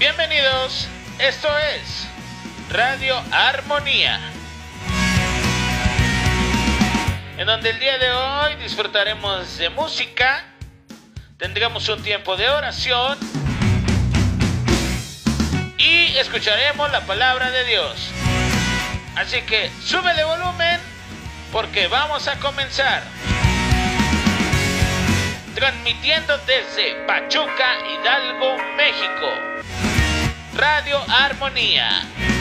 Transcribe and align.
Bienvenidos, 0.00 0.88
esto 1.18 1.46
es 1.58 2.08
Radio 2.70 3.22
Armonía, 3.32 4.18
en 7.36 7.46
donde 7.46 7.68
el 7.68 7.78
día 7.78 7.98
de 7.98 8.10
hoy 8.10 8.54
disfrutaremos 8.62 9.58
de 9.58 9.68
música, 9.68 10.42
tendremos 11.36 11.86
un 11.90 12.02
tiempo 12.02 12.34
de 12.38 12.48
oración 12.48 13.18
y 15.76 16.16
escucharemos 16.16 16.90
la 16.90 17.02
palabra 17.02 17.50
de 17.50 17.64
Dios. 17.64 18.10
Así 19.16 19.42
que 19.42 19.70
súbele 19.84 20.24
volumen 20.24 20.80
porque 21.52 21.88
vamos 21.88 22.26
a 22.26 22.38
comenzar. 22.38 23.02
Transmitiendo 25.54 26.38
desde 26.46 26.94
Pachuca, 27.06 27.76
Hidalgo, 27.86 28.56
México. 28.78 29.49
Radio 30.54 30.98
Armonía. 31.08 32.39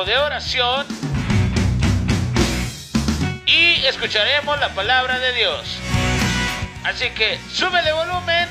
de 0.00 0.16
oración 0.16 0.86
y 3.44 3.84
escucharemos 3.84 4.58
la 4.58 4.70
palabra 4.70 5.18
de 5.18 5.32
Dios. 5.34 5.78
Así 6.82 7.10
que 7.10 7.38
sube 7.52 7.82
de 7.82 7.92
volumen 7.92 8.48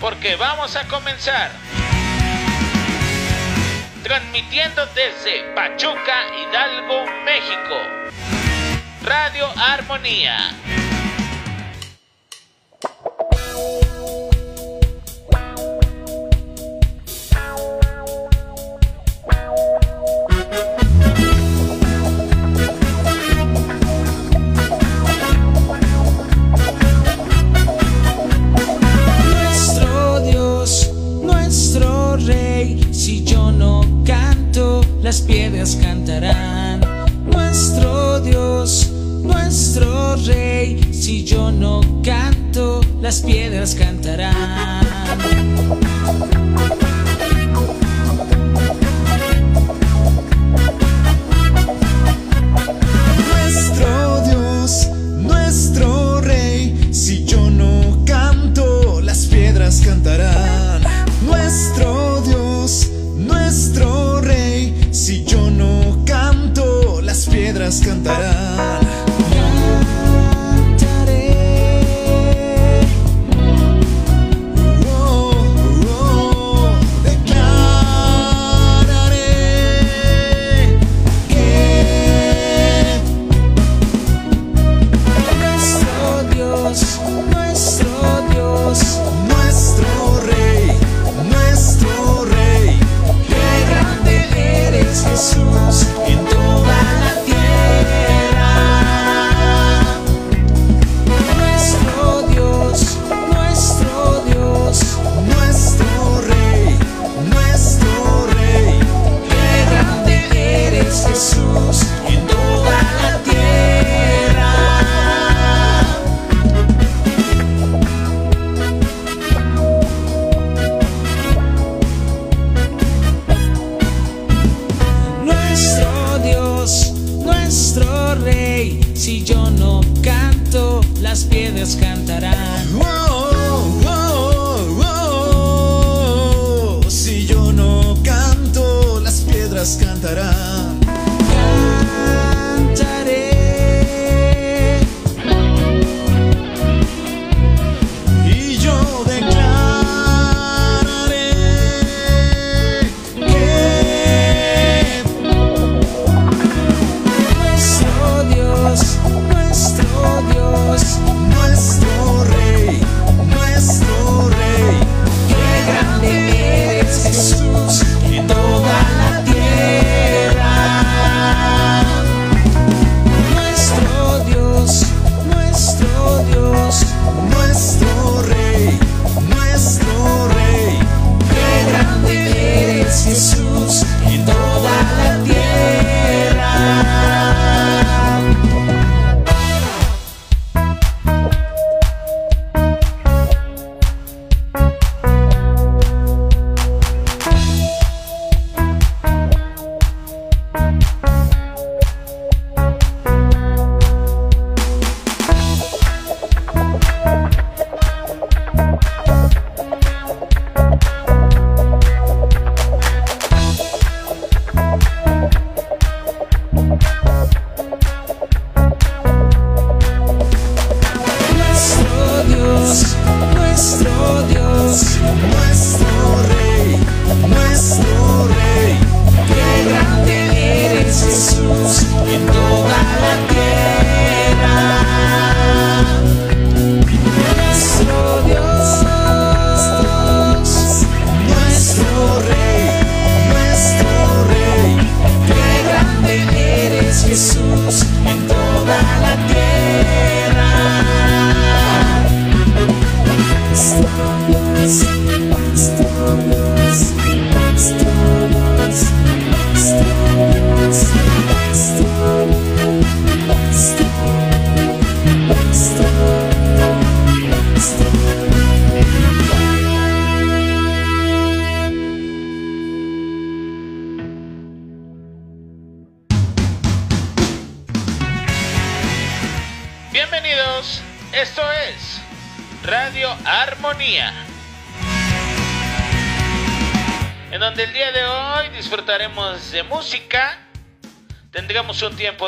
porque 0.00 0.34
vamos 0.36 0.74
a 0.74 0.84
comenzar. 0.88 1.50
Transmitiendo 4.02 4.86
desde 4.86 5.42
Pachuca, 5.54 6.24
Hidalgo, 6.40 7.04
México. 7.26 7.76
Radio 9.04 9.46
Armonía 9.56 10.61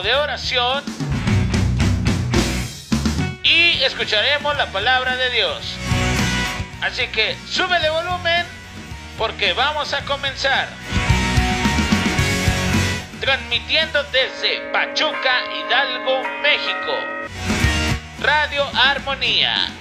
de 0.02 0.14
oración 0.14 0.82
y 3.44 3.82
escucharemos 3.84 4.56
la 4.56 4.66
palabra 4.66 5.14
de 5.16 5.30
Dios. 5.30 5.76
Así 6.80 7.06
que 7.08 7.36
sube 7.48 7.78
de 7.78 7.90
volumen 7.90 8.44
porque 9.16 9.52
vamos 9.52 9.92
a 9.92 10.04
comenzar. 10.04 10.68
Transmitiendo 13.20 14.02
desde 14.04 14.60
Pachuca, 14.72 15.42
Hidalgo, 15.54 16.22
México. 16.42 16.92
Radio 18.20 18.64
Armonía 18.74 19.73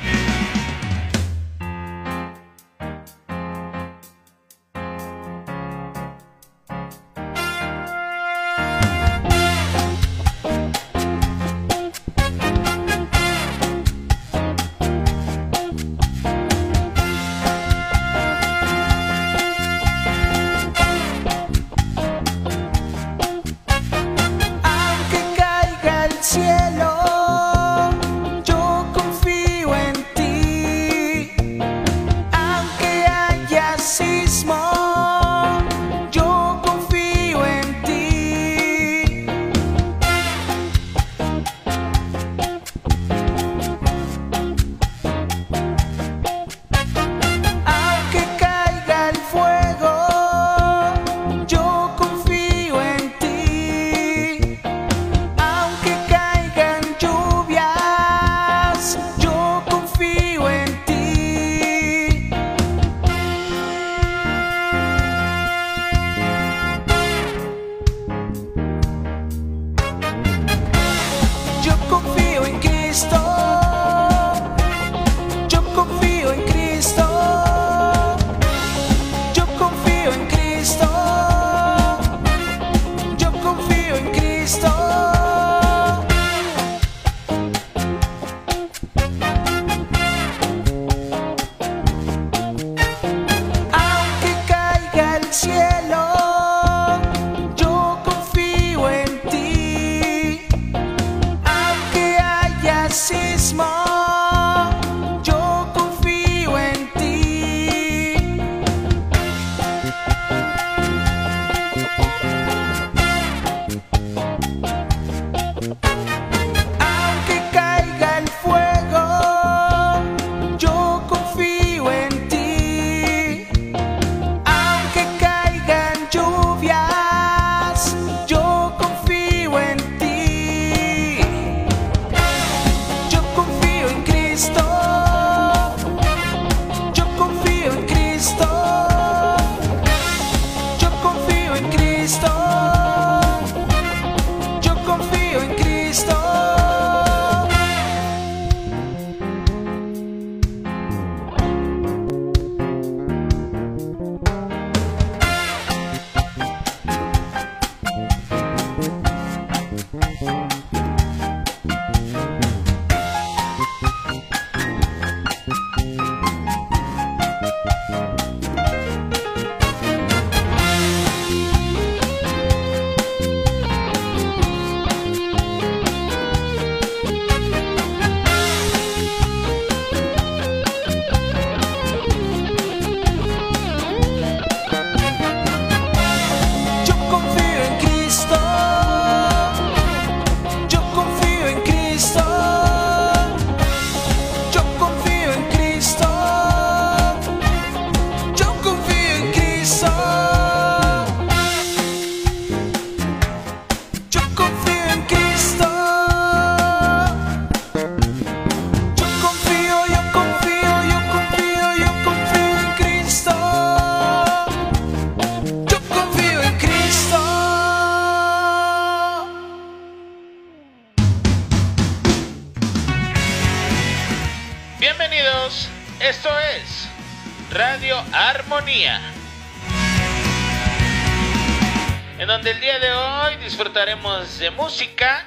de 234.03 234.51
música, 234.51 235.25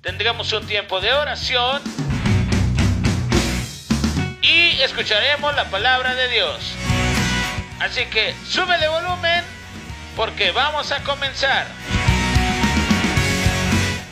tendremos 0.00 0.52
un 0.52 0.66
tiempo 0.66 1.00
de 1.00 1.12
oración 1.12 1.80
y 4.42 4.82
escucharemos 4.82 5.54
la 5.54 5.66
palabra 5.66 6.16
de 6.16 6.28
Dios. 6.28 6.74
Así 7.78 8.04
que 8.06 8.34
sube 8.44 8.76
de 8.78 8.88
volumen 8.88 9.44
porque 10.16 10.50
vamos 10.50 10.90
a 10.90 11.00
comenzar. 11.04 11.68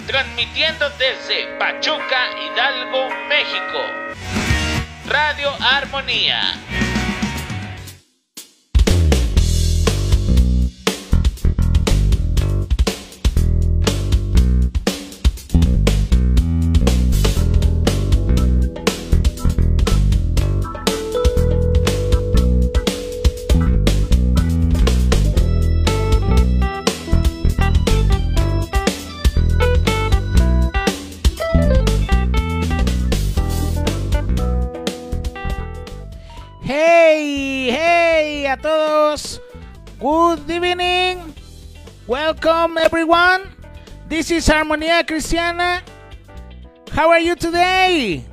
Transmitiendo 0.07 0.89
desde 0.91 1.49
Pachuca, 1.59 2.29
Hidalgo, 2.45 3.09
México. 3.29 3.81
Radio 5.09 5.53
Armonía 5.61 6.64
Welcome 42.35 42.79
everyone. 42.79 43.43
This 44.09 44.33
is 44.33 44.49
Armonía 44.49 45.07
Cristiana. 45.07 45.83
How 46.91 47.11
are 47.11 47.25
you 47.25 47.37
today? 47.37 48.25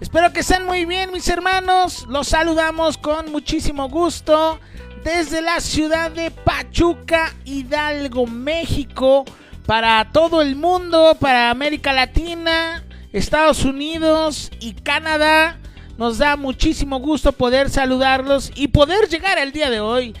Espero 0.00 0.32
que 0.32 0.40
estén 0.40 0.66
muy 0.66 0.84
bien 0.84 1.12
mis 1.12 1.28
hermanos. 1.28 2.04
Los 2.08 2.28
saludamos 2.28 2.98
con 2.98 3.30
muchísimo 3.30 3.88
gusto 3.88 4.58
desde 5.04 5.40
la 5.40 5.60
ciudad 5.60 6.10
de 6.10 6.32
Pachuca, 6.32 7.32
Hidalgo, 7.44 8.26
México, 8.26 9.24
para 9.66 10.10
todo 10.10 10.42
el 10.42 10.56
mundo, 10.56 11.16
para 11.20 11.50
América 11.50 11.92
Latina, 11.92 12.82
Estados 13.12 13.64
Unidos 13.64 14.50
y 14.58 14.72
Canadá. 14.72 15.58
Nos 15.96 16.18
da 16.18 16.36
muchísimo 16.36 16.98
gusto 16.98 17.30
poder 17.30 17.70
saludarlos 17.70 18.50
y 18.56 18.66
poder 18.66 19.08
llegar 19.08 19.38
al 19.38 19.52
día 19.52 19.70
de 19.70 19.78
hoy, 19.78 20.12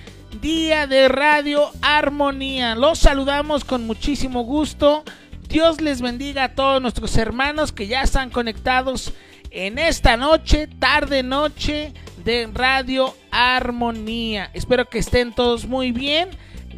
día 0.44 0.86
de 0.86 1.08
Radio 1.08 1.70
Armonía. 1.80 2.74
Los 2.74 2.98
saludamos 2.98 3.64
con 3.64 3.86
muchísimo 3.86 4.42
gusto. 4.42 5.02
Dios 5.48 5.80
les 5.80 6.02
bendiga 6.02 6.44
a 6.44 6.54
todos 6.54 6.82
nuestros 6.82 7.16
hermanos 7.16 7.72
que 7.72 7.86
ya 7.86 8.02
están 8.02 8.28
conectados 8.28 9.14
en 9.50 9.78
esta 9.78 10.18
noche, 10.18 10.66
tarde 10.66 11.22
noche 11.22 11.94
de 12.26 12.46
Radio 12.52 13.14
Armonía. 13.30 14.50
Espero 14.52 14.86
que 14.86 14.98
estén 14.98 15.32
todos 15.32 15.64
muy 15.64 15.92
bien. 15.92 16.28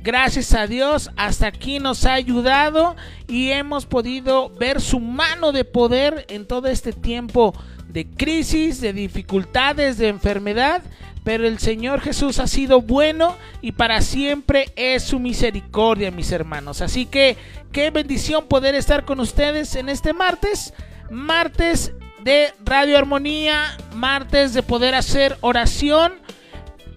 Gracias 0.01 0.55
a 0.55 0.69
Dios, 0.69 1.11
hasta 1.17 1.49
aquí 1.49 1.81
nos 1.81 2.05
ha 2.05 2.13
ayudado 2.13 2.95
y 3.27 3.51
hemos 3.51 3.85
podido 3.85 4.49
ver 4.49 4.81
su 4.81 5.01
mano 5.01 5.51
de 5.51 5.65
poder 5.65 6.25
en 6.29 6.47
todo 6.47 6.69
este 6.69 6.93
tiempo 6.93 7.53
de 7.89 8.07
crisis, 8.09 8.81
de 8.81 8.93
dificultades, 8.93 9.99
de 9.99 10.07
enfermedad, 10.07 10.85
pero 11.27 11.45
el 11.45 11.59
Señor 11.59 12.03
Jesús 12.03 12.39
ha 12.39 12.47
sido 12.47 12.81
bueno 12.81 13.37
y 13.61 13.73
para 13.73 14.01
siempre 14.01 14.71
es 14.77 15.03
su 15.03 15.19
misericordia, 15.19 16.13
mis 16.13 16.31
hermanos. 16.31 16.83
Así 16.83 17.05
que 17.05 17.37
qué 17.73 17.91
bendición 17.91 18.47
poder 18.47 18.77
estar 18.77 19.05
con 19.05 19.19
ustedes 19.19 19.75
en 19.75 19.89
este 19.89 20.13
martes, 20.13 20.73
martes 21.11 21.93
de 22.23 22.53
Radio 22.65 22.97
Armonía, 22.97 23.77
martes 23.93 24.55
de 24.55 24.63
poder 24.63 24.95
hacer 24.95 25.37
oración 25.41 26.13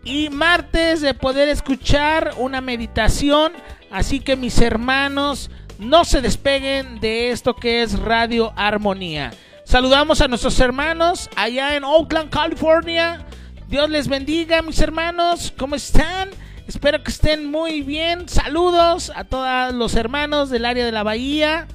y 0.04 0.30
martes 0.30 1.02
de 1.02 1.15
poder 1.15 1.50
escuchar 1.50 2.36
una 2.38 2.62
meditación. 2.62 3.54
Así 3.89 4.20
que 4.20 4.36
mis 4.36 4.62
hermanos, 4.62 5.50
no 5.80 6.06
se 6.06 6.22
despeguen 6.22 7.00
de 7.00 7.32
esto 7.32 7.56
que 7.56 7.82
es 7.82 7.98
Radio 7.98 8.54
Armonía. 8.56 9.32
Saludamos 9.65 10.22
a 10.22 10.28
nuestros 10.28 10.60
hermanos 10.60 11.32
allá 11.36 11.76
en 11.76 11.84
Oakland, 11.84 12.30
California. 12.30 13.26
Dios 13.69 13.88
les 13.88 14.08
bendiga, 14.08 14.63
mis 14.63 14.82
hermanos. 14.82 15.53
¿Cómo 15.55 15.75
están? 15.75 16.32
Espero 16.67 17.03
que 17.03 17.12
estén 17.12 17.51
muy 17.51 17.84
bien. 17.84 18.27
Saludos 18.27 19.12
a 19.15 19.25
todos 19.25 19.75
los 19.75 19.93
hermanos 19.93 20.49
del 20.49 20.65
área 20.65 20.84
de 20.84 20.91
la 20.91 21.03
bahía. 21.03 21.67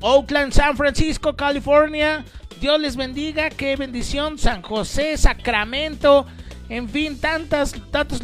Oakland, 0.00 0.50
San 0.50 0.78
Francisco, 0.78 1.36
California. 1.36 2.24
Dios 2.58 2.80
les 2.80 2.96
bendiga. 2.96 3.50
Qué 3.50 3.76
bendición. 3.76 4.38
San 4.38 4.62
José, 4.62 5.18
Sacramento. 5.18 6.24
En 6.70 6.88
fin, 6.88 7.20
tantos, 7.20 7.74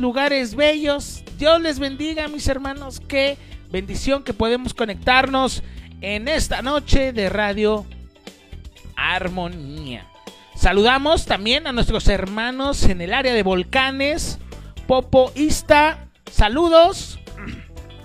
lugares 0.00 0.54
bellos. 0.54 1.22
Dios 1.36 1.60
les 1.60 1.78
bendiga, 1.78 2.28
mis 2.28 2.48
hermanos. 2.48 2.98
Qué 2.98 3.36
bendición 3.70 4.24
que 4.24 4.32
podemos 4.32 4.72
conectarnos 4.72 5.62
en 6.00 6.28
esta 6.28 6.62
noche 6.62 7.12
de 7.12 7.28
radio 7.28 7.84
armonía. 8.96 10.13
Saludamos 10.64 11.26
también 11.26 11.66
a 11.66 11.72
nuestros 11.72 12.08
hermanos 12.08 12.84
en 12.84 13.02
el 13.02 13.12
área 13.12 13.34
de 13.34 13.42
volcanes, 13.42 14.38
Popoísta. 14.86 16.08
Saludos. 16.32 17.18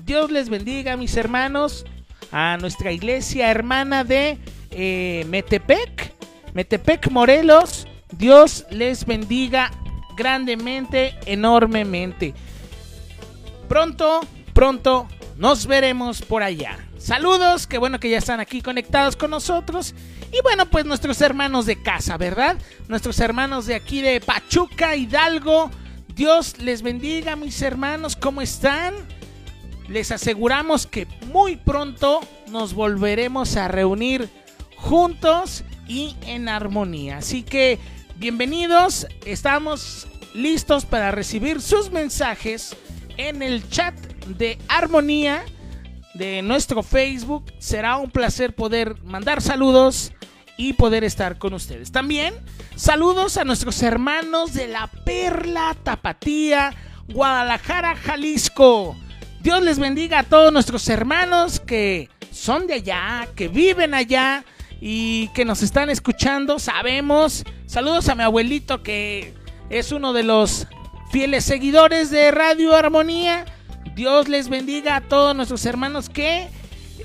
Dios 0.03 0.29
les 0.29 0.49
bendiga, 0.49 0.97
mis 0.97 1.15
hermanos. 1.15 1.85
A 2.33 2.57
nuestra 2.57 2.91
iglesia 2.91 3.49
hermana 3.49 4.03
de 4.03 4.39
eh, 4.71 5.25
Metepec, 5.29 6.13
Metepec, 6.53 7.09
Morelos. 7.09 7.87
Dios 8.11 8.65
les 8.69 9.05
bendiga 9.05 9.71
grandemente, 10.17 11.15
enormemente. 11.27 12.33
Pronto, 13.69 14.19
pronto 14.53 15.07
nos 15.37 15.65
veremos 15.65 16.21
por 16.21 16.43
allá. 16.43 16.88
Saludos, 16.99 17.65
qué 17.65 17.77
bueno 17.77 17.97
que 17.97 18.09
ya 18.09 18.17
están 18.17 18.41
aquí 18.41 18.61
conectados 18.61 19.15
con 19.15 19.31
nosotros. 19.31 19.95
Y 20.33 20.41
bueno, 20.43 20.69
pues 20.69 20.85
nuestros 20.85 21.21
hermanos 21.21 21.65
de 21.65 21.81
casa, 21.81 22.17
¿verdad? 22.17 22.57
Nuestros 22.89 23.19
hermanos 23.21 23.65
de 23.65 23.75
aquí 23.75 24.01
de 24.01 24.19
Pachuca, 24.19 24.97
Hidalgo. 24.97 25.71
Dios 26.13 26.59
les 26.59 26.81
bendiga, 26.81 27.37
mis 27.37 27.61
hermanos, 27.61 28.17
¿cómo 28.17 28.41
están? 28.41 28.93
Les 29.87 30.11
aseguramos 30.11 30.85
que 30.87 31.07
muy 31.27 31.55
pronto 31.55 32.19
nos 32.51 32.73
volveremos 32.73 33.55
a 33.55 33.69
reunir 33.69 34.29
juntos 34.75 35.63
y 35.87 36.17
en 36.23 36.49
armonía. 36.49 37.19
Así 37.19 37.43
que 37.43 37.79
bienvenidos, 38.17 39.07
estamos 39.25 40.05
listos 40.33 40.83
para 40.83 41.11
recibir 41.11 41.61
sus 41.61 41.91
mensajes 41.91 42.75
en 43.15 43.41
el 43.41 43.67
chat 43.69 43.95
de 44.37 44.59
armonía 44.67 45.45
de 46.19 46.41
nuestro 46.43 46.83
Facebook. 46.83 47.45
Será 47.57 47.97
un 47.97 48.11
placer 48.11 48.53
poder 48.53 49.01
mandar 49.03 49.41
saludos 49.41 50.11
y 50.57 50.73
poder 50.73 51.05
estar 51.05 51.39
con 51.39 51.53
ustedes. 51.53 51.91
También 51.91 52.35
saludos 52.75 53.37
a 53.37 53.45
nuestros 53.45 53.81
hermanos 53.81 54.53
de 54.53 54.67
la 54.67 54.87
Perla 55.05 55.75
Tapatía, 55.81 56.75
Guadalajara, 57.07 57.95
Jalisco. 57.95 58.95
Dios 59.41 59.63
les 59.63 59.79
bendiga 59.79 60.19
a 60.19 60.23
todos 60.23 60.51
nuestros 60.51 60.87
hermanos 60.89 61.61
que 61.61 62.09
son 62.31 62.67
de 62.67 62.73
allá, 62.73 63.29
que 63.35 63.47
viven 63.47 63.93
allá 63.93 64.43
y 64.81 65.29
que 65.29 65.45
nos 65.45 65.63
están 65.63 65.89
escuchando. 65.89 66.59
Sabemos. 66.59 67.45
Saludos 67.65 68.09
a 68.09 68.15
mi 68.15 68.23
abuelito 68.23 68.83
que 68.83 69.33
es 69.69 69.93
uno 69.93 70.11
de 70.11 70.23
los 70.23 70.67
fieles 71.13 71.45
seguidores 71.45 72.11
de 72.11 72.29
Radio 72.31 72.75
Armonía. 72.75 73.45
Dios 73.99 74.29
les 74.29 74.47
bendiga 74.47 74.95
a 74.95 75.01
todos 75.01 75.35
nuestros 75.35 75.65
hermanos 75.65 76.07
que 76.07 76.47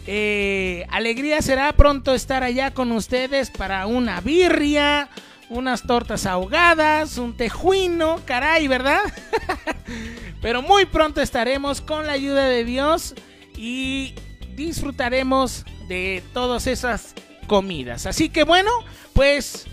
eh, 0.07 0.87
alegría 0.91 1.43
será 1.43 1.73
pronto 1.73 2.15
estar 2.15 2.45
allá 2.45 2.73
con 2.73 2.93
ustedes 2.93 3.51
para 3.51 3.89
una 3.89 4.21
birria, 4.21 5.09
unas 5.49 5.83
tortas 5.83 6.25
ahogadas, 6.25 7.19
un 7.19 7.37
tejuino, 7.37 8.21
caray, 8.25 8.69
¿verdad? 8.69 9.01
Pero 10.41 10.63
muy 10.63 10.87
pronto 10.87 11.21
estaremos 11.21 11.81
con 11.81 12.07
la 12.07 12.13
ayuda 12.13 12.45
de 12.45 12.63
Dios 12.63 13.17
y 13.57 14.15
disfrutaremos 14.55 15.65
de 15.89 16.23
todas 16.33 16.69
esas 16.69 17.15
comidas. 17.49 18.07
Así 18.07 18.29
que 18.29 18.45
bueno, 18.45 18.71
pues 19.15 19.67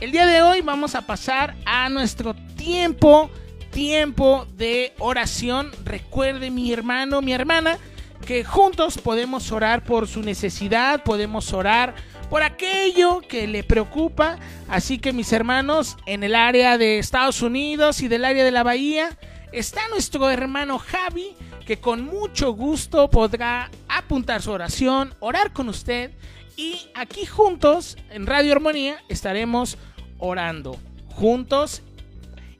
el 0.00 0.10
día 0.10 0.26
de 0.26 0.42
hoy 0.42 0.62
vamos 0.62 0.96
a 0.96 1.02
pasar 1.02 1.54
a 1.64 1.88
nuestro 1.90 2.34
tiempo, 2.56 3.30
tiempo 3.70 4.46
de 4.56 4.92
oración. 4.98 5.70
Recuerde 5.84 6.50
mi 6.50 6.72
hermano, 6.72 7.22
mi 7.22 7.32
hermana, 7.32 7.78
que 8.26 8.44
juntos 8.44 8.98
podemos 8.98 9.50
orar 9.52 9.84
por 9.84 10.06
su 10.06 10.22
necesidad, 10.22 11.02
podemos 11.02 11.52
orar 11.52 11.94
por 12.28 12.42
aquello 12.42 13.20
que 13.20 13.46
le 13.46 13.64
preocupa. 13.64 14.38
Así 14.68 14.98
que 14.98 15.12
mis 15.12 15.32
hermanos, 15.32 15.96
en 16.06 16.22
el 16.22 16.34
área 16.34 16.78
de 16.78 16.98
Estados 16.98 17.42
Unidos 17.42 18.00
y 18.02 18.08
del 18.08 18.24
área 18.24 18.44
de 18.44 18.50
la 18.50 18.62
Bahía, 18.62 19.18
está 19.52 19.88
nuestro 19.88 20.30
hermano 20.30 20.78
Javi, 20.78 21.34
que 21.66 21.80
con 21.80 22.04
mucho 22.04 22.52
gusto 22.52 23.10
podrá 23.10 23.70
apuntar 23.88 24.42
su 24.42 24.50
oración, 24.50 25.14
orar 25.20 25.52
con 25.52 25.68
usted. 25.68 26.12
Y 26.56 26.78
aquí 26.94 27.26
juntos, 27.26 27.96
en 28.10 28.26
Radio 28.26 28.52
Armonía, 28.52 29.02
estaremos 29.08 29.78
orando 30.18 30.78
juntos. 31.14 31.82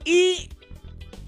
Y 0.05 0.49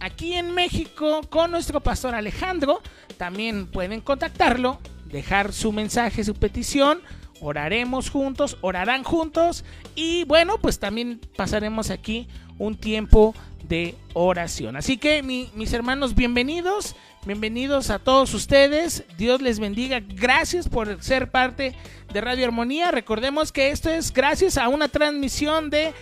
aquí 0.03 0.35
en 0.35 0.53
México, 0.55 1.23
con 1.31 1.53
nuestro 1.53 1.81
pastor 1.81 2.15
Alejandro, 2.15 2.83
también 3.17 3.67
pueden 3.67 4.01
contactarlo, 4.01 4.79
dejar 5.07 5.53
su 5.53 5.73
mensaje, 5.73 6.25
su 6.25 6.35
petición. 6.35 7.01
Oraremos 7.41 8.11
juntos, 8.11 8.59
orarán 8.61 9.03
juntos 9.03 9.65
y 9.95 10.25
bueno, 10.25 10.59
pues 10.59 10.79
también 10.79 11.21
pasaremos 11.37 11.91
aquí 11.91 12.29
un 12.59 12.77
tiempo 12.77 13.35
de 13.69 13.97
oración. 14.13 14.77
Así 14.77 14.97
que 14.97 15.23
mis 15.23 15.73
hermanos, 15.73 16.15
bienvenidos, 16.15 16.95
bienvenidos 17.25 17.91
a 17.91 17.99
todos 17.99 18.35
ustedes. 18.35 19.05
Dios 19.19 19.41
les 19.41 19.59
bendiga. 19.59 20.01
Gracias 20.01 20.69
por 20.69 21.03
ser 21.03 21.31
parte 21.31 21.75
de 22.13 22.21
Radio 22.21 22.45
Armonía. 22.45 22.91
Recordemos 22.91 23.51
que 23.51 23.71
esto 23.71 23.91
es 23.91 24.13
gracias 24.13 24.57
a 24.57 24.69
una 24.69 24.89
transmisión 24.89 25.71
de 25.71 25.95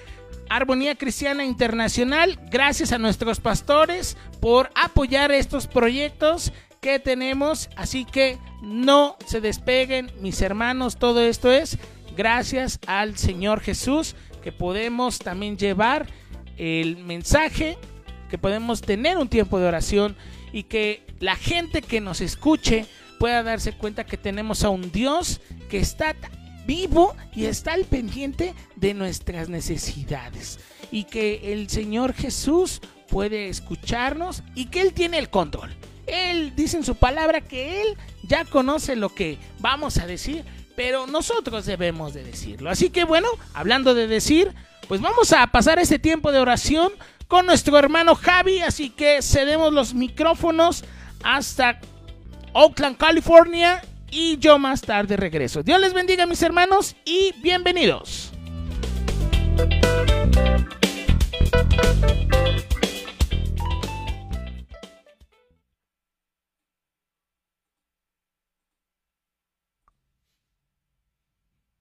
Armonía 0.50 0.96
Cristiana 0.96 1.44
Internacional. 1.44 2.38
Gracias 2.50 2.92
a 2.92 2.98
nuestros 2.98 3.38
pastores 3.38 4.16
por 4.40 4.68
apoyar 4.74 5.30
estos 5.30 5.68
proyectos 5.68 6.52
que 6.80 6.98
tenemos. 6.98 7.70
Así 7.76 8.04
que 8.04 8.36
no 8.60 9.16
se 9.26 9.40
despeguen, 9.40 10.10
mis 10.20 10.42
hermanos. 10.42 10.96
Todo 10.98 11.22
esto 11.22 11.52
es 11.52 11.78
gracias 12.16 12.80
al 12.88 13.16
Señor 13.16 13.60
Jesús 13.60 14.16
que 14.42 14.50
podemos 14.50 15.20
también 15.20 15.56
llevar 15.56 16.08
el 16.56 16.96
mensaje 16.96 17.78
que 18.28 18.38
podemos 18.38 18.80
tener 18.80 19.18
un 19.18 19.28
tiempo 19.28 19.58
de 19.58 19.66
oración 19.66 20.16
y 20.52 20.64
que 20.64 21.04
la 21.20 21.36
gente 21.36 21.80
que 21.80 22.00
nos 22.00 22.20
escuche 22.20 22.86
pueda 23.18 23.42
darse 23.42 23.72
cuenta 23.72 24.04
que 24.04 24.16
tenemos 24.16 24.64
a 24.64 24.70
un 24.70 24.90
Dios 24.90 25.40
que 25.68 25.78
está 25.78 26.16
vivo 26.66 27.16
y 27.34 27.46
está 27.46 27.72
al 27.72 27.84
pendiente 27.84 28.54
de 28.76 28.94
nuestras 28.94 29.48
necesidades 29.48 30.58
y 30.90 31.04
que 31.04 31.52
el 31.52 31.68
Señor 31.68 32.14
Jesús 32.14 32.80
puede 33.08 33.48
escucharnos 33.48 34.42
y 34.54 34.66
que 34.66 34.80
Él 34.80 34.92
tiene 34.92 35.18
el 35.18 35.30
control. 35.30 35.74
Él 36.06 36.54
dice 36.56 36.76
en 36.76 36.84
su 36.84 36.96
palabra 36.96 37.40
que 37.40 37.82
Él 37.82 37.96
ya 38.22 38.44
conoce 38.44 38.96
lo 38.96 39.14
que 39.14 39.38
vamos 39.58 39.98
a 39.98 40.06
decir, 40.06 40.44
pero 40.76 41.06
nosotros 41.06 41.66
debemos 41.66 42.14
de 42.14 42.24
decirlo. 42.24 42.70
Así 42.70 42.90
que 42.90 43.04
bueno, 43.04 43.28
hablando 43.54 43.94
de 43.94 44.06
decir, 44.06 44.52
pues 44.88 45.00
vamos 45.00 45.32
a 45.32 45.46
pasar 45.48 45.78
ese 45.78 45.98
tiempo 45.98 46.32
de 46.32 46.40
oración 46.40 46.92
con 47.28 47.46
nuestro 47.46 47.78
hermano 47.78 48.16
Javi, 48.16 48.60
así 48.60 48.90
que 48.90 49.22
cedemos 49.22 49.72
los 49.72 49.94
micrófonos 49.94 50.84
hasta 51.22 51.80
Oakland, 52.52 52.96
California 52.96 53.82
y 54.10 54.38
yo 54.38 54.58
más 54.58 54.82
tarde 54.82 55.16
regreso. 55.16 55.62
Dios 55.62 55.80
les 55.80 55.94
bendiga 55.94 56.26
mis 56.26 56.42
hermanos 56.42 56.96
y 57.04 57.32
bienvenidos. 57.42 58.32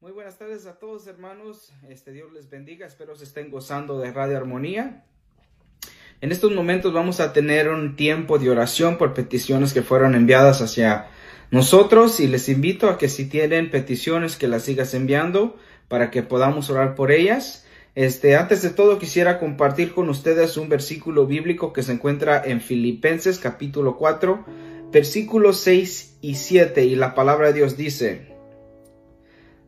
Muy 0.01 0.11
buenas 0.13 0.37
tardes 0.37 0.65
a 0.65 0.79
todos 0.79 1.07
hermanos, 1.07 1.71
este 1.87 2.11
Dios 2.11 2.31
les 2.31 2.49
bendiga, 2.49 2.87
espero 2.87 3.15
se 3.15 3.25
estén 3.25 3.51
gozando 3.51 3.99
de 3.99 4.11
Radio 4.11 4.37
Armonía. 4.37 5.05
En 6.21 6.31
estos 6.31 6.51
momentos 6.51 6.91
vamos 6.91 7.19
a 7.19 7.31
tener 7.31 7.69
un 7.69 7.95
tiempo 7.95 8.39
de 8.39 8.49
oración 8.49 8.97
por 8.97 9.13
peticiones 9.13 9.73
que 9.73 9.81
fueron 9.81 10.15
enviadas 10.15 10.61
hacia 10.61 11.07
nosotros 11.51 12.19
y 12.19 12.27
les 12.27 12.47
invito 12.49 12.89
a 12.89 12.97
que 12.97 13.09
si 13.09 13.25
tienen 13.25 13.71
peticiones 13.71 14.35
que 14.35 14.47
las 14.47 14.63
sigas 14.63 14.93
enviando 14.93 15.57
para 15.87 16.11
que 16.11 16.23
podamos 16.23 16.69
orar 16.69 16.95
por 16.95 17.11
ellas. 17.11 17.65
Este, 17.95 18.35
antes 18.35 18.61
de 18.61 18.69
todo 18.69 18.99
quisiera 18.99 19.39
compartir 19.39 19.93
con 19.93 20.09
ustedes 20.09 20.57
un 20.57 20.69
versículo 20.69 21.25
bíblico 21.25 21.73
que 21.73 21.83
se 21.83 21.91
encuentra 21.91 22.41
en 22.45 22.61
Filipenses 22.61 23.39
capítulo 23.39 23.97
4, 23.97 24.45
versículos 24.91 25.59
6 25.61 26.17
y 26.21 26.35
7 26.35 26.85
y 26.85 26.95
la 26.95 27.15
palabra 27.15 27.47
de 27.47 27.53
Dios 27.53 27.77
dice, 27.77 28.29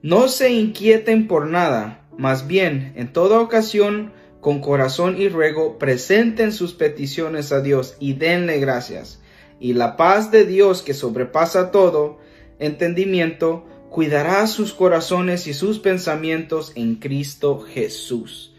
no 0.04 0.28
se 0.28 0.52
inquieten 0.52 1.28
por 1.28 1.48
nada, 1.48 2.08
más 2.18 2.48
bien, 2.48 2.94
en 2.96 3.12
toda 3.12 3.40
ocasión, 3.40 4.14
con 4.40 4.62
corazón 4.62 5.20
y 5.20 5.30
ruego, 5.30 5.78
presenten 5.78 6.52
sus 6.52 6.74
peticiones 6.74 7.52
a 7.52 7.62
Dios 7.62 7.98
y 8.00 8.14
denle 8.14 8.60
gracias. 8.60 9.21
Y 9.62 9.74
la 9.74 9.96
paz 9.96 10.32
de 10.32 10.46
Dios, 10.46 10.82
que 10.82 10.96
sobrepasa 10.96 11.72
todo 11.72 12.18
entendimiento, 12.60 13.66
cuidará 13.92 14.48
sus 14.48 14.74
corazones 14.74 15.46
y 15.46 15.54
sus 15.54 15.78
pensamientos 15.80 16.74
en 16.76 16.96
Cristo 16.96 17.60
Jesús. 17.60 18.56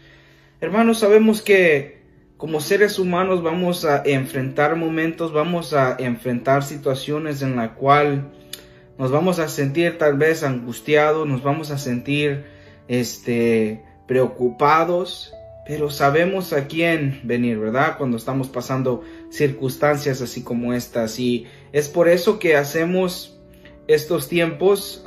Hermanos, 0.61 0.99
sabemos 0.99 1.41
que 1.41 2.01
como 2.37 2.61
seres 2.61 2.99
humanos 2.99 3.43
vamos 3.43 3.83
a 3.83 4.01
enfrentar 4.05 4.77
momentos, 4.77 5.33
vamos 5.33 5.73
a 5.73 5.97
enfrentar 5.99 6.63
situaciones 6.63 7.41
en 7.41 7.57
la 7.57 7.75
cual 7.75 8.31
nos 8.97 9.11
vamos 9.11 9.39
a 9.39 9.49
sentir 9.49 9.97
tal 9.97 10.17
vez 10.17 10.43
angustiados, 10.43 11.27
nos 11.27 11.43
vamos 11.43 11.69
a 11.69 11.77
sentir 11.77 12.45
este 12.87 13.83
preocupados, 14.07 15.33
pero 15.65 15.89
sabemos 15.89 16.51
a 16.53 16.67
quién 16.67 17.21
venir, 17.23 17.57
¿verdad? 17.57 17.97
Cuando 17.97 18.17
estamos 18.17 18.49
pasando 18.49 19.03
circunstancias 19.29 20.21
así 20.21 20.43
como 20.43 20.73
estas 20.73 21.19
y 21.19 21.45
es 21.71 21.87
por 21.87 22.09
eso 22.09 22.39
que 22.39 22.55
hacemos 22.55 23.39
estos 23.87 24.27
tiempos 24.27 25.05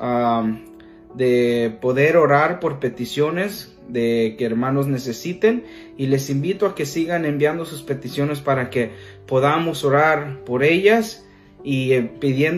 de 1.15 1.77
poder 1.81 2.17
orar 2.17 2.61
por 2.61 2.79
peticiones 2.79 3.73
de 3.89 4.35
que 4.39 4.45
hermanos 4.45 4.89
necesiten 4.89 5.65
y 5.97 6.07
les 6.07 6.29
invito 6.29 6.67
a 6.67 6.75
que 6.75 6.87
sigan 6.87 7.25
enviando 7.25 7.65
sus 7.65 7.83
peticiones 7.83 8.41
para 8.41 8.69
que 8.69 8.91
podamos 9.27 9.85
orar 9.85 10.45
por 10.45 10.65
ellas 10.65 11.25
y, 11.63 11.93
eh, 11.93 12.11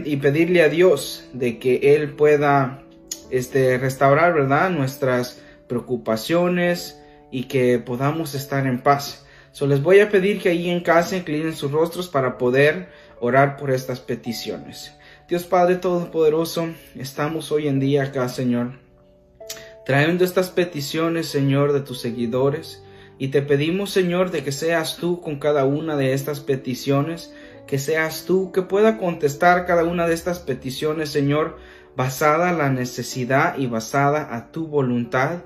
y 0.05 0.17
pedirle 0.17 0.63
a 0.63 0.69
Dios 0.69 1.29
de 1.33 1.59
que 1.59 1.95
Él 1.95 2.11
pueda 2.11 2.83
este, 3.31 3.79
restaurar, 3.79 4.35
¿verdad? 4.35 4.71
Nuestras 4.71 5.43
preocupaciones 5.67 6.98
y 7.31 7.45
que 7.45 7.79
podamos 7.79 8.35
estar 8.35 8.67
en 8.67 8.81
paz. 8.81 9.27
So, 9.53 9.67
les 9.67 9.83
voy 9.83 10.01
a 10.01 10.11
pedir 10.11 10.41
que 10.41 10.51
ahí 10.51 10.71
en 10.71 10.81
casa 10.81 11.17
inclinen 11.17 11.55
sus 11.55 11.73
rostros 11.73 12.09
para 12.09 12.39
poder 12.39 12.89
orar 13.21 13.57
por 13.57 13.71
estas 13.71 14.01
peticiones. 14.01 14.95
Dios 15.29 15.45
Padre 15.45 15.77
Todopoderoso, 15.77 16.69
estamos 16.95 17.53
hoy 17.53 17.69
en 17.69 17.81
día 17.81 18.05
acá, 18.05 18.29
Señor, 18.29 18.79
trayendo 19.85 20.25
estas 20.25 20.51
peticiones, 20.51 21.27
Señor, 21.27 21.73
de 21.73 21.81
tus 21.81 22.01
seguidores. 22.01 22.83
Y 23.19 23.29
te 23.29 23.43
pedimos, 23.43 23.91
Señor, 23.91 24.31
de 24.31 24.45
que 24.45 24.53
seas 24.53 24.97
tú 24.97 25.21
con 25.21 25.39
cada 25.39 25.65
una 25.65 25.97
de 25.97 26.13
estas 26.13 26.41
peticiones 26.41 27.33
que 27.69 27.79
seas 27.79 28.25
tú 28.25 28.51
que 28.51 28.63
pueda 28.63 28.97
contestar 28.97 29.67
cada 29.67 29.85
una 29.85 30.09
de 30.09 30.15
estas 30.15 30.41
peticiones, 30.41 31.11
Señor, 31.11 31.59
basada 31.95 32.51
en 32.51 32.59
la 32.59 32.71
necesidad 32.71 33.59
y 33.59 33.67
basada 33.67 34.35
a 34.35 34.51
tu 34.51 34.67
voluntad. 34.67 35.43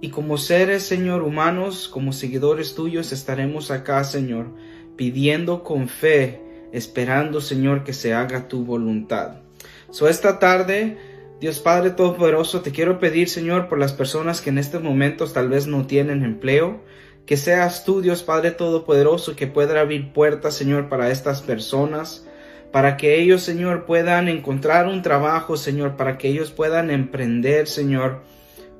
Y 0.00 0.08
como 0.08 0.38
seres, 0.38 0.82
Señor, 0.82 1.22
humanos, 1.22 1.88
como 1.88 2.12
seguidores 2.12 2.74
tuyos, 2.74 3.12
estaremos 3.12 3.70
acá, 3.70 4.02
Señor, 4.04 4.46
pidiendo 4.96 5.62
con 5.62 5.88
fe, 5.88 6.40
esperando, 6.72 7.40
Señor, 7.40 7.84
que 7.84 7.92
se 7.92 8.14
haga 8.14 8.48
tu 8.48 8.64
voluntad. 8.64 9.42
So 9.90 10.08
esta 10.08 10.38
tarde, 10.38 10.96
Dios 11.40 11.60
Padre 11.60 11.90
Todopoderoso, 11.90 12.62
te 12.62 12.70
quiero 12.70 12.98
pedir, 12.98 13.28
Señor, 13.28 13.68
por 13.68 13.78
las 13.78 13.92
personas 13.92 14.40
que 14.40 14.50
en 14.50 14.58
estos 14.58 14.82
momentos 14.82 15.32
tal 15.34 15.48
vez 15.48 15.66
no 15.66 15.86
tienen 15.86 16.24
empleo, 16.24 16.80
que 17.26 17.36
seas 17.36 17.84
tú, 17.84 18.00
Dios 18.00 18.22
Padre 18.22 18.52
Todopoderoso, 18.52 19.36
que 19.36 19.46
pueda 19.46 19.80
abrir 19.80 20.12
puertas, 20.12 20.54
Señor, 20.54 20.88
para 20.88 21.10
estas 21.10 21.42
personas, 21.42 22.26
para 22.72 22.96
que 22.96 23.20
ellos, 23.20 23.42
Señor, 23.42 23.84
puedan 23.84 24.28
encontrar 24.28 24.86
un 24.86 25.02
trabajo, 25.02 25.56
Señor, 25.56 25.96
para 25.96 26.18
que 26.18 26.28
ellos 26.28 26.50
puedan 26.52 26.90
emprender, 26.90 27.66
Señor, 27.66 28.22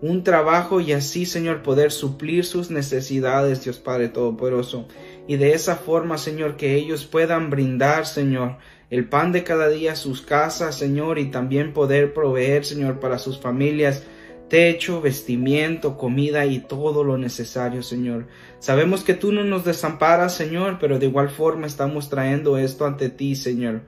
un 0.03 0.25
trabajo 0.25 0.81
y 0.81 0.93
así, 0.93 1.27
Señor, 1.27 1.63
poder 1.63 1.93
suplir 1.93 2.45
sus 2.45 2.71
necesidades, 2.71 3.65
Dios 3.65 3.79
Padre 3.79 4.09
Todopoderoso. 4.09 4.87
Y 5.29 5.37
de 5.37 5.53
esa 5.53 5.77
forma, 5.77 6.19
Señor, 6.19 6.57
que 6.57 6.75
ellos 6.75 7.07
puedan 7.07 7.51
brindar, 7.51 8.07
Señor, 8.07 8.57
el 8.89 9.09
pan 9.09 9.33
de 9.33 9.45
cada 9.45 9.69
día 9.69 9.93
a 9.93 9.97
sus 9.97 10.23
casas, 10.23 10.77
Señor, 10.77 11.19
y 11.19 11.27
también 11.31 11.73
poder 11.73 12.15
proveer, 12.15 12.65
Señor, 12.65 12.99
para 12.99 13.19
sus 13.19 13.39
familias 13.39 14.03
techo, 14.51 15.01
vestimiento, 15.01 15.97
comida 15.97 16.45
y 16.45 16.59
todo 16.59 17.05
lo 17.05 17.17
necesario, 17.17 17.83
Señor. 17.83 18.27
Sabemos 18.59 19.05
que 19.05 19.15
tú 19.15 19.33
no 19.33 19.45
nos 19.45 19.65
desamparas, 19.65 20.35
Señor, 20.35 20.79
pero 20.81 20.99
de 20.99 21.07
igual 21.07 21.31
forma 21.31 21.69
estamos 21.69 22.11
trayendo 22.11 22.59
esto 22.59 22.85
ante 22.85 23.09
ti, 23.11 23.37
Señor, 23.37 23.83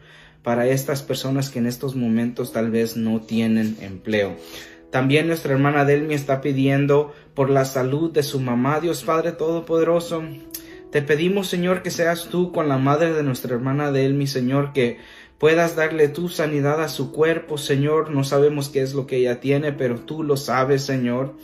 para 0.45 0.69
estas 0.69 1.03
personas 1.03 1.51
que 1.51 1.59
en 1.59 1.67
estos 1.67 1.97
momentos 1.97 2.53
tal 2.53 2.71
vez 2.71 2.97
no 2.97 3.21
tienen 3.21 3.77
empleo. 3.81 4.37
También 4.93 5.27
nuestra 5.27 5.55
hermana 5.55 5.87
Delmi 5.87 6.13
está 6.13 6.43
pidiendo 6.43 7.15
por 7.33 7.49
la 7.49 7.65
salud 7.65 8.13
de 8.13 8.23
su 8.23 8.41
mamá, 8.41 8.79
Dios 8.79 9.05
Padre 9.05 9.33
Todopoderoso. 9.33 10.23
Te 10.91 11.01
pedimos, 11.01 11.49
Señor, 11.49 11.83
que 11.83 11.91
seas 11.91 12.29
tú 12.29 12.53
con 12.53 12.69
la 12.69 12.77
madre 12.77 13.15
de 13.15 13.23
nuestra 13.23 13.55
hermana 13.55 13.91
Delmi, 13.91 14.27
Señor, 14.27 14.75
que 14.75 14.99
puedas 15.39 15.77
darle 15.77 16.09
tu 16.09 16.29
sanidad 16.29 16.83
a 16.83 16.89
su 16.89 17.11
cuerpo, 17.11 17.57
Señor. 17.57 18.11
No 18.11 18.23
sabemos 18.23 18.69
qué 18.69 18.83
es 18.83 18.93
lo 18.93 19.07
que 19.07 19.17
ella 19.17 19.41
tiene, 19.41 19.73
pero 19.73 19.99
tú 20.01 20.23
lo 20.23 20.37
sabes, 20.37 20.83
Señor. 20.83 21.37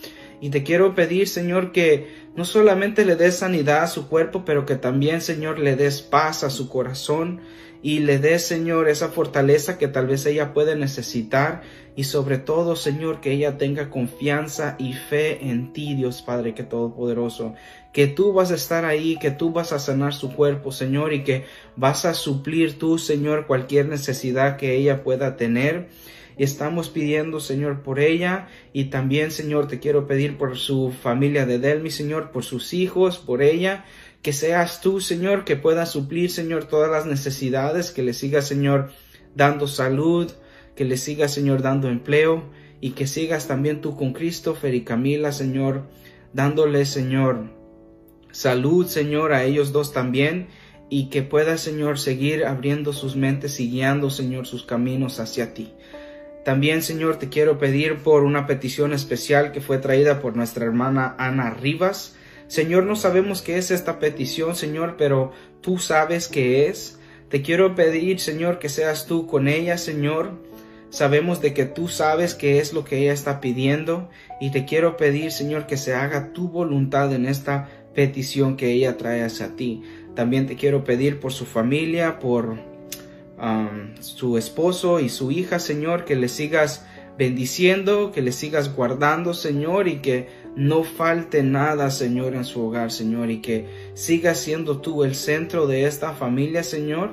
Y 0.43 0.51
te 0.51 0.63
quiero 0.63 0.95
pedir, 0.95 1.27
Señor, 1.27 1.73
que 1.73 2.29
no 2.37 2.45
solamente 2.45 3.07
le 3.07 3.17
des 3.17 3.37
sanidad 3.37 3.83
a 3.83 3.87
su 3.87 4.09
cuerpo, 4.09 4.45
pero 4.45 4.67
que 4.67 4.77
también, 4.77 5.23
Señor, 5.23 5.59
le 5.59 5.75
des 5.75 6.03
paz 6.03 6.45
a 6.45 6.51
su 6.51 6.69
corazón 6.69 7.41
y 7.83 8.01
le 8.01 8.19
des, 8.19 8.45
Señor, 8.45 8.89
esa 8.89 9.09
fortaleza 9.09 9.79
que 9.79 9.89
tal 9.89 10.07
vez 10.07 10.27
ella 10.27 10.53
puede 10.53 10.75
necesitar 10.77 11.63
y 11.95 12.05
sobre 12.05 12.39
todo, 12.39 12.77
Señor, 12.77 13.21
que 13.21 13.33
ella 13.33 13.59
tenga 13.59 13.91
confianza 13.91 14.77
y 14.79 14.93
fe 14.93 15.49
en 15.49 15.73
ti, 15.73 15.95
Dios 15.95 16.23
Padre, 16.23 16.55
que 16.55 16.63
Todopoderoso, 16.63 17.55
que 17.93 18.07
tú 18.07 18.33
vas 18.33 18.53
a 18.53 18.55
estar 18.55 18.85
ahí, 18.85 19.17
que 19.21 19.31
tú 19.31 19.53
vas 19.53 19.73
a 19.73 19.79
sanar 19.79 20.15
su 20.15 20.33
cuerpo, 20.33 20.71
Señor, 20.71 21.13
y 21.13 21.25
que 21.25 21.45
vas 21.77 22.05
a 22.05 22.15
suplir 22.15 22.79
tú, 22.79 22.99
Señor, 22.99 23.47
cualquier 23.47 23.89
necesidad 23.89 24.57
que 24.57 24.77
ella 24.77 25.03
pueda 25.03 25.37
tener. 25.37 25.89
Y 26.37 26.45
estamos 26.45 26.89
pidiendo, 26.89 27.41
Señor, 27.41 27.83
por 27.83 27.99
ella 27.99 28.47
y 28.73 28.85
también, 28.85 29.33
Señor, 29.33 29.67
te 29.67 29.81
quiero 29.81 30.07
pedir 30.07 30.39
por 30.39 30.57
su 30.57 30.93
familia 30.93 31.47
de 31.47 31.59
Delmi, 31.59 31.91
Señor, 31.91 32.31
por 32.31 32.45
sus 32.45 32.75
hijos, 32.75 33.19
por 33.19 33.43
ella, 33.43 33.85
que 34.23 34.33
seas 34.33 34.81
tú, 34.81 35.01
Señor, 35.01 35.45
que 35.45 35.57
pueda 35.57 35.87
suplir, 35.87 36.31
Señor, 36.31 36.65
todas 36.65 36.91
las 36.91 37.07
necesidades, 37.07 37.91
que 37.91 38.03
le 38.03 38.13
siga, 38.13 38.43
Señor, 38.43 38.91
dando 39.35 39.67
salud, 39.67 40.31
que 40.75 40.85
le 40.85 40.97
siga, 40.97 41.29
Señor, 41.29 41.63
dando 41.63 41.89
empleo 41.89 42.51
y 42.81 42.91
que 42.91 43.07
sigas 43.07 43.49
también 43.49 43.81
tú 43.81 43.97
con 43.97 44.13
Christopher 44.13 44.75
y 44.75 44.83
Camila, 44.83 45.33
Señor, 45.33 45.85
dándole, 46.33 46.85
Señor, 46.85 47.51
salud, 48.31 48.87
Señor, 48.87 49.33
a 49.33 49.45
ellos 49.45 49.73
dos 49.73 49.93
también 49.93 50.49
y 50.91 51.11
que 51.11 51.23
pueda, 51.23 51.59
Señor, 51.59 51.99
seguir 51.99 52.45
abriendo 52.45 52.93
sus 52.93 53.17
mentes 53.17 53.61
y 53.61 53.71
guiando, 53.71 54.11
Señor, 54.11 54.47
sus 54.47 54.65
caminos 54.65 55.21
hacia 55.21 55.53
ti. 55.55 55.73
También, 56.45 56.83
Señor, 56.83 57.19
te 57.19 57.29
quiero 57.29 57.59
pedir 57.59 57.99
por 57.99 58.23
una 58.23 58.47
petición 58.47 58.93
especial 58.95 59.53
que 59.53 59.61
fue 59.61 59.79
traída 59.79 60.21
por 60.21 60.35
nuestra 60.35 60.65
hermana 60.65 61.15
Ana 61.19 61.51
Rivas. 61.51 62.17
Señor, 62.49 62.85
no 62.85 62.97
sabemos 62.97 63.43
qué 63.43 63.59
es 63.59 63.71
esta 63.71 63.99
petición, 63.99 64.57
Señor, 64.57 64.97
pero 64.97 65.33
tú 65.61 65.79
sabes 65.79 66.29
qué 66.29 66.69
es. 66.69 66.99
Te 67.29 67.43
quiero 67.43 67.75
pedir, 67.75 68.21
Señor, 68.21 68.59
que 68.59 68.71
seas 68.71 69.07
tú 69.07 69.27
con 69.27 69.49
ella, 69.49 69.77
Señor. 69.77 70.33
Sabemos 70.91 71.43
de 71.43 71.53
que 71.53 71.67
tú 71.67 71.89
sabes 71.89 72.35
qué 72.35 72.59
es 72.59 72.73
lo 72.73 72.85
que 72.85 72.99
ella 72.99 73.13
está 73.13 73.41
pidiendo 73.43 74.09
y 74.41 74.51
te 74.51 74.65
quiero 74.65 74.97
pedir, 74.97 75.31
Señor, 75.31 75.67
que 75.67 75.77
se 75.77 75.95
haga 75.95 76.33
tu 76.33 76.49
voluntad 76.49 77.13
en 77.13 77.27
esta 77.27 77.69
petición 77.95 78.57
que 78.57 78.73
ella 78.73 78.97
trae 78.97 79.23
hacia 79.23 79.55
ti. 79.55 79.83
También 80.15 80.47
te 80.47 80.57
quiero 80.57 80.85
pedir 80.85 81.21
por 81.21 81.35
su 81.35 81.45
familia, 81.45 82.19
por 82.19 82.59
um, 83.39 83.95
su 84.01 84.39
esposo 84.39 84.99
y 85.01 85.11
su 85.11 85.31
hija, 85.31 85.59
Señor, 85.59 86.07
que 86.07 86.17
le 86.17 86.29
sigas 86.29 86.87
bendiciendo, 87.19 88.11
que 88.13 88.23
le 88.23 88.33
sigas 88.33 88.75
guardando, 88.75 89.35
Señor, 89.35 89.89
y 89.89 89.99
que 89.99 90.29
no 90.57 90.85
falte 90.85 91.43
nada, 91.43 91.91
Señor, 91.91 92.35
en 92.35 92.45
su 92.45 92.63
hogar, 92.63 92.91
Señor, 92.91 93.31
y 93.31 93.41
que 93.41 93.67
sigas 93.95 94.39
siendo 94.39 94.79
tú 94.81 95.05
el 95.05 95.15
centro 95.15 95.67
de 95.67 95.87
esta 95.87 96.13
familia, 96.13 96.63
Señor, 96.63 97.11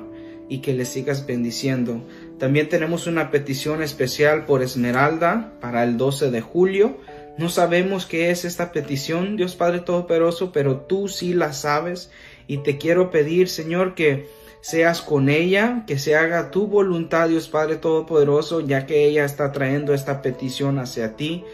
y 0.48 0.58
que 0.58 0.72
le 0.72 0.84
sigas 0.84 1.26
bendiciendo. 1.26 2.02
También 2.38 2.68
tenemos 2.68 3.06
una 3.06 3.30
petición 3.30 3.82
especial 3.82 4.44
por 4.44 4.62
Esmeralda 4.62 5.52
para 5.60 5.84
el 5.84 5.96
12 5.96 6.30
de 6.30 6.40
julio. 6.40 6.98
No 7.38 7.48
sabemos 7.48 8.06
qué 8.06 8.30
es 8.30 8.44
esta 8.44 8.72
petición, 8.72 9.36
Dios 9.36 9.56
Padre 9.56 9.80
Todopoderoso, 9.80 10.52
pero 10.52 10.80
tú 10.80 11.08
sí 11.08 11.34
la 11.34 11.52
sabes 11.52 12.10
y 12.46 12.58
te 12.58 12.78
quiero 12.78 13.10
pedir, 13.10 13.48
Señor, 13.48 13.94
que 13.94 14.28
seas 14.60 15.00
con 15.00 15.28
ella, 15.28 15.84
que 15.86 15.98
se 15.98 16.16
haga 16.16 16.50
tu 16.50 16.66
voluntad, 16.66 17.28
Dios 17.28 17.48
Padre 17.48 17.76
Todopoderoso, 17.76 18.60
ya 18.60 18.86
que 18.86 19.04
ella 19.04 19.24
está 19.24 19.52
trayendo 19.52 19.94
esta 19.94 20.22
petición 20.22 20.78
hacia 20.78 21.16
ti, 21.16 21.44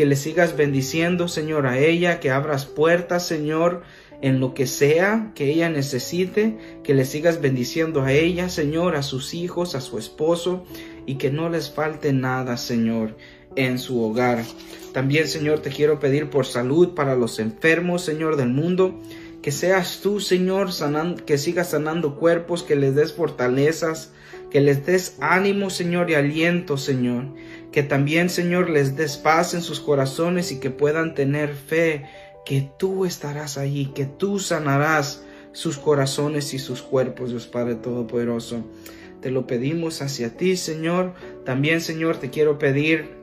que 0.00 0.06
le 0.06 0.16
sigas 0.16 0.56
bendiciendo, 0.56 1.28
Señor, 1.28 1.66
a 1.66 1.78
ella, 1.78 2.20
que 2.20 2.30
abras 2.30 2.64
puertas, 2.64 3.26
Señor, 3.26 3.82
en 4.22 4.40
lo 4.40 4.54
que 4.54 4.66
sea 4.66 5.30
que 5.34 5.52
ella 5.52 5.68
necesite, 5.68 6.56
que 6.82 6.94
le 6.94 7.04
sigas 7.04 7.42
bendiciendo 7.42 8.00
a 8.00 8.10
ella, 8.10 8.48
Señor, 8.48 8.96
a 8.96 9.02
sus 9.02 9.34
hijos, 9.34 9.74
a 9.74 9.82
su 9.82 9.98
esposo, 9.98 10.64
y 11.04 11.16
que 11.16 11.30
no 11.30 11.50
les 11.50 11.70
falte 11.70 12.14
nada, 12.14 12.56
Señor, 12.56 13.14
en 13.56 13.78
su 13.78 14.02
hogar. 14.02 14.42
También, 14.94 15.28
Señor, 15.28 15.58
te 15.58 15.68
quiero 15.68 16.00
pedir 16.00 16.30
por 16.30 16.46
salud 16.46 16.94
para 16.94 17.14
los 17.14 17.38
enfermos, 17.38 18.02
Señor, 18.02 18.36
del 18.36 18.48
mundo. 18.48 18.98
Que 19.42 19.52
seas 19.52 20.00
tú, 20.02 20.18
Señor, 20.18 20.70
que 21.26 21.36
sigas 21.36 21.72
sanando 21.72 22.16
cuerpos, 22.16 22.62
que 22.62 22.74
les 22.74 22.94
des 22.94 23.12
fortalezas, 23.12 24.12
que 24.50 24.62
les 24.62 24.86
des 24.86 25.18
ánimo, 25.20 25.68
Señor, 25.68 26.10
y 26.10 26.14
aliento, 26.14 26.78
Señor. 26.78 27.26
Que 27.72 27.82
también, 27.82 28.30
Señor, 28.30 28.68
les 28.68 28.96
des 28.96 29.16
paz 29.16 29.54
en 29.54 29.62
sus 29.62 29.80
corazones 29.80 30.50
y 30.52 30.58
que 30.58 30.70
puedan 30.70 31.14
tener 31.14 31.54
fe, 31.54 32.04
que 32.44 32.68
tú 32.78 33.04
estarás 33.04 33.58
allí, 33.58 33.92
que 33.94 34.06
tú 34.06 34.40
sanarás 34.40 35.24
sus 35.52 35.78
corazones 35.78 36.52
y 36.54 36.58
sus 36.58 36.82
cuerpos, 36.82 37.30
Dios 37.30 37.46
Padre 37.46 37.76
Todopoderoso. 37.76 38.64
Te 39.20 39.30
lo 39.30 39.46
pedimos 39.46 40.02
hacia 40.02 40.36
ti, 40.36 40.56
Señor. 40.56 41.14
También, 41.44 41.80
Señor, 41.80 42.16
te 42.16 42.30
quiero 42.30 42.58
pedir 42.58 43.20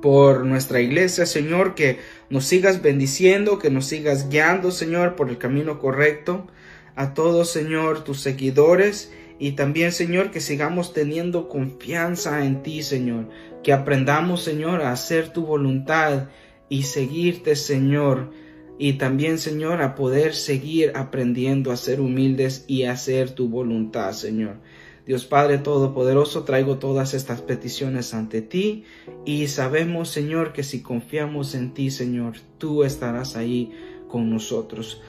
por 0.00 0.44
nuestra 0.44 0.80
iglesia, 0.80 1.26
Señor, 1.26 1.74
que 1.74 1.98
nos 2.30 2.44
sigas 2.44 2.82
bendiciendo, 2.82 3.58
que 3.58 3.70
nos 3.70 3.86
sigas 3.86 4.28
guiando, 4.28 4.70
Señor, 4.70 5.16
por 5.16 5.28
el 5.28 5.38
camino 5.38 5.78
correcto. 5.78 6.46
A 6.94 7.14
todos, 7.14 7.50
Señor, 7.50 8.04
tus 8.04 8.20
seguidores 8.20 9.12
y 9.38 9.52
también, 9.52 9.92
Señor, 9.92 10.30
que 10.30 10.40
sigamos 10.40 10.92
teniendo 10.92 11.48
confianza 11.48 12.44
en 12.44 12.62
ti, 12.62 12.82
Señor. 12.82 13.28
Que 13.62 13.72
aprendamos, 13.72 14.42
Señor, 14.42 14.82
a 14.82 14.90
hacer 14.90 15.32
tu 15.32 15.46
voluntad 15.46 16.28
y 16.68 16.82
seguirte, 16.82 17.54
Señor. 17.54 18.32
Y 18.80 18.94
también, 18.94 19.38
Señor, 19.38 19.80
a 19.80 19.94
poder 19.94 20.34
seguir 20.34 20.92
aprendiendo 20.96 21.70
a 21.70 21.76
ser 21.76 22.00
humildes 22.00 22.64
y 22.66 22.84
a 22.84 22.92
hacer 22.92 23.30
tu 23.30 23.48
voluntad, 23.48 24.12
Señor. 24.12 24.56
Dios 25.06 25.24
Padre 25.24 25.58
Todopoderoso, 25.58 26.44
traigo 26.44 26.78
todas 26.78 27.14
estas 27.14 27.40
peticiones 27.40 28.12
ante 28.12 28.42
ti 28.42 28.84
y 29.24 29.46
sabemos, 29.46 30.10
Señor, 30.10 30.52
que 30.52 30.62
si 30.62 30.82
confiamos 30.82 31.54
en 31.54 31.72
ti, 31.72 31.90
Señor, 31.90 32.34
tú 32.58 32.84
estarás 32.84 33.34
ahí 33.34 33.72
con 34.08 34.28
nosotros. 34.28 35.00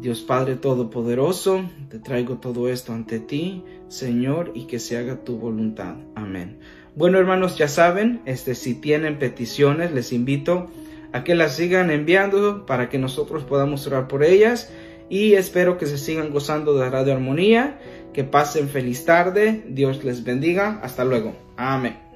Dios 0.00 0.22
Padre 0.22 0.56
Todopoderoso, 0.56 1.62
te 1.90 1.98
traigo 1.98 2.38
todo 2.38 2.68
esto 2.68 2.92
ante 2.92 3.20
ti, 3.20 3.62
Señor, 3.88 4.52
y 4.54 4.64
que 4.66 4.78
se 4.78 4.96
haga 4.96 5.24
tu 5.24 5.36
voluntad. 5.36 5.96
Amén. 6.14 6.58
Bueno, 6.96 7.18
hermanos, 7.18 7.58
ya 7.58 7.68
saben, 7.68 8.22
este, 8.24 8.54
si 8.54 8.74
tienen 8.74 9.18
peticiones, 9.18 9.92
les 9.92 10.12
invito 10.12 10.70
a 11.12 11.22
que 11.22 11.34
las 11.34 11.56
sigan 11.56 11.90
enviando 11.90 12.66
para 12.66 12.88
que 12.88 12.98
nosotros 12.98 13.44
podamos 13.44 13.86
orar 13.86 14.08
por 14.08 14.24
ellas 14.24 14.72
y 15.08 15.34
espero 15.34 15.76
que 15.76 15.86
se 15.86 15.98
sigan 15.98 16.30
gozando 16.30 16.78
de 16.78 16.88
Radio 16.88 17.12
Armonía 17.12 17.78
que 18.12 18.24
pasen 18.24 18.68
feliz 18.68 19.04
tarde. 19.04 19.64
Dios 19.68 20.04
les 20.04 20.24
bendiga. 20.24 20.80
Hasta 20.82 21.04
luego. 21.04 21.34
Amén. 21.56 22.09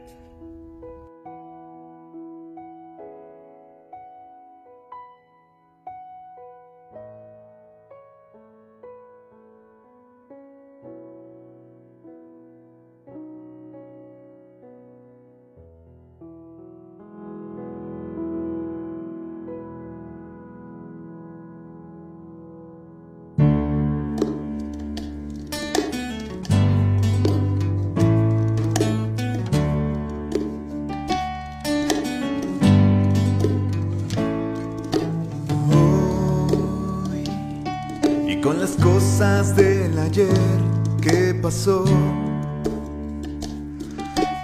Cosas 39.14 39.55
del 39.55 39.96
ayer 39.96 40.61
que 41.00 41.35
pasó. 41.40 41.85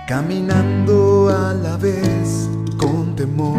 Caminando 0.07 1.29
a 1.29 1.53
la 1.55 1.77
vez 1.77 2.49
con 2.79 3.17
temor. 3.17 3.59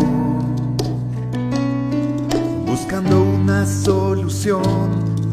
Buscando 2.66 3.24
una 3.24 3.66
solución 3.66 4.64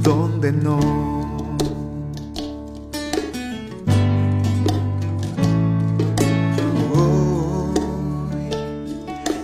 donde 0.02 0.50
no. 0.50 0.80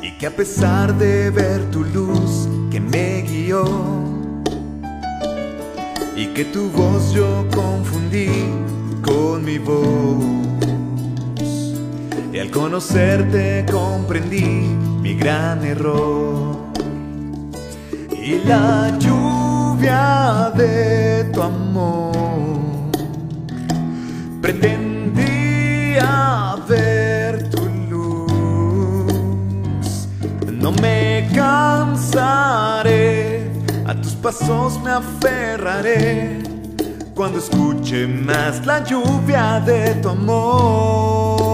Y 0.02 0.18
que 0.18 0.26
a 0.26 0.34
pesar 0.34 0.98
de 0.98 1.30
ver 1.30 1.70
tu 1.70 1.84
luz 1.84 2.48
que 2.72 2.80
me 2.80 3.22
guió 3.22 3.93
y 6.16 6.26
que 6.28 6.44
tu 6.44 6.70
voz 6.70 7.12
yo 7.12 7.46
confundí 7.52 8.28
con 9.02 9.44
mi 9.44 9.58
voz. 9.58 10.24
Y 12.32 12.38
al 12.38 12.50
conocerte 12.50 13.64
comprendí 13.70 14.44
mi 15.02 15.14
gran 15.14 15.64
error. 15.64 16.56
Y 18.10 18.40
la 18.46 18.96
lluvia 18.98 20.52
de 20.56 21.24
tu 21.32 21.42
amor 21.42 22.14
pasos 34.24 34.80
me 34.82 34.90
aferraré 34.90 36.38
cuando 37.14 37.38
escuche 37.38 38.06
más 38.06 38.64
la 38.64 38.82
lluvia 38.82 39.60
de 39.60 39.96
tu 39.96 40.08
amor. 40.08 41.44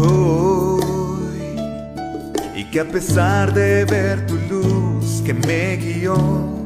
hoy 0.00 1.56
y 2.54 2.64
que 2.64 2.80
a 2.80 2.84
pesar 2.84 3.54
de 3.54 3.86
ver 3.86 4.26
tu 4.26 4.34
luz 4.50 5.22
que 5.24 5.32
me 5.32 5.76
guió 5.78 6.57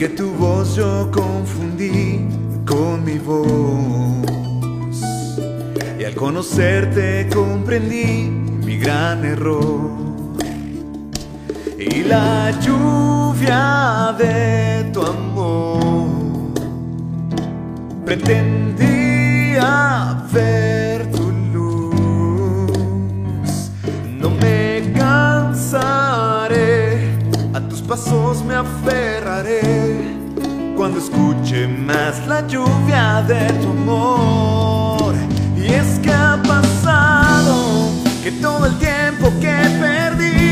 que 0.00 0.08
tu 0.08 0.30
voz 0.30 0.76
yo 0.76 1.10
confundí 1.10 2.26
con 2.66 3.04
mi 3.04 3.18
voz. 3.18 4.96
Y 5.98 6.04
al 6.04 6.14
conocerte 6.14 7.28
comprendí 7.30 8.30
mi 8.64 8.78
gran 8.78 9.22
error. 9.26 9.90
Y 11.78 12.04
la 12.04 12.50
lluvia 12.62 14.14
de 14.16 14.84
tu 14.90 15.02
amor 15.02 16.14
pretendía 18.06 19.66
ver 20.32 21.10
tu 21.10 21.30
luz. 21.52 21.92
No 24.18 24.30
me 24.30 24.94
cansaré, 24.96 25.90
a 25.90 25.90
tus 25.90 26.09
pasos 27.90 28.44
me 28.44 28.54
aferraré. 28.54 30.14
Cuando 30.76 31.00
escuche 31.00 31.66
más 31.66 32.24
la 32.28 32.46
lluvia 32.46 33.20
de 33.26 33.52
tu 33.54 33.70
amor. 33.70 35.12
Y 35.56 35.72
es 35.72 35.98
que 35.98 36.12
ha 36.12 36.40
pasado 36.40 37.90
que 38.22 38.30
todo 38.30 38.66
el 38.66 38.78
tiempo 38.78 39.32
que 39.40 39.56
perdí 39.80 40.49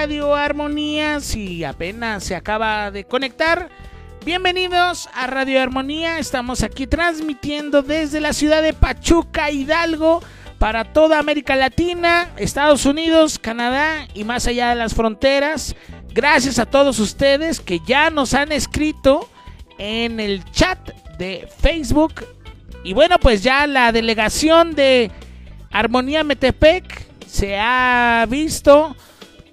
Radio 0.00 0.36
Armonía. 0.36 1.18
Si 1.18 1.64
apenas 1.64 2.22
se 2.22 2.36
acaba 2.36 2.92
de 2.92 3.02
conectar, 3.02 3.68
bienvenidos 4.24 5.08
a 5.12 5.26
Radio 5.26 5.60
Armonía. 5.60 6.20
Estamos 6.20 6.62
aquí 6.62 6.86
transmitiendo 6.86 7.82
desde 7.82 8.20
la 8.20 8.32
ciudad 8.32 8.62
de 8.62 8.74
Pachuca, 8.74 9.50
Hidalgo, 9.50 10.22
para 10.60 10.92
toda 10.92 11.18
América 11.18 11.56
Latina, 11.56 12.30
Estados 12.36 12.86
Unidos, 12.86 13.40
Canadá 13.40 14.06
y 14.14 14.22
más 14.22 14.46
allá 14.46 14.68
de 14.68 14.76
las 14.76 14.94
fronteras. 14.94 15.74
Gracias 16.14 16.60
a 16.60 16.66
todos 16.66 17.00
ustedes 17.00 17.58
que 17.58 17.80
ya 17.84 18.08
nos 18.08 18.34
han 18.34 18.52
escrito 18.52 19.28
en 19.78 20.20
el 20.20 20.48
chat 20.52 20.78
de 21.18 21.48
Facebook. 21.58 22.24
Y 22.84 22.92
bueno, 22.92 23.18
pues 23.18 23.42
ya 23.42 23.66
la 23.66 23.90
delegación 23.90 24.76
de 24.76 25.10
Armonía 25.72 26.22
Metepec 26.22 27.04
se 27.26 27.58
ha 27.58 28.24
visto 28.28 28.94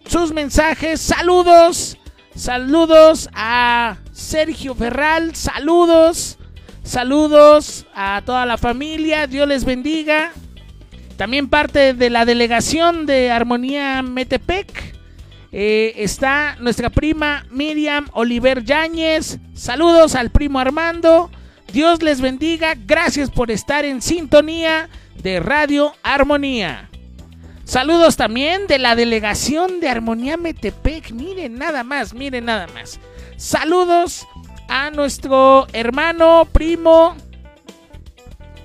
sus 0.08 0.32
mensajes. 0.32 1.02
Saludos, 1.02 1.98
saludos 2.36 3.30
a 3.34 3.98
Sergio 4.12 4.76
Ferral, 4.76 5.36
saludos, 5.36 6.38
saludos 6.84 7.86
a 7.94 8.22
toda 8.26 8.46
la 8.46 8.58
familia. 8.58 9.28
Dios 9.28 9.48
les 9.48 9.66
bendiga. 9.66 10.32
También 11.18 11.48
parte 11.48 11.94
de 11.94 12.10
la 12.10 12.26
delegación 12.26 13.06
de 13.06 13.32
Armonía 13.32 14.02
Metepec 14.02 14.96
eh, 15.58 15.94
está 16.04 16.58
nuestra 16.60 16.90
prima 16.90 17.46
Miriam 17.50 18.08
Oliver 18.12 18.66
Yáñez. 18.66 19.40
Saludos 19.54 20.16
al 20.16 20.30
primo 20.30 20.60
Armando. 20.60 21.32
Dios 21.72 22.04
les 22.04 22.20
bendiga. 22.20 22.76
Gracias 22.86 23.32
por 23.32 23.52
estar 23.52 23.86
en 23.86 24.02
sintonía 24.02 24.90
de 25.22 25.40
Radio 25.40 25.94
Armonía. 26.04 26.90
Saludos 27.66 28.16
también 28.16 28.68
de 28.68 28.78
la 28.78 28.96
delegación 28.96 29.80
de 29.80 29.90
Armonía 29.90 30.38
Metepec. 30.38 31.12
Miren 31.12 31.58
nada 31.58 31.84
más, 31.84 32.14
miren 32.14 32.46
nada 32.46 32.68
más. 32.68 33.00
Saludos 33.38 34.28
a 34.70 34.92
nuestro 34.92 35.66
hermano, 35.74 36.48
primo, 36.52 37.16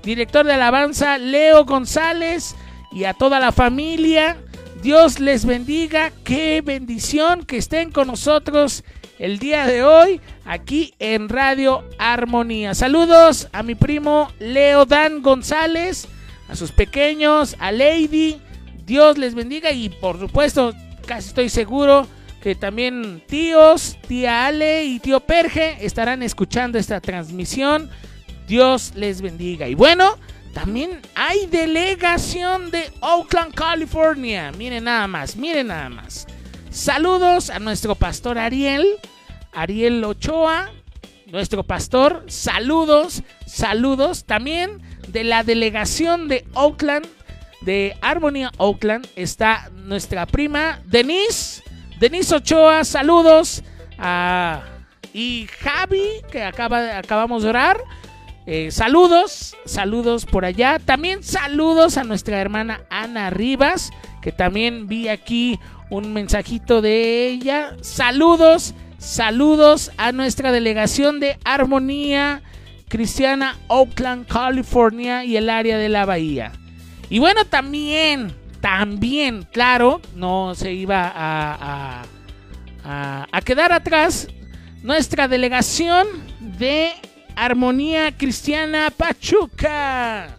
director 0.03 0.45
de 0.45 0.53
alabanza, 0.53 1.17
Leo 1.17 1.65
González, 1.65 2.55
y 2.93 3.05
a 3.05 3.15
toda 3.15 3.41
la 3.41 3.53
familia. 3.53 4.37
Dios 4.83 5.19
les 5.19 5.47
bendiga. 5.47 6.13
Qué 6.23 6.61
bendición 6.61 7.47
que 7.47 7.57
estén 7.57 7.91
con 7.93 8.07
nosotros 8.07 8.85
el 9.19 9.39
día 9.39 9.67
de 9.67 9.83
hoy 9.83 10.21
aquí 10.45 10.93
en 10.99 11.31
Radio 11.31 11.85
Armonía. 11.99 12.75
Saludos 12.75 13.49
a 13.53 13.63
mi 13.63 13.75
primo 13.75 14.31
Leo 14.39 14.85
Dan 14.85 15.23
González, 15.23 16.07
a 16.51 16.55
sus 16.55 16.71
pequeños, 16.71 17.57
a 17.61 17.73
Lady. 17.73 18.43
Dios 18.91 19.19
les 19.19 19.37
bendiga 19.37 19.71
y 19.71 19.89
por 19.89 20.19
supuesto, 20.19 20.75
casi 21.07 21.29
estoy 21.29 21.49
seguro 21.49 22.09
que 22.43 22.57
también 22.57 23.23
tíos, 23.29 23.97
tía 24.09 24.47
Ale 24.47 24.83
y 24.85 24.99
tío 24.99 25.21
Perge 25.21 25.77
estarán 25.87 26.25
escuchando 26.25 26.77
esta 26.77 27.01
transmisión. 27.01 27.89
Dios 28.49 28.91
les 28.97 29.23
bendiga. 29.23 29.69
Y 29.69 29.77
bueno, 29.77 30.19
también 30.55 31.01
hay 31.15 31.47
delegación 31.47 32.73
de 32.73 32.91
Oakland, 32.99 33.55
California. 33.55 34.51
Miren 34.59 34.83
nada 34.83 35.07
más, 35.07 35.37
miren 35.37 35.69
nada 35.69 35.89
más. 35.89 36.27
Saludos 36.71 37.49
a 37.49 37.61
nuestro 37.61 37.95
pastor 37.95 38.39
Ariel, 38.39 38.85
Ariel 39.53 40.03
Ochoa, 40.03 40.69
nuestro 41.27 41.63
pastor. 41.63 42.25
Saludos, 42.27 43.23
saludos. 43.47 44.25
También 44.25 44.83
de 45.07 45.23
la 45.23 45.45
delegación 45.45 46.27
de 46.27 46.45
Oakland, 46.55 47.07
de 47.63 47.97
Armonía 48.01 48.51
Oakland, 48.59 49.07
está 49.17 49.71
nuestra 49.75 50.27
prima 50.27 50.81
Denise. 50.87 51.63
Denise 51.99 52.37
Ochoa, 52.37 52.85
saludos. 52.85 53.63
a 53.99 54.63
y 55.13 55.49
Javi, 55.59 56.07
que 56.31 56.45
acaba, 56.45 56.97
acabamos 56.97 57.43
de 57.43 57.49
orar. 57.49 57.79
Eh, 58.47 58.71
saludos, 58.71 59.57
saludos 59.65 60.25
por 60.25 60.45
allá. 60.45 60.79
También 60.79 61.23
saludos 61.23 61.97
a 61.97 62.05
nuestra 62.05 62.41
hermana 62.41 62.83
Ana 62.91 63.31
Rivas, 63.31 63.91
que 64.23 64.33
también 64.33 64.87
vi 64.87 65.09
aquí 65.09 65.59
un 65.91 66.13
mensajito 66.13 66.81
de 66.81 67.27
ella. 67.27 67.77
Saludos, 67.83 68.75
Saludos 69.01 69.91
a 69.97 70.13
nuestra 70.13 70.53
delegación 70.53 71.21
de 71.21 71.39
Armonía 71.43 72.43
Cristiana 72.87 73.57
Oakland, 73.69 74.27
California 74.27 75.25
y 75.25 75.39
el 75.39 75.49
área 75.49 75.79
de 75.79 75.89
la 75.89 76.05
Bahía. 76.05 76.53
Y 77.11 77.19
bueno, 77.19 77.45
también, 77.45 78.35
también, 78.61 79.43
claro, 79.53 80.01
no 80.15 80.55
se 80.55 80.73
iba 80.73 81.13
a, 81.15 82.05
a, 82.85 83.27
a 83.31 83.41
quedar 83.43 83.73
atrás 83.73 84.29
nuestra 84.83 85.29
delegación 85.29 86.07
de 86.39 86.93
Armonía 87.35 88.17
Cristiana 88.17 88.93
Pachuca. 88.97 90.37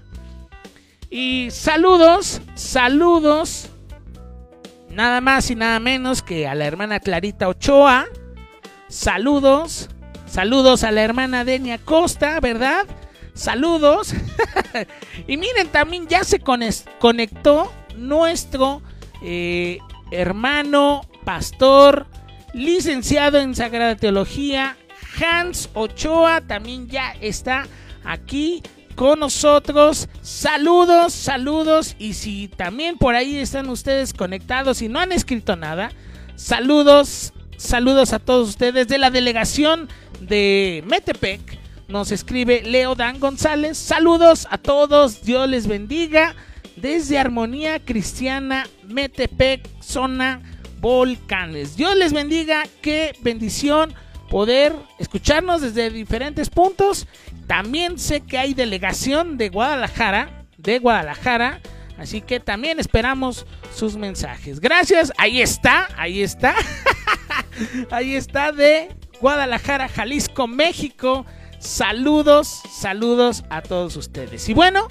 Y 1.10 1.50
saludos, 1.52 2.42
saludos, 2.56 3.70
nada 4.90 5.20
más 5.20 5.52
y 5.52 5.56
nada 5.56 5.80
menos 5.80 6.22
que 6.22 6.48
a 6.48 6.56
la 6.56 6.66
hermana 6.66 7.02
Clarita 7.02 7.50
Ochoa. 7.50 8.06
Saludos, 8.88 9.90
saludos 10.26 10.86
a 10.86 10.92
la 10.92 11.02
hermana 11.02 11.44
Denia 11.44 11.80
Costa, 11.80 12.40
¿verdad? 12.40 12.86
Saludos. 13.34 14.14
y 15.28 15.38
miren, 15.38 15.68
también 15.68 16.08
ya 16.08 16.24
se 16.24 16.40
conectó 16.40 17.72
nuestro 17.96 18.82
eh, 19.24 19.80
hermano, 20.12 21.02
pastor, 21.24 22.08
licenciado 22.54 23.40
en 23.40 23.56
Sagrada 23.56 23.96
Teología, 23.96 24.78
Hans 25.20 25.70
Ochoa 25.74 26.42
también 26.42 26.88
ya 26.88 27.16
está 27.22 27.68
aquí 28.04 28.62
con 28.96 29.20
nosotros. 29.20 30.10
Saludos, 30.22 31.14
saludos. 31.14 31.96
Y 32.00 32.14
si 32.14 32.48
también 32.48 32.98
por 32.98 33.16
ahí 33.16 33.38
están 33.38 33.70
ustedes 33.70 34.14
conectados 34.14 34.82
y 34.82 34.90
no 34.90 35.00
han 35.00 35.12
escrito 35.12 35.56
nada, 35.56 35.92
saludos, 36.36 37.34
saludos 37.58 38.14
a 38.14 38.20
todos 38.20 38.50
ustedes 38.50 38.88
de 38.88 38.98
la 38.98 39.12
delegación 39.12 39.90
de 40.20 40.84
Metepec. 40.88 41.61
Nos 41.92 42.14
escribe 42.14 42.64
Leo 42.64 42.96
Dan 42.96 43.20
González. 43.20 43.78
Saludos 43.78 44.48
a 44.50 44.58
todos, 44.58 45.24
Dios 45.24 45.50
les 45.50 45.68
bendiga. 45.68 46.36
Desde 46.78 47.20
Armonía 47.20 47.80
Cristiana 47.84 48.66
Metepec, 48.88 49.68
zona 49.82 50.42
volcanes. 50.80 51.76
Dios 51.76 51.98
les 51.98 52.14
bendiga, 52.14 52.64
qué 52.82 53.14
bendición 53.20 53.94
poder 54.30 54.74
escucharnos 55.00 55.62
desde 55.62 55.90
diferentes 55.90 56.50
puntos. 56.50 57.08
También 57.46 58.00
sé 58.00 58.22
que 58.22 58.38
hay 58.38 58.54
delegación 58.54 59.38
de 59.38 59.50
Guadalajara, 59.50 60.46
de 60.58 60.80
Guadalajara, 60.80 61.60
así 61.98 62.22
que 62.22 62.40
también 62.40 62.80
esperamos 62.80 63.46
sus 63.76 63.98
mensajes. 63.98 64.62
Gracias, 64.62 65.12
ahí 65.18 65.42
está, 65.42 65.90
ahí 65.98 66.24
está. 66.24 66.56
ahí 67.92 68.16
está 68.16 68.54
de 68.54 68.96
Guadalajara, 69.20 69.90
Jalisco, 69.90 70.48
México. 70.48 71.26
Saludos, 71.62 72.62
saludos 72.72 73.44
a 73.50 73.62
todos 73.62 73.96
ustedes. 73.96 74.50
Y 74.50 74.54
bueno, 74.54 74.88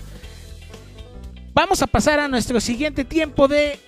vamos 1.53 1.83
a 1.83 1.89
pasar 1.89 2.21
a 2.21 2.29
nuestro 2.29 2.61
siguiente 2.61 3.05
tiempo 3.05 3.49
de 3.49 3.79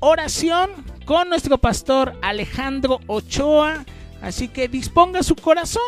oración 0.00 0.70
con 1.06 1.28
nuestro 1.28 1.58
pastor 1.58 2.18
Alejandro 2.22 3.00
Ochoa 3.06 3.84
Así 4.24 4.48
que 4.48 4.68
disponga 4.68 5.22
su 5.22 5.36
corazón 5.36 5.82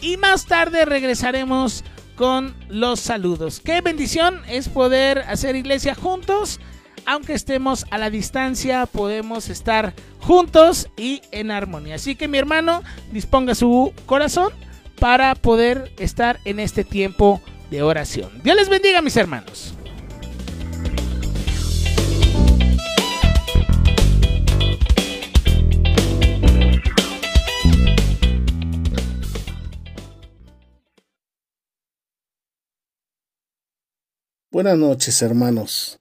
y 0.00 0.16
más 0.16 0.46
tarde 0.46 0.86
regresaremos 0.86 1.84
con 2.16 2.54
los 2.70 2.98
saludos. 2.98 3.60
Qué 3.60 3.82
bendición 3.82 4.40
es 4.48 4.70
poder 4.70 5.18
hacer 5.28 5.54
iglesia 5.54 5.94
juntos. 5.94 6.60
Aunque 7.04 7.34
estemos 7.34 7.84
a 7.90 7.98
la 7.98 8.08
distancia, 8.08 8.86
podemos 8.86 9.50
estar 9.50 9.92
juntos 10.20 10.88
y 10.96 11.20
en 11.30 11.50
armonía. 11.50 11.96
Así 11.96 12.16
que 12.16 12.26
mi 12.26 12.38
hermano, 12.38 12.82
disponga 13.12 13.54
su 13.54 13.92
corazón 14.06 14.50
para 14.98 15.34
poder 15.34 15.92
estar 15.98 16.40
en 16.44 16.60
este 16.60 16.84
tiempo 16.84 17.40
de 17.70 17.82
oración. 17.82 18.30
Dios 18.42 18.56
les 18.56 18.68
bendiga, 18.68 19.02
mis 19.02 19.16
hermanos. 19.16 19.74
Buenas 34.54 34.78
noches 34.78 35.20
hermanos. 35.20 35.98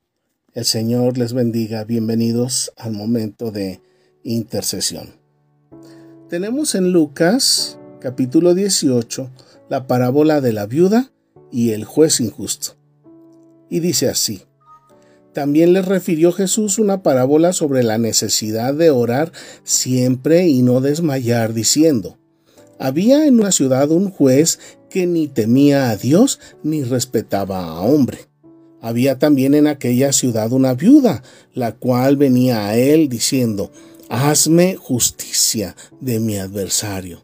El 0.54 0.66
Señor 0.66 1.18
les 1.18 1.34
bendiga. 1.34 1.86
Bienvenidos 1.86 2.72
al 2.78 2.92
momento 2.92 3.50
de 3.50 3.82
intercesión. 4.22 5.16
Tenemos 6.30 6.76
en 6.76 6.92
Lucas 6.92 7.80
capítulo 8.04 8.54
18 8.54 9.32
la 9.70 9.88
parábola 9.88 10.42
de 10.42 10.52
la 10.52 10.66
viuda 10.66 11.14
y 11.54 11.70
el 11.70 11.86
juez 11.86 12.20
injusto. 12.20 12.76
Y 13.70 13.80
dice 13.80 14.10
así. 14.10 14.42
También 15.32 15.72
les 15.72 15.86
refirió 15.86 16.34
Jesús 16.34 16.80
una 16.80 17.02
parábola 17.02 17.54
sobre 17.54 17.82
la 17.82 17.98
necesidad 17.98 18.74
de 18.74 18.92
orar 18.92 19.32
siempre 19.64 20.50
y 20.50 20.64
no 20.64 20.82
desmayar, 20.82 21.54
diciendo, 21.54 22.20
Había 22.78 23.26
en 23.26 23.40
una 23.40 23.54
ciudad 23.54 23.90
un 23.90 24.12
juez 24.12 24.60
que 24.90 25.08
ni 25.08 25.30
temía 25.30 25.90
a 25.90 25.96
Dios 25.96 26.42
ni 26.62 26.84
respetaba 26.84 27.64
a 27.66 27.80
hombre 27.80 28.28
había 28.82 29.18
también 29.18 29.54
en 29.54 29.68
aquella 29.68 30.12
ciudad 30.12 30.52
una 30.52 30.74
viuda, 30.74 31.24
la 31.54 31.72
cual 31.72 32.18
venía 32.18 32.68
a 32.68 32.76
él 32.76 33.08
diciendo, 33.08 33.72
Hazme 34.10 34.76
justicia 34.76 35.78
de 36.02 36.20
mi 36.20 36.38
adversario. 36.38 37.24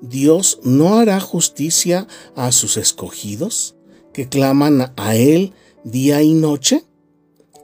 Dios 0.00 0.60
no 0.62 0.98
hará 0.98 1.20
justicia 1.20 2.06
a 2.34 2.52
sus 2.52 2.76
escogidos, 2.76 3.76
que 4.12 4.28
claman 4.28 4.92
a 4.96 5.16
Él 5.16 5.52
día 5.84 6.22
y 6.22 6.34
noche? 6.34 6.84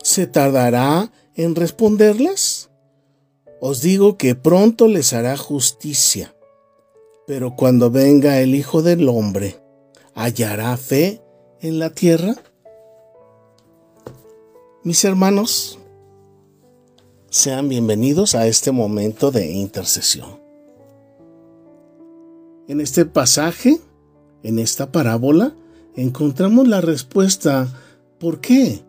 ¿Se 0.02 0.26
tardará 0.26 1.12
en 1.34 1.54
responderles? 1.54 2.70
Os 3.60 3.80
digo 3.80 4.16
que 4.16 4.34
pronto 4.34 4.88
les 4.88 5.12
hará 5.12 5.36
justicia. 5.36 6.34
Pero 7.26 7.54
cuando 7.54 7.90
venga 7.90 8.40
el 8.40 8.54
Hijo 8.54 8.82
del 8.82 9.08
Hombre, 9.08 9.60
¿hallará 10.14 10.76
fe 10.76 11.22
en 11.60 11.78
la 11.78 11.90
tierra? 11.90 12.34
Mis 14.82 15.04
hermanos, 15.04 15.78
sean 17.30 17.68
bienvenidos 17.68 18.34
a 18.34 18.46
este 18.48 18.72
momento 18.72 19.30
de 19.30 19.52
intercesión. 19.52 20.41
En 22.68 22.80
este 22.80 23.04
pasaje, 23.04 23.80
en 24.42 24.58
esta 24.58 24.92
parábola, 24.92 25.54
encontramos 25.96 26.68
la 26.68 26.80
respuesta 26.80 27.68
¿por 28.18 28.40
qué? 28.40 28.84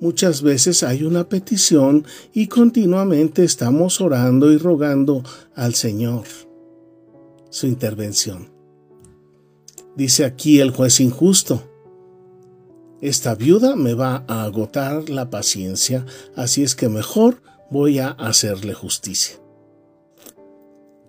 Muchas 0.00 0.42
veces 0.42 0.82
hay 0.82 1.02
una 1.02 1.28
petición 1.28 2.06
y 2.32 2.46
continuamente 2.46 3.44
estamos 3.44 4.00
orando 4.00 4.50
y 4.52 4.56
rogando 4.56 5.22
al 5.54 5.74
Señor 5.74 6.24
su 7.50 7.66
intervención. 7.66 8.50
Dice 9.96 10.24
aquí 10.24 10.60
el 10.60 10.70
juez 10.70 11.00
injusto, 11.00 11.62
esta 13.00 13.34
viuda 13.34 13.76
me 13.76 13.94
va 13.94 14.24
a 14.26 14.44
agotar 14.44 15.10
la 15.10 15.30
paciencia, 15.30 16.06
así 16.34 16.62
es 16.62 16.74
que 16.74 16.88
mejor 16.88 17.42
voy 17.70 17.98
a 17.98 18.08
hacerle 18.10 18.72
justicia. 18.72 19.36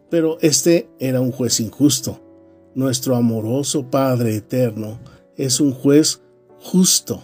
Pero 0.09 0.37
este 0.41 0.89
era 0.99 1.21
un 1.21 1.31
juez 1.31 1.59
injusto. 1.59 2.19
Nuestro 2.75 3.15
amoroso 3.15 3.89
Padre 3.89 4.35
eterno 4.35 4.99
es 5.35 5.59
un 5.59 5.71
juez 5.71 6.21
justo, 6.59 7.23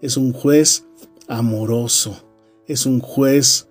es 0.00 0.16
un 0.16 0.32
juez 0.32 0.86
amoroso, 1.28 2.16
es 2.66 2.86
un 2.86 3.00
juez 3.00 3.68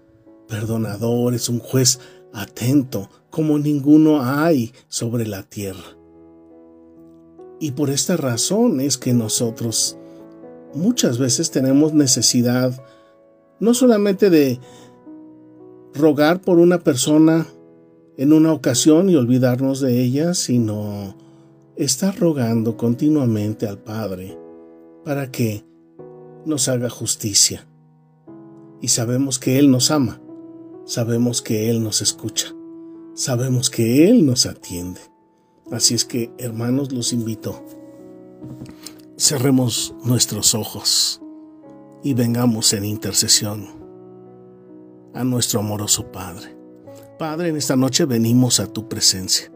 perdonador, 0.48 1.34
es 1.34 1.50
un 1.50 1.60
juez 1.60 2.00
atento, 2.34 3.10
como 3.30 3.58
ninguno 3.60 4.22
hay 4.22 4.74
sobre 4.88 5.26
la 5.28 5.44
tierra. 5.44 5.98
Y 7.60 7.72
por 7.72 7.90
esta 7.90 8.18
razón 8.18 8.82
es 8.82 8.98
que 8.98 9.14
nosotros 9.14 9.98
muchas 10.74 11.18
veces 11.18 11.52
tenemos 11.52 11.94
necesidad 11.94 12.84
no 13.60 13.74
solamente 13.74 14.30
de 14.30 14.60
rogar 15.94 16.42
por 16.42 16.60
una 16.60 16.80
persona 16.80 17.48
en 18.18 18.34
una 18.34 18.54
ocasión 18.54 19.10
y 19.10 19.16
olvidarnos 19.16 19.80
de 19.80 20.02
ella, 20.02 20.34
sino 20.34 21.16
estar 21.76 22.18
rogando 22.18 22.78
continuamente 22.78 23.68
al 23.68 23.80
Padre 23.80 24.38
para 25.04 25.32
que 25.32 25.66
nos 26.46 26.68
haga 26.68 26.90
justicia. 26.90 27.68
Y 28.82 28.90
sabemos 28.90 29.40
que 29.40 29.58
Él 29.58 29.72
nos 29.72 29.92
ama, 29.92 30.22
sabemos 30.86 31.42
que 31.42 31.70
Él 31.70 31.84
nos 31.84 32.02
escucha, 32.02 32.54
sabemos 33.14 33.70
que 33.70 34.08
Él 34.10 34.26
nos 34.26 34.46
atiende. 34.46 35.02
Así 35.72 35.96
es 35.96 36.06
que, 36.06 36.32
hermanos, 36.38 36.92
los 36.92 37.14
invito. 37.14 37.64
Cerremos 39.18 39.96
nuestros 40.04 40.54
ojos 40.54 41.22
y 42.04 42.14
vengamos 42.14 42.74
en 42.74 42.84
intercesión 42.84 43.68
a 45.14 45.24
nuestro 45.24 45.62
amoroso 45.62 46.12
Padre. 46.12 46.63
Padre, 47.18 47.50
en 47.50 47.58
esta 47.58 47.76
noche 47.76 48.06
venimos 48.06 48.60
a 48.60 48.68
tu 48.68 48.90
presencia. 48.90 49.52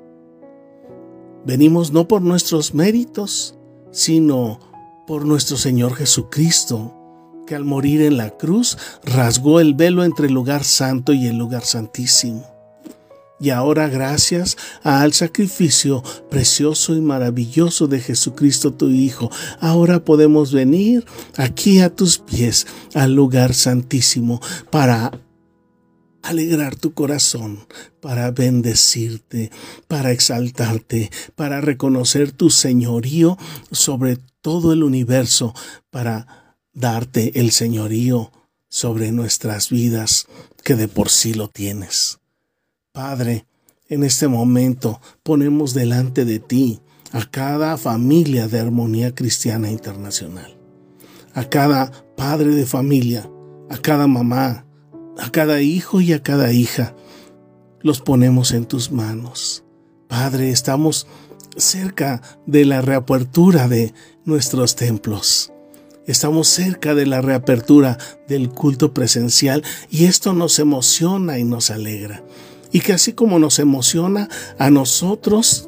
Venimos 1.45 1.91
no 1.91 2.07
por 2.07 2.21
nuestros 2.21 2.73
méritos, 2.73 3.57
sino 3.91 4.59
por 5.07 5.25
nuestro 5.25 5.57
Señor 5.57 5.95
Jesucristo, 5.95 6.93
que 7.47 7.55
al 7.55 7.63
morir 7.63 8.01
en 8.01 8.17
la 8.17 8.31
cruz 8.31 8.77
rasgó 9.03 9.59
el 9.59 9.73
velo 9.73 10.03
entre 10.03 10.27
el 10.27 10.33
lugar 10.33 10.63
santo 10.63 11.13
y 11.13 11.27
el 11.27 11.37
lugar 11.37 11.63
santísimo. 11.63 12.45
Y 13.39 13.51
ahora 13.51 13.87
gracias 13.87 14.57
al 14.83 15.13
sacrificio 15.13 16.03
precioso 16.29 16.95
y 16.95 17.01
maravilloso 17.01 17.87
de 17.87 18.01
Jesucristo 18.01 18.73
tu 18.73 18.89
Hijo, 18.89 19.31
ahora 19.59 20.03
podemos 20.03 20.51
venir 20.51 21.05
aquí 21.37 21.79
a 21.79 21.89
tus 21.89 22.17
pies, 22.17 22.67
al 22.95 23.13
lugar 23.13 23.53
santísimo, 23.53 24.41
para 24.71 25.11
alegrar 26.29 26.75
tu 26.75 26.93
corazón, 26.93 27.65
para 28.01 28.31
bendecirte, 28.31 29.51
para 29.87 30.11
exaltarte, 30.11 31.09
para 31.35 31.61
reconocer 31.61 32.31
tu 32.31 32.49
señorío 32.49 33.37
sobre 33.71 34.17
todo 34.41 34.73
el 34.73 34.83
universo, 34.83 35.53
para 35.89 36.55
darte 36.73 37.39
el 37.39 37.51
señorío 37.51 38.31
sobre 38.69 39.11
nuestras 39.11 39.69
vidas 39.69 40.27
que 40.63 40.75
de 40.75 40.87
por 40.87 41.09
sí 41.09 41.33
lo 41.33 41.47
tienes. 41.47 42.19
Padre, 42.91 43.45
en 43.89 44.03
este 44.03 44.27
momento 44.27 44.99
ponemos 45.23 45.73
delante 45.73 46.25
de 46.25 46.39
ti 46.39 46.81
a 47.13 47.25
cada 47.25 47.77
familia 47.77 48.47
de 48.47 48.59
Armonía 48.59 49.15
Cristiana 49.15 49.71
Internacional, 49.71 50.57
a 51.33 51.45
cada 51.45 51.91
padre 52.15 52.49
de 52.49 52.65
familia, 52.65 53.29
a 53.69 53.77
cada 53.77 54.07
mamá, 54.07 54.66
a 55.19 55.29
cada 55.31 55.61
hijo 55.61 56.01
y 56.01 56.13
a 56.13 56.21
cada 56.21 56.51
hija. 56.51 56.95
Los 57.81 58.01
ponemos 58.01 58.51
en 58.51 58.65
tus 58.65 58.91
manos. 58.91 59.63
Padre, 60.07 60.49
estamos 60.49 61.07
cerca 61.57 62.21
de 62.45 62.65
la 62.65 62.81
reapertura 62.81 63.67
de 63.67 63.93
nuestros 64.25 64.75
templos. 64.75 65.51
Estamos 66.05 66.47
cerca 66.47 66.95
de 66.95 67.05
la 67.05 67.21
reapertura 67.21 67.97
del 68.27 68.49
culto 68.49 68.93
presencial 68.93 69.63
y 69.89 70.05
esto 70.05 70.33
nos 70.33 70.59
emociona 70.59 71.37
y 71.37 71.43
nos 71.43 71.69
alegra 71.69 72.23
y 72.71 72.81
que 72.81 72.93
así 72.93 73.13
como 73.13 73.39
nos 73.39 73.59
emociona 73.59 74.29
a 74.57 74.69
nosotros, 74.69 75.66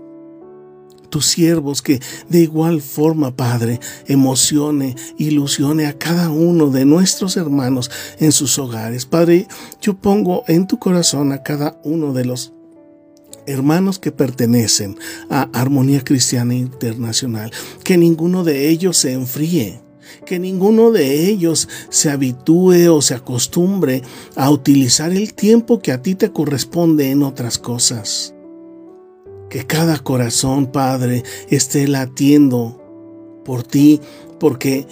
tus 1.10 1.26
siervos, 1.26 1.82
que 1.82 2.00
de 2.30 2.42
igual 2.42 2.82
forma, 2.82 3.36
Padre, 3.36 3.80
emocione, 4.08 4.96
ilusione 5.18 5.88
a 5.88 5.98
cada 5.98 6.30
uno 6.30 6.70
de 6.70 6.86
nuestros 6.86 7.38
hermanos 7.38 7.92
en 8.20 8.32
sus 8.32 8.58
hogares. 8.60 9.06
Padre, 9.06 9.48
yo 9.82 9.96
pongo 9.96 10.44
en 10.48 10.68
tu 10.68 10.80
corazón 10.80 11.32
a 11.32 11.44
cada 11.44 11.80
uno 11.84 12.14
de 12.14 12.26
los 12.26 12.54
hermanos 13.46 14.00
que 14.00 14.12
pertenecen 14.12 14.98
a 15.30 15.50
Armonía 15.54 16.04
Cristiana 16.04 16.54
Internacional, 16.54 17.52
que 17.84 17.98
ninguno 17.98 18.44
de 18.44 18.70
ellos 18.70 18.98
se 18.98 19.14
enfríe 19.14 19.82
que 20.26 20.40
ninguno 20.40 20.92
de 20.92 21.30
ellos 21.30 21.70
se 21.90 22.10
habitúe 22.10 22.92
o 22.92 23.02
se 23.02 23.14
acostumbre 23.14 24.02
a 24.36 24.50
utilizar 24.50 25.12
el 25.12 25.34
tiempo 25.34 25.82
que 25.82 25.92
a 25.92 26.02
ti 26.02 26.16
te 26.16 26.32
corresponde 26.32 27.12
en 27.12 27.24
otras 27.24 27.58
cosas. 27.58 28.34
Que 29.50 29.66
cada 29.66 30.00
corazón, 30.00 30.68
Padre, 30.68 31.24
esté 31.50 31.88
latiendo 31.88 32.82
por 33.44 33.64
ti, 33.64 34.00
porque 34.40 34.88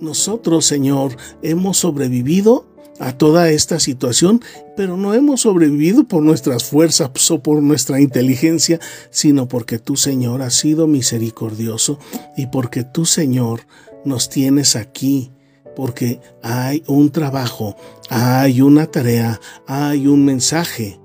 nosotros, 0.00 0.66
Señor, 0.66 1.16
hemos 1.42 1.78
sobrevivido 1.78 2.66
a 2.98 3.16
toda 3.16 3.50
esta 3.50 3.80
situación, 3.80 4.42
pero 4.76 4.96
no 4.96 5.14
hemos 5.14 5.42
sobrevivido 5.42 6.04
por 6.04 6.22
nuestras 6.22 6.64
fuerzas 6.64 7.10
o 7.30 7.42
por 7.42 7.62
nuestra 7.62 8.00
inteligencia, 8.00 8.80
sino 9.10 9.48
porque 9.48 9.78
tú, 9.78 9.96
Señor, 9.96 10.42
has 10.42 10.54
sido 10.54 10.86
misericordioso 10.86 11.98
y 12.36 12.46
porque 12.46 12.84
tú, 12.84 13.04
Señor, 13.06 13.62
nos 14.04 14.28
tienes 14.28 14.76
aquí 14.76 15.30
porque 15.74 16.20
hay 16.42 16.82
un 16.86 17.10
trabajo, 17.10 17.76
hay 18.10 18.60
una 18.60 18.86
tarea, 18.86 19.40
hay 19.66 20.06
un 20.06 20.24
mensaje, 20.24 21.00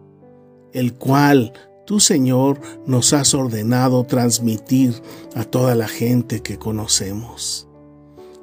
el 0.74 0.94
cual 0.94 1.54
tú, 1.88 2.02
Señor, 2.02 2.60
nos 2.86 3.14
has 3.14 3.34
ordenado 3.34 4.04
transmitir 4.04 4.94
a 5.36 5.46
toda 5.46 5.74
la 5.74 5.88
gente 5.88 6.42
que 6.42 6.60
conocemos. 6.60 7.68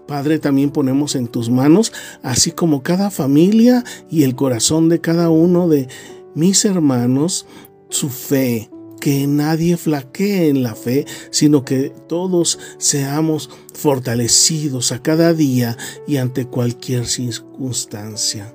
Padre, 0.08 0.38
también 0.38 0.70
ponemos 0.70 1.14
en 1.14 1.28
tus 1.28 1.50
manos, 1.50 1.92
así 2.22 2.52
como 2.52 2.82
cada 2.82 3.10
familia 3.10 3.84
y 4.10 4.22
el 4.22 4.34
corazón 4.34 4.88
de 4.88 5.00
cada 5.00 5.28
uno 5.28 5.68
de 5.68 5.88
mis 6.34 6.64
hermanos, 6.64 7.46
su 7.90 8.08
fe, 8.08 8.70
que 8.98 9.26
nadie 9.26 9.76
flaquee 9.76 10.48
en 10.48 10.62
la 10.62 10.74
fe, 10.74 11.04
sino 11.30 11.66
que 11.66 11.92
todos 12.08 12.58
seamos 12.78 13.50
fortalecidos 13.74 14.90
a 14.90 15.02
cada 15.02 15.34
día 15.34 15.76
y 16.06 16.16
ante 16.16 16.46
cualquier 16.46 17.06
circunstancia. 17.06 18.54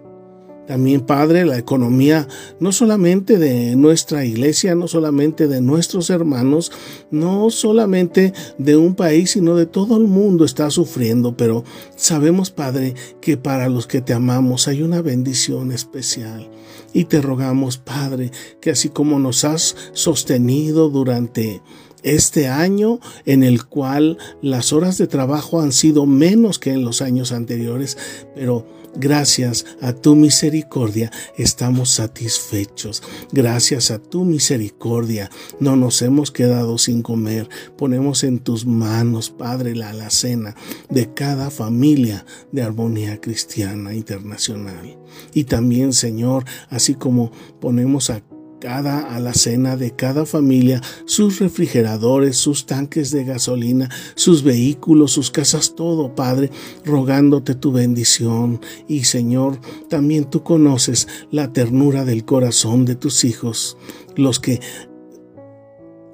También, 0.70 1.02
Padre, 1.02 1.46
la 1.46 1.58
economía 1.58 2.28
no 2.60 2.72
solamente 2.72 3.40
de 3.40 3.76
nuestra 3.76 4.24
iglesia, 4.24 4.76
no 4.76 4.88
solamente 4.88 5.48
de 5.48 5.62
nuestros 5.62 6.12
hermanos, 6.12 6.72
no 7.10 7.50
solamente 7.50 8.34
de 8.60 8.78
un 8.78 8.94
país, 8.94 9.32
sino 9.32 9.56
de 9.56 9.66
todo 9.66 9.98
el 9.98 10.04
mundo 10.04 10.46
está 10.46 10.70
sufriendo, 10.70 11.36
pero 11.36 11.64
sabemos, 11.96 12.52
Padre, 12.52 12.94
que 13.20 13.36
para 13.36 13.68
los 13.68 13.88
que 13.88 14.02
te 14.02 14.14
amamos 14.14 14.68
hay 14.68 14.84
una 14.84 15.02
bendición 15.02 15.72
especial. 15.72 16.52
Y 16.94 17.06
te 17.06 17.20
rogamos, 17.20 17.80
Padre, 17.80 18.30
que 18.62 18.70
así 18.70 18.90
como 18.90 19.18
nos 19.18 19.46
has 19.46 19.76
sostenido 19.94 20.90
durante 20.90 21.64
este 22.04 22.48
año 22.48 23.00
en 23.26 23.44
el 23.44 23.66
cual 23.66 24.20
las 24.44 24.72
horas 24.72 25.00
de 25.00 25.08
trabajo 25.08 25.62
han 25.62 25.72
sido 25.72 26.06
menos 26.06 26.60
que 26.60 26.74
en 26.74 26.86
los 26.86 27.02
años 27.02 27.32
anteriores, 27.32 27.98
pero 28.36 28.68
Gracias 28.96 29.66
a 29.82 29.94
tu 29.94 30.16
misericordia 30.16 31.12
estamos 31.38 31.90
satisfechos. 31.90 33.04
Gracias 33.32 33.92
a 33.92 34.00
tu 34.00 34.26
misericordia 34.26 35.30
no 35.60 35.76
nos 35.76 36.02
hemos 36.02 36.32
quedado 36.32 36.78
sin 36.78 37.02
comer. 37.02 37.50
Ponemos 37.78 38.24
en 38.24 38.40
tus 38.40 38.66
manos, 38.66 39.30
Padre, 39.30 39.76
la 39.76 39.90
alacena 39.90 40.56
de 40.90 41.14
cada 41.14 41.50
familia 41.52 42.26
de 42.52 42.64
Armonía 42.64 43.22
Cristiana 43.22 43.94
Internacional. 43.94 44.98
Y 45.34 45.46
también, 45.46 45.94
Señor, 45.94 46.46
así 46.70 46.96
como 46.96 47.32
ponemos 47.60 48.10
a 48.10 48.22
cada 48.60 49.16
alacena 49.16 49.78
de 49.78 49.92
cada 49.92 50.26
familia, 50.26 50.82
sus 51.06 51.40
refrigeradores, 51.40 52.38
sus 52.38 52.66
tanques 52.66 53.12
de 53.12 53.24
gasolina, 53.24 53.90
sus 54.16 54.44
vehículos, 54.44 55.12
sus 55.12 55.32
casas, 55.32 55.76
todo, 55.76 56.16
Padre, 56.16 56.52
rogándote 56.86 57.56
tu 57.56 57.72
bendición. 57.72 58.62
Y 58.88 59.06
Señor, 59.06 59.60
también 59.90 60.26
tú 60.26 60.44
conoces 60.44 61.08
la 61.32 61.54
ternura 61.54 62.06
del 62.06 62.26
corazón 62.26 62.86
de 62.86 62.96
tus 62.96 63.24
hijos, 63.24 63.78
los 64.16 64.40
que 64.40 64.60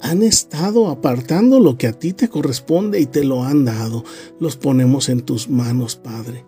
han 0.02 0.22
estado 0.22 0.90
apartando 0.90 1.60
lo 1.60 1.78
que 1.78 1.88
a 1.88 1.94
ti 1.94 2.14
te 2.14 2.30
corresponde 2.30 3.00
y 3.00 3.08
te 3.08 3.24
lo 3.24 3.44
han 3.44 3.66
dado. 3.66 4.04
Los 4.40 4.56
ponemos 4.56 5.10
en 5.10 5.22
tus 5.22 5.50
manos, 5.50 5.96
Padre. 5.96 6.46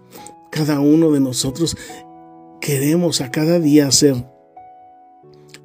Cada 0.51 0.79
uno 0.79 1.11
de 1.11 1.19
nosotros 1.19 1.75
queremos 2.61 3.21
a 3.21 3.31
cada 3.31 3.59
día 3.59 3.91
ser 3.91 4.36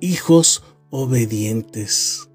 hijos 0.03 0.65
obedientes, 0.91 2.29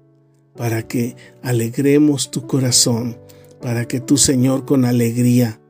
para 0.56 0.88
que 0.88 1.14
alegremos 1.42 2.30
tu 2.30 2.46
corazón, 2.46 3.18
para 3.60 3.86
que 3.86 4.00
tu 4.00 4.16
Señor 4.16 4.64
con 4.64 4.86
alegría 4.86 5.60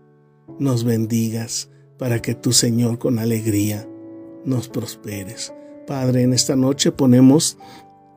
nos 0.61 0.85
bendigas, 0.85 1.69
para 1.99 2.23
que 2.23 2.37
tu 2.37 2.53
Señor 2.53 2.99
con 2.99 3.19
alegría 3.19 3.87
nos 4.45 4.69
prosperes. 4.69 5.53
Padre, 5.89 6.23
en 6.23 6.33
esta 6.33 6.55
noche 6.55 6.93
ponemos 6.93 7.59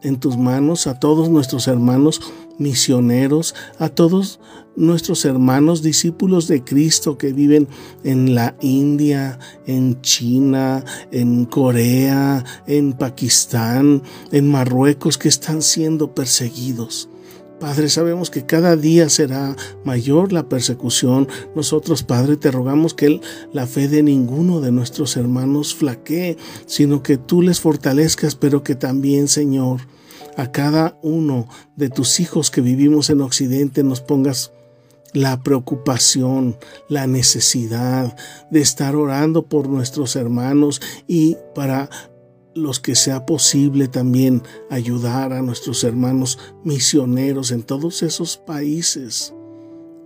en 0.04 0.20
tus 0.20 0.38
manos 0.38 0.86
a 0.86 1.00
todos 1.00 1.30
nuestros 1.30 1.68
hermanos 1.68 2.22
misioneros, 2.62 3.56
a 3.80 3.90
todos 3.90 4.40
nuestros 4.76 5.26
hermanos 5.26 5.82
discípulos 5.82 6.48
de 6.48 6.64
Cristo 6.64 7.18
que 7.18 7.34
viven 7.34 7.68
en 8.04 8.36
la 8.36 8.56
India, 8.62 9.38
en 9.66 10.02
China, 10.02 10.86
en 11.12 11.46
Corea, 11.46 12.46
en 12.68 12.94
Pakistán, 12.94 14.02
en 14.32 14.48
Marruecos, 14.50 15.18
que 15.18 15.28
están 15.28 15.62
siendo 15.62 16.16
perseguidos. 16.16 17.10
Padre, 17.60 17.90
sabemos 17.90 18.32
que 18.32 18.44
cada 18.44 18.76
día 18.76 19.08
será 19.08 19.56
mayor 19.84 20.34
la 20.34 20.50
persecución. 20.50 21.28
Nosotros, 21.56 22.02
Padre, 22.02 22.36
te 22.36 22.50
rogamos 22.50 22.96
que 22.96 23.22
la 23.54 23.68
fe 23.68 23.88
de 23.88 24.02
ninguno 24.02 24.62
de 24.62 24.72
nuestros 24.72 25.16
hermanos 25.16 25.76
flaquee, 25.76 26.38
sino 26.66 27.04
que 27.04 27.18
tú 27.18 27.44
les 27.44 27.60
fortalezcas, 27.60 28.34
pero 28.34 28.64
que 28.64 28.74
también, 28.74 29.28
Señor, 29.28 29.82
a 30.38 30.52
cada 30.52 30.98
uno 31.02 31.48
de 31.76 31.90
tus 31.90 32.20
hijos 32.20 32.52
que 32.52 32.62
vivimos 32.62 33.10
en 33.10 33.22
Occidente 33.22 33.84
nos 33.84 34.02
pongas 34.02 34.52
la 35.14 35.42
preocupación, 35.44 36.58
la 36.88 37.08
necesidad 37.08 38.16
de 38.50 38.62
estar 38.62 38.96
orando 38.96 39.44
por 39.44 39.68
nuestros 39.68 40.16
hermanos 40.16 40.82
y 41.08 41.38
para 41.54 41.90
los 42.54 42.80
que 42.80 42.96
sea 42.96 43.26
posible 43.26 43.88
también 43.88 44.44
ayudar 44.70 45.34
a 45.34 45.42
nuestros 45.42 45.84
hermanos 45.84 46.38
misioneros 46.64 47.52
en 47.52 47.64
todos 47.64 48.04
esos 48.04 48.38
países 48.38 49.34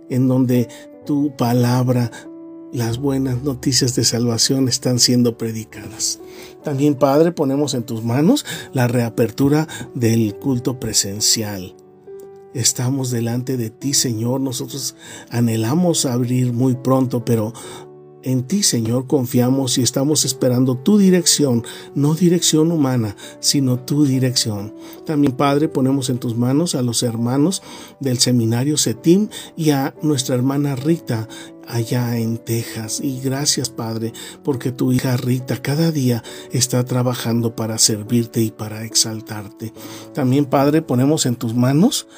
en 0.08 0.28
donde 0.28 0.68
tu 1.04 1.34
palabra, 1.36 2.10
las 2.76 2.98
buenas 2.98 3.42
noticias 3.42 3.94
de 3.96 4.04
salvación 4.04 4.68
están 4.68 4.98
siendo 4.98 5.38
predicadas. 5.38 6.20
También, 6.62 6.94
Padre, 6.94 7.32
ponemos 7.32 7.72
en 7.72 7.84
tus 7.84 8.04
manos 8.04 8.44
la 8.74 8.86
reapertura 8.86 9.66
del 9.94 10.36
culto 10.36 10.78
presencial. 10.78 11.74
Estamos 12.52 13.10
delante 13.10 13.56
de 13.56 13.70
ti, 13.70 13.94
Señor. 13.94 14.42
Nosotros 14.42 14.94
anhelamos 15.30 16.04
abrir 16.04 16.52
muy 16.52 16.74
pronto, 16.74 17.24
pero 17.24 17.54
en 18.26 18.42
ti, 18.42 18.64
Señor, 18.64 19.06
confiamos 19.06 19.78
y 19.78 19.82
estamos 19.82 20.24
esperando 20.24 20.76
tu 20.76 20.98
dirección, 20.98 21.64
no 21.94 22.16
dirección 22.16 22.72
humana, 22.72 23.14
sino 23.38 23.78
tu 23.78 24.04
dirección. 24.04 24.74
También, 25.04 25.32
Padre, 25.34 25.68
ponemos 25.68 26.10
en 26.10 26.18
tus 26.18 26.36
manos 26.36 26.74
a 26.74 26.82
los 26.82 27.04
hermanos 27.04 27.62
del 28.00 28.18
seminario 28.18 28.78
Setim 28.78 29.28
y 29.56 29.70
a 29.70 29.94
nuestra 30.02 30.34
hermana 30.34 30.74
Rita 30.74 31.28
allá 31.68 32.18
en 32.18 32.38
Texas. 32.38 33.00
Y 33.00 33.20
gracias, 33.20 33.70
Padre, 33.70 34.12
porque 34.42 34.72
tu 34.72 34.90
hija 34.90 35.16
Rita 35.16 35.62
cada 35.62 35.92
día 35.92 36.24
está 36.50 36.84
trabajando 36.84 37.54
para 37.54 37.78
servirte 37.78 38.42
y 38.42 38.50
para 38.50 38.82
exaltarte. 38.84 39.72
También, 40.14 40.46
Padre, 40.46 40.82
ponemos 40.82 41.26
en 41.26 41.36
tus 41.36 41.54
manos 41.54 42.08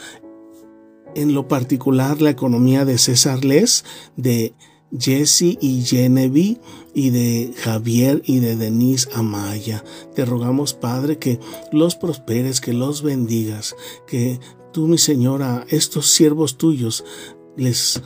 en 1.14 1.34
lo 1.34 1.48
particular 1.48 2.22
la 2.22 2.30
economía 2.30 2.86
de 2.86 2.96
César 2.96 3.44
Les, 3.44 3.84
de 4.16 4.54
Jesse 4.96 5.58
y 5.60 5.82
Genevieve 5.82 6.60
y 6.94 7.10
de 7.10 7.52
Javier 7.56 8.22
y 8.24 8.40
de 8.40 8.56
Denise 8.56 9.08
Amaya. 9.14 9.84
Te 10.14 10.24
rogamos, 10.24 10.74
Padre, 10.74 11.18
que 11.18 11.38
los 11.72 11.96
prosperes, 11.96 12.60
que 12.60 12.72
los 12.72 13.02
bendigas, 13.02 13.76
que 14.06 14.40
tú, 14.72 14.86
mi 14.86 14.98
Señora, 14.98 15.66
estos 15.68 16.08
siervos 16.08 16.56
tuyos 16.56 17.04
les 17.56 18.02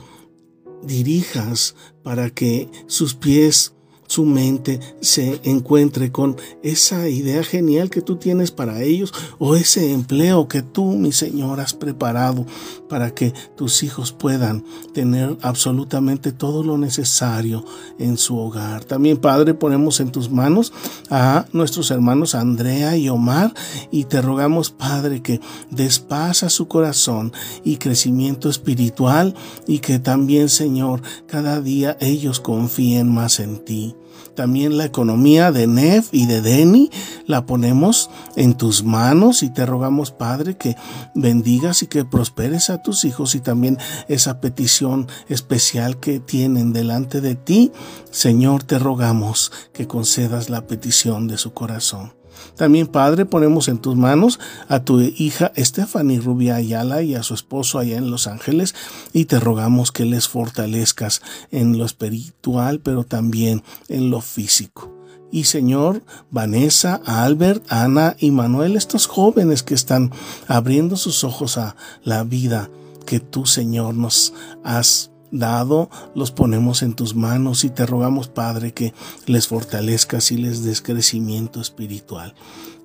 dirijas 0.83 1.75
para 2.03 2.29
que 2.29 2.69
sus 2.87 3.13
pies 3.13 3.73
su 4.13 4.25
mente 4.25 4.79
se 5.01 5.41
encuentre 5.43 6.11
con 6.11 6.37
esa 6.61 7.09
idea 7.09 7.43
genial 7.43 7.89
que 7.89 8.03
tú 8.03 8.17
tienes 8.17 8.51
para 8.51 8.83
ellos 8.83 9.11
o 9.39 9.55
ese 9.55 9.91
empleo 9.91 10.47
que 10.47 10.61
tú, 10.61 10.85
mi 10.91 11.11
Señor, 11.11 11.59
has 11.59 11.73
preparado 11.73 12.45
para 12.87 13.15
que 13.15 13.33
tus 13.55 13.81
hijos 13.81 14.11
puedan 14.11 14.63
tener 14.93 15.35
absolutamente 15.41 16.31
todo 16.31 16.61
lo 16.63 16.77
necesario 16.77 17.65
en 17.97 18.19
su 18.19 18.37
hogar. 18.37 18.83
También, 18.85 19.17
Padre, 19.17 19.55
ponemos 19.55 19.99
en 19.99 20.11
tus 20.11 20.29
manos 20.29 20.73
a 21.09 21.47
nuestros 21.51 21.89
hermanos 21.89 22.35
Andrea 22.35 22.95
y 22.95 23.09
Omar 23.09 23.51
y 23.89 24.03
te 24.03 24.21
rogamos, 24.21 24.69
Padre, 24.69 25.23
que 25.23 25.41
despasa 25.71 26.51
su 26.51 26.67
corazón 26.67 27.33
y 27.63 27.77
crecimiento 27.77 28.47
espiritual 28.47 29.33
y 29.65 29.79
que 29.79 29.97
también, 29.97 30.49
Señor, 30.49 31.01
cada 31.25 31.61
día 31.61 31.97
ellos 31.99 32.39
confíen 32.39 33.11
más 33.11 33.39
en 33.39 33.57
ti. 33.65 33.95
También 34.35 34.77
la 34.77 34.85
economía 34.85 35.51
de 35.51 35.67
Nef 35.67 36.09
y 36.11 36.25
de 36.25 36.41
Deni 36.41 36.89
la 37.27 37.45
ponemos 37.45 38.09
en 38.35 38.55
tus 38.55 38.83
manos 38.83 39.43
y 39.43 39.49
te 39.49 39.65
rogamos, 39.65 40.11
Padre, 40.11 40.57
que 40.57 40.75
bendigas 41.13 41.83
y 41.83 41.87
que 41.87 42.03
prosperes 42.03 42.69
a 42.69 42.81
tus 42.81 43.05
hijos 43.05 43.35
y 43.35 43.39
también 43.39 43.77
esa 44.07 44.41
petición 44.41 45.07
especial 45.29 45.99
que 45.99 46.19
tienen 46.19 46.73
delante 46.73 47.21
de 47.21 47.35
ti. 47.35 47.71
Señor, 48.09 48.63
te 48.63 48.79
rogamos 48.79 49.51
que 49.71 49.87
concedas 49.87 50.49
la 50.49 50.65
petición 50.65 51.27
de 51.27 51.37
su 51.37 51.53
corazón. 51.53 52.22
También, 52.55 52.87
Padre, 52.87 53.25
ponemos 53.25 53.67
en 53.67 53.77
tus 53.77 53.95
manos 53.95 54.39
a 54.67 54.83
tu 54.83 54.99
hija 54.99 55.51
Stephanie 55.57 56.19
Rubia 56.19 56.55
Ayala 56.55 57.01
y 57.01 57.15
a 57.15 57.23
su 57.23 57.33
esposo 57.33 57.79
allá 57.79 57.97
en 57.97 58.11
Los 58.11 58.27
Ángeles 58.27 58.75
y 59.11 59.25
te 59.25 59.39
rogamos 59.39 59.91
que 59.91 60.05
les 60.05 60.27
fortalezcas 60.27 61.21
en 61.51 61.77
lo 61.77 61.85
espiritual, 61.85 62.79
pero 62.79 63.03
también 63.03 63.63
en 63.89 64.09
lo 64.09 64.21
físico. 64.21 64.93
Y 65.31 65.45
Señor, 65.45 66.03
Vanessa, 66.29 67.01
Albert, 67.05 67.63
Ana 67.69 68.15
y 68.19 68.29
Manuel, 68.29 68.75
estos 68.75 69.07
jóvenes 69.07 69.63
que 69.63 69.73
están 69.73 70.11
abriendo 70.47 70.95
sus 70.95 71.23
ojos 71.23 71.57
a 71.57 71.75
la 72.03 72.23
vida 72.23 72.69
que 73.07 73.19
tú, 73.19 73.45
Señor, 73.47 73.95
nos 73.95 74.33
has 74.63 75.12
dado, 75.33 75.89
los 76.15 76.31
ponemos 76.31 76.83
en 76.83 76.93
tus 76.93 77.15
manos 77.15 77.65
y 77.65 77.69
te 77.69 77.85
rogamos, 77.85 78.29
Padre, 78.29 78.71
que 78.71 78.93
les 79.25 79.47
fortalezcas 79.47 80.31
y 80.31 80.37
les 80.37 80.63
des 80.63 80.81
crecimiento 80.81 81.59
espiritual. 81.59 82.35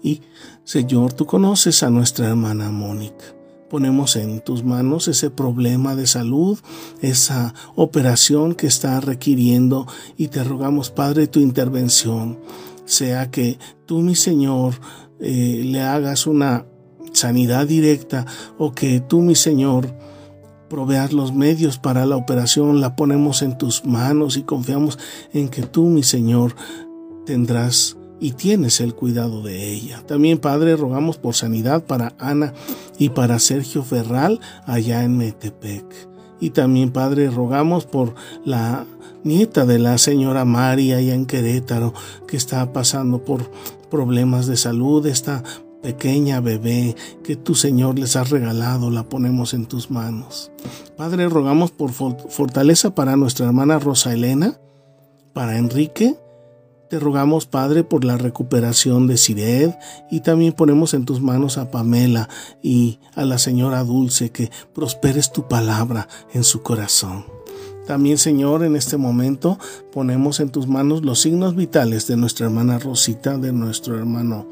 Y, 0.02 0.22
Señor, 0.64 1.12
tú 1.12 1.26
conoces 1.26 1.82
a 1.82 1.90
nuestra 1.90 2.28
hermana 2.28 2.70
Mónica. 2.70 3.24
Ponemos 3.68 4.16
en 4.16 4.40
tus 4.40 4.64
manos 4.64 5.08
ese 5.08 5.28
problema 5.30 5.94
de 5.94 6.06
salud, 6.06 6.58
esa 7.02 7.52
operación 7.76 8.54
que 8.54 8.66
está 8.66 8.98
requiriendo 9.00 9.86
y 10.16 10.28
te 10.28 10.42
rogamos, 10.42 10.90
Padre, 10.90 11.26
tu 11.26 11.40
intervención. 11.40 12.38
Sea 12.86 13.30
que 13.30 13.58
tú, 13.84 14.00
mi 14.00 14.14
Señor, 14.14 14.74
eh, 15.20 15.62
le 15.66 15.82
hagas 15.82 16.26
una 16.26 16.64
sanidad 17.12 17.66
directa 17.66 18.24
o 18.56 18.72
que 18.72 19.00
tú, 19.00 19.20
mi 19.20 19.34
Señor, 19.34 19.92
proveas 20.68 21.12
los 21.12 21.32
medios 21.34 21.78
para 21.78 22.06
la 22.06 22.16
operación, 22.16 22.80
la 22.80 22.96
ponemos 22.96 23.42
en 23.42 23.58
tus 23.58 23.84
manos 23.84 24.36
y 24.36 24.42
confiamos 24.42 24.98
en 25.32 25.48
que 25.48 25.62
tú, 25.62 25.86
mi 25.86 26.02
Señor, 26.02 26.54
tendrás 27.26 27.96
y 28.20 28.32
tienes 28.32 28.80
el 28.80 28.94
cuidado 28.94 29.42
de 29.42 29.72
ella. 29.72 30.02
También, 30.06 30.38
Padre, 30.38 30.76
rogamos 30.76 31.18
por 31.18 31.34
sanidad 31.34 31.84
para 31.84 32.14
Ana 32.18 32.52
y 32.98 33.10
para 33.10 33.38
Sergio 33.38 33.82
Ferral 33.82 34.40
allá 34.66 35.04
en 35.04 35.16
Metepec. 35.16 35.84
Y 36.40 36.50
también, 36.50 36.90
Padre, 36.90 37.30
rogamos 37.30 37.86
por 37.86 38.14
la 38.44 38.86
nieta 39.24 39.66
de 39.66 39.78
la 39.78 39.98
señora 39.98 40.44
María 40.44 40.98
allá 40.98 41.14
en 41.14 41.26
Querétaro, 41.26 41.94
que 42.26 42.36
está 42.36 42.72
pasando 42.72 43.24
por 43.24 43.50
problemas 43.90 44.46
de 44.46 44.56
salud, 44.56 45.06
está 45.06 45.42
pequeña 45.82 46.40
bebé 46.40 46.96
que 47.22 47.36
tu 47.36 47.54
Señor 47.54 47.98
les 47.98 48.16
has 48.16 48.30
regalado, 48.30 48.90
la 48.90 49.04
ponemos 49.04 49.54
en 49.54 49.66
tus 49.66 49.90
manos. 49.90 50.50
Padre, 50.96 51.28
rogamos 51.28 51.70
por 51.70 51.92
fortaleza 51.92 52.94
para 52.94 53.16
nuestra 53.16 53.46
hermana 53.46 53.78
Rosa 53.78 54.12
Elena, 54.12 54.58
para 55.32 55.58
Enrique. 55.58 56.16
Te 56.90 56.98
rogamos, 56.98 57.46
Padre, 57.46 57.84
por 57.84 58.04
la 58.04 58.16
recuperación 58.16 59.06
de 59.06 59.18
Sired 59.18 59.74
y 60.10 60.20
también 60.20 60.54
ponemos 60.54 60.94
en 60.94 61.04
tus 61.04 61.20
manos 61.20 61.58
a 61.58 61.70
Pamela 61.70 62.30
y 62.62 62.98
a 63.14 63.26
la 63.26 63.36
señora 63.36 63.84
Dulce, 63.84 64.30
que 64.30 64.50
prosperes 64.74 65.30
tu 65.30 65.48
palabra 65.48 66.08
en 66.32 66.44
su 66.44 66.62
corazón. 66.62 67.26
También, 67.86 68.18
Señor, 68.18 68.64
en 68.64 68.76
este 68.76 68.98
momento 68.98 69.58
ponemos 69.92 70.40
en 70.40 70.50
tus 70.50 70.66
manos 70.66 71.02
los 71.02 71.20
signos 71.20 71.56
vitales 71.56 72.06
de 72.06 72.16
nuestra 72.16 72.46
hermana 72.46 72.78
Rosita, 72.78 73.38
de 73.38 73.52
nuestro 73.52 73.98
hermano 73.98 74.46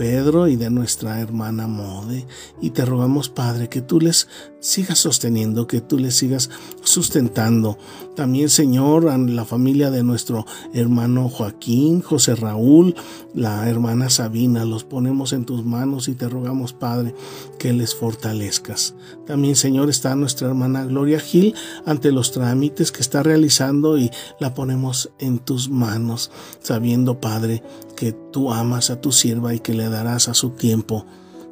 Pedro 0.00 0.48
y 0.48 0.56
de 0.56 0.70
nuestra 0.70 1.20
hermana 1.20 1.66
Mode. 1.66 2.26
Y 2.58 2.70
te 2.70 2.86
rogamos, 2.86 3.28
Padre, 3.28 3.68
que 3.68 3.82
tú 3.82 4.00
les 4.00 4.28
sigas 4.58 4.98
sosteniendo, 4.98 5.66
que 5.66 5.82
tú 5.82 5.98
les 5.98 6.14
sigas 6.14 6.48
sustentando. 6.82 7.76
También, 8.20 8.50
Señor, 8.50 9.08
a 9.08 9.16
la 9.16 9.46
familia 9.46 9.90
de 9.90 10.02
nuestro 10.02 10.44
hermano 10.74 11.30
Joaquín, 11.30 12.02
José 12.02 12.34
Raúl, 12.34 12.94
la 13.32 13.66
hermana 13.66 14.10
Sabina, 14.10 14.66
los 14.66 14.84
ponemos 14.84 15.32
en 15.32 15.46
tus 15.46 15.64
manos 15.64 16.06
y 16.06 16.14
te 16.14 16.28
rogamos, 16.28 16.74
Padre, 16.74 17.14
que 17.58 17.72
les 17.72 17.94
fortalezcas. 17.94 18.94
También, 19.26 19.56
Señor, 19.56 19.88
está 19.88 20.14
nuestra 20.16 20.48
hermana 20.48 20.84
Gloria 20.84 21.18
Gil 21.18 21.54
ante 21.86 22.12
los 22.12 22.30
trámites 22.30 22.92
que 22.92 23.00
está 23.00 23.22
realizando 23.22 23.96
y 23.96 24.10
la 24.38 24.52
ponemos 24.52 25.10
en 25.18 25.38
tus 25.38 25.70
manos, 25.70 26.30
sabiendo, 26.60 27.22
Padre, 27.22 27.62
que 27.96 28.12
tú 28.12 28.52
amas 28.52 28.90
a 28.90 29.00
tu 29.00 29.12
sierva 29.12 29.54
y 29.54 29.60
que 29.60 29.72
le 29.72 29.88
darás 29.88 30.28
a 30.28 30.34
su 30.34 30.50
tiempo 30.50 31.06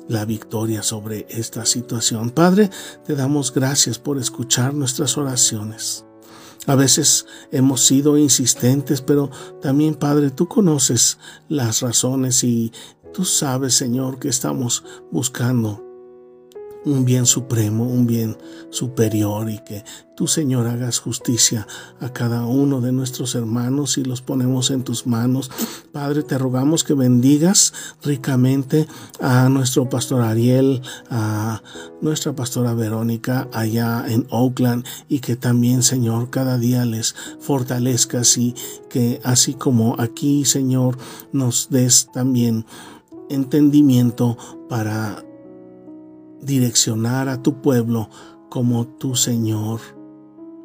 la 0.07 0.27
victoria 0.27 0.83
sobre 0.83 1.25
esta 1.31 1.65
situación. 1.65 2.29
Padre, 2.29 2.69
te 3.07 3.15
damos 3.15 3.55
gracias 3.55 3.99
por 3.99 4.19
escuchar 4.19 4.75
nuestras 4.75 5.17
oraciones. 5.17 6.05
A 6.69 6.75
veces 6.75 7.25
hemos 7.51 7.81
sido 7.81 8.19
insistentes, 8.19 9.01
pero 9.01 9.31
también, 9.63 9.95
Padre, 9.95 10.31
tú 10.31 10.49
conoces 10.49 11.19
las 11.49 11.81
razones 11.81 12.45
y 12.45 12.73
tú 13.15 13.25
sabes, 13.25 13.73
Señor, 13.73 14.19
que 14.19 14.29
estamos 14.29 14.85
buscando 15.11 15.88
un 16.85 17.05
bien 17.05 17.27
supremo, 17.27 17.85
un 17.85 18.07
bien 18.07 18.37
superior 18.71 19.51
y 19.51 19.59
que 19.59 19.85
tú 20.17 20.27
Señor 20.27 20.67
hagas 20.67 20.99
justicia 20.99 21.67
a 22.01 22.13
cada 22.13 22.45
uno 22.45 22.81
de 22.81 22.93
nuestros 22.93 23.35
hermanos 23.35 23.99
y 23.99 24.05
los 24.05 24.23
ponemos 24.23 24.71
en 24.71 24.83
tus 24.83 25.07
manos. 25.07 25.51
Padre, 25.93 26.23
te 26.23 26.39
rogamos 26.39 26.85
que 26.85 26.95
bendigas 26.95 27.73
ricamente 28.03 28.87
a 29.21 29.49
nuestro 29.49 29.89
pastor 29.89 30.23
Ariel, 30.23 30.83
a 31.11 31.63
nuestra 32.01 32.35
pastora 32.35 32.75
Verónica 32.75 33.49
allá 33.53 34.05
en 34.09 34.27
Oakland 34.31 34.85
y 35.09 35.21
que 35.21 35.37
también 35.37 35.83
Señor 35.83 36.31
cada 36.31 36.59
día 36.59 36.85
les 36.85 37.15
fortalezcas 37.41 38.37
y 38.39 38.55
que 38.89 39.21
así 39.25 39.55
como 39.55 39.97
aquí 39.99 40.45
Señor 40.45 40.99
nos 41.33 41.71
des 41.71 42.11
también 42.13 42.67
entendimiento 43.31 44.37
para 44.69 45.25
direccionar 46.41 47.29
a 47.29 47.43
tu 47.43 47.61
pueblo 47.61 48.11
como 48.49 48.87
tu 48.87 49.15
Señor 49.15 49.81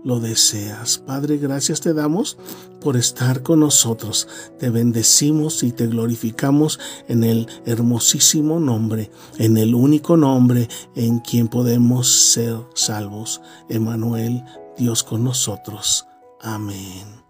lo 0.03 0.19
deseas. 0.19 0.97
Padre, 0.97 1.37
gracias 1.37 1.81
te 1.81 1.93
damos 1.93 2.37
por 2.81 2.97
estar 2.97 3.41
con 3.41 3.61
nosotros. 3.61 4.27
Te 4.59 4.69
bendecimos 4.69 5.63
y 5.63 5.71
te 5.71 5.87
glorificamos 5.87 6.79
en 7.07 7.23
el 7.23 7.47
hermosísimo 7.65 8.59
nombre, 8.59 9.11
en 9.37 9.57
el 9.57 9.73
único 9.73 10.17
nombre 10.17 10.67
en 10.95 11.19
quien 11.19 11.47
podemos 11.47 12.07
ser 12.09 12.57
salvos. 12.75 13.41
Emanuel, 13.69 14.43
Dios 14.77 15.03
con 15.03 15.23
nosotros. 15.23 16.05
Amén. 16.41 17.23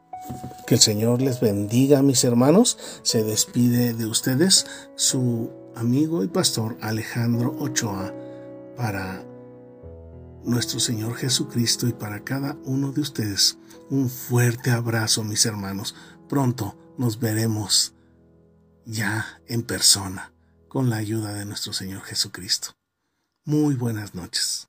Que 0.65 0.75
el 0.75 0.81
Señor 0.81 1.21
les 1.21 1.41
bendiga, 1.41 2.01
mis 2.01 2.23
hermanos. 2.23 2.77
Se 3.03 3.23
despide 3.23 3.93
de 3.93 4.05
ustedes 4.07 4.65
su 4.95 5.51
amigo 5.75 6.23
y 6.23 6.27
pastor 6.27 6.77
Alejandro 6.81 7.55
Ochoa 7.59 8.13
para 8.75 9.25
nuestro 10.43 10.79
Señor 10.79 11.15
Jesucristo 11.15 11.87
y 11.87 11.93
para 11.93 12.23
cada 12.23 12.57
uno 12.65 12.91
de 12.91 13.01
ustedes. 13.01 13.57
Un 13.89 14.09
fuerte 14.09 14.71
abrazo, 14.71 15.23
mis 15.23 15.45
hermanos. 15.45 15.95
Pronto 16.27 16.77
nos 16.97 17.19
veremos 17.19 17.93
ya 18.85 19.41
en 19.47 19.63
persona 19.63 20.33
con 20.67 20.89
la 20.89 20.97
ayuda 20.97 21.33
de 21.33 21.45
nuestro 21.45 21.73
Señor 21.73 22.01
Jesucristo. 22.01 22.69
Muy 23.45 23.75
buenas 23.75 24.15
noches. 24.15 24.67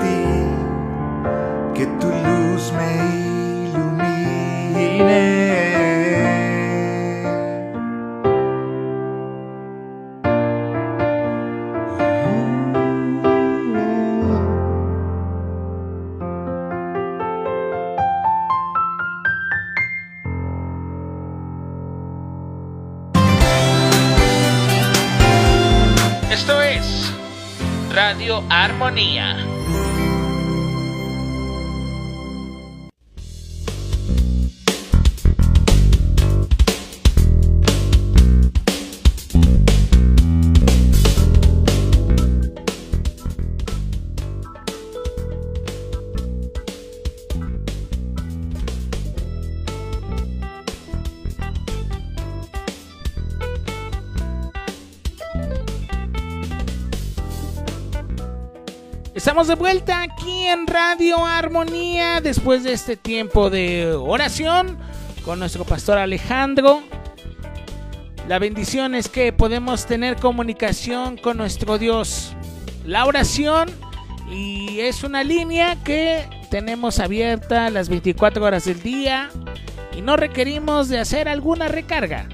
Ti, 0.00 0.18
que 1.74 1.86
tu 2.00 2.08
luz 2.08 2.72
me 2.72 2.90
ilumine. 3.68 5.35
De 59.46 59.54
vuelta 59.54 60.02
aquí 60.02 60.44
en 60.48 60.66
Radio 60.66 61.24
Armonía 61.24 62.20
después 62.20 62.64
de 62.64 62.72
este 62.72 62.96
tiempo 62.96 63.48
de 63.48 63.94
oración 63.94 64.76
con 65.24 65.38
nuestro 65.38 65.64
pastor 65.64 65.98
Alejandro. 65.98 66.82
La 68.26 68.40
bendición 68.40 68.96
es 68.96 69.08
que 69.08 69.32
podemos 69.32 69.86
tener 69.86 70.16
comunicación 70.16 71.16
con 71.16 71.36
nuestro 71.36 71.78
Dios. 71.78 72.34
La 72.84 73.04
oración 73.04 73.70
y 74.28 74.80
es 74.80 75.04
una 75.04 75.22
línea 75.22 75.76
que 75.84 76.28
tenemos 76.50 76.98
abierta 76.98 77.70
las 77.70 77.88
24 77.88 78.44
horas 78.44 78.64
del 78.64 78.82
día 78.82 79.30
y 79.96 80.00
no 80.00 80.16
requerimos 80.16 80.88
de 80.88 80.98
hacer 80.98 81.28
alguna 81.28 81.68
recarga. 81.68 82.28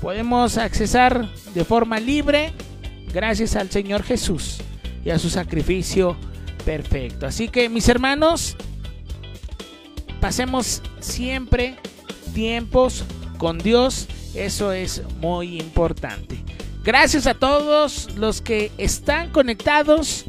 Podemos 0.00 0.56
accesar 0.56 1.28
de 1.52 1.64
forma 1.64 1.98
libre 1.98 2.52
gracias 3.12 3.56
al 3.56 3.70
Señor 3.70 4.04
Jesús 4.04 4.60
y 5.04 5.10
a 5.10 5.18
su 5.18 5.30
sacrificio 5.30 6.16
perfecto. 6.68 7.26
Así 7.26 7.48
que 7.48 7.70
mis 7.70 7.88
hermanos, 7.88 8.54
pasemos 10.20 10.82
siempre 11.00 11.76
tiempos 12.34 13.04
con 13.38 13.56
Dios. 13.56 14.06
Eso 14.34 14.72
es 14.72 15.02
muy 15.18 15.58
importante. 15.58 16.44
Gracias 16.84 17.26
a 17.26 17.32
todos 17.32 18.14
los 18.16 18.42
que 18.42 18.70
están 18.76 19.30
conectados 19.30 20.26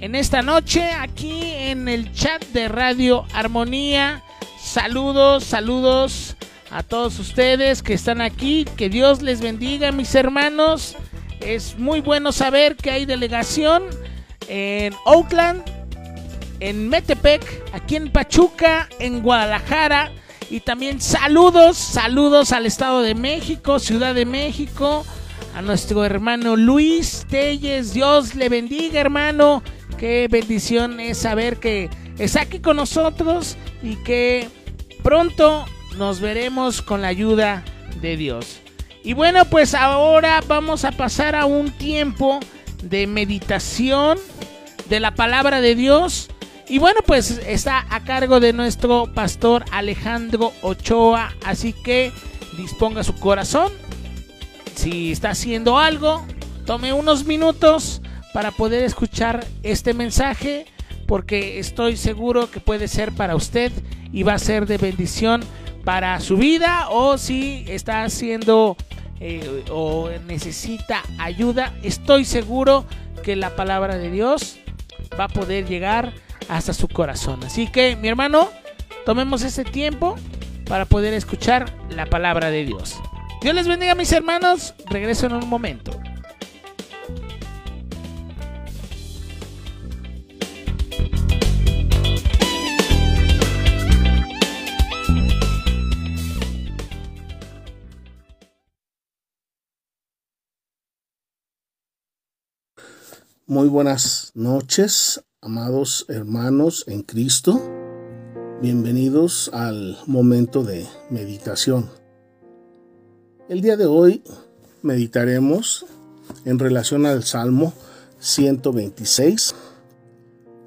en 0.00 0.14
esta 0.14 0.40
noche 0.40 0.84
aquí 0.92 1.42
en 1.42 1.88
el 1.88 2.12
chat 2.12 2.44
de 2.52 2.68
Radio 2.68 3.26
Armonía. 3.32 4.22
Saludos, 4.56 5.42
saludos 5.42 6.36
a 6.70 6.84
todos 6.84 7.18
ustedes 7.18 7.82
que 7.82 7.94
están 7.94 8.20
aquí. 8.20 8.66
Que 8.76 8.88
Dios 8.88 9.20
les 9.20 9.40
bendiga, 9.40 9.90
mis 9.90 10.14
hermanos. 10.14 10.96
Es 11.40 11.76
muy 11.76 12.00
bueno 12.02 12.30
saber 12.30 12.76
que 12.76 12.92
hay 12.92 13.04
delegación 13.04 13.82
en 14.48 14.94
Oakland, 15.04 15.62
en 16.60 16.88
Metepec, 16.88 17.42
aquí 17.72 17.96
en 17.96 18.10
Pachuca, 18.12 18.88
en 18.98 19.22
Guadalajara. 19.22 20.12
Y 20.50 20.60
también 20.60 21.00
saludos, 21.00 21.76
saludos 21.76 22.52
al 22.52 22.66
Estado 22.66 23.02
de 23.02 23.14
México, 23.14 23.78
Ciudad 23.78 24.14
de 24.14 24.26
México, 24.26 25.04
a 25.54 25.62
nuestro 25.62 26.04
hermano 26.04 26.56
Luis 26.56 27.24
Telles. 27.28 27.94
Dios 27.94 28.34
le 28.34 28.48
bendiga, 28.48 29.00
hermano. 29.00 29.62
Qué 29.96 30.28
bendición 30.30 30.98
es 30.98 31.18
saber 31.18 31.58
que 31.58 31.88
está 32.18 32.42
aquí 32.42 32.58
con 32.58 32.76
nosotros 32.76 33.56
y 33.82 33.96
que 33.96 34.48
pronto 35.02 35.66
nos 35.96 36.20
veremos 36.20 36.82
con 36.82 37.02
la 37.02 37.08
ayuda 37.08 37.64
de 38.00 38.16
Dios. 38.16 38.60
Y 39.02 39.14
bueno, 39.14 39.44
pues 39.44 39.74
ahora 39.74 40.42
vamos 40.46 40.84
a 40.84 40.92
pasar 40.92 41.34
a 41.34 41.46
un 41.46 41.70
tiempo 41.70 42.40
de 42.82 43.06
meditación 43.06 44.18
de 44.88 45.00
la 45.00 45.14
palabra 45.14 45.60
de 45.60 45.74
Dios. 45.74 46.28
Y 46.68 46.78
bueno, 46.78 47.00
pues 47.06 47.30
está 47.46 47.86
a 47.90 48.04
cargo 48.04 48.40
de 48.40 48.52
nuestro 48.52 49.12
pastor 49.12 49.64
Alejandro 49.72 50.52
Ochoa. 50.62 51.34
Así 51.44 51.72
que 51.72 52.12
disponga 52.56 53.02
su 53.04 53.14
corazón. 53.14 53.72
Si 54.74 55.12
está 55.12 55.30
haciendo 55.30 55.78
algo, 55.78 56.24
tome 56.66 56.92
unos 56.92 57.24
minutos 57.24 58.02
para 58.32 58.50
poder 58.52 58.84
escuchar 58.84 59.46
este 59.62 59.94
mensaje 59.94 60.66
porque 61.06 61.58
estoy 61.58 61.96
seguro 61.96 62.52
que 62.52 62.60
puede 62.60 62.86
ser 62.86 63.10
para 63.10 63.34
usted 63.34 63.72
y 64.12 64.22
va 64.22 64.34
a 64.34 64.38
ser 64.38 64.66
de 64.66 64.78
bendición 64.78 65.42
para 65.84 66.20
su 66.20 66.36
vida 66.36 66.86
o 66.88 67.18
si 67.18 67.64
está 67.66 68.04
haciendo 68.04 68.76
eh, 69.20 69.64
o 69.70 70.08
necesita 70.26 71.02
ayuda, 71.18 71.74
estoy 71.82 72.24
seguro 72.24 72.86
que 73.22 73.36
la 73.36 73.54
palabra 73.54 73.98
de 73.98 74.10
Dios 74.10 74.58
va 75.18 75.24
a 75.24 75.28
poder 75.28 75.66
llegar 75.66 76.12
hasta 76.48 76.72
su 76.72 76.88
corazón. 76.88 77.44
Así 77.44 77.68
que 77.68 77.96
mi 77.96 78.08
hermano, 78.08 78.48
tomemos 79.04 79.42
ese 79.42 79.64
tiempo 79.64 80.16
para 80.66 80.86
poder 80.86 81.14
escuchar 81.14 81.72
la 81.90 82.06
palabra 82.06 82.50
de 82.50 82.64
Dios. 82.64 82.98
Dios 83.42 83.54
les 83.54 83.68
bendiga 83.68 83.94
mis 83.94 84.12
hermanos, 84.12 84.74
regreso 84.88 85.26
en 85.26 85.34
un 85.34 85.48
momento. 85.48 85.92
Muy 103.50 103.66
buenas 103.66 104.30
noches, 104.34 105.24
amados 105.40 106.06
hermanos 106.08 106.84
en 106.86 107.02
Cristo. 107.02 107.60
Bienvenidos 108.62 109.50
al 109.52 109.98
momento 110.06 110.62
de 110.62 110.86
meditación. 111.10 111.90
El 113.48 113.60
día 113.60 113.76
de 113.76 113.86
hoy 113.86 114.22
meditaremos 114.82 115.84
en 116.44 116.60
relación 116.60 117.06
al 117.06 117.24
Salmo 117.24 117.72
126, 118.20 119.56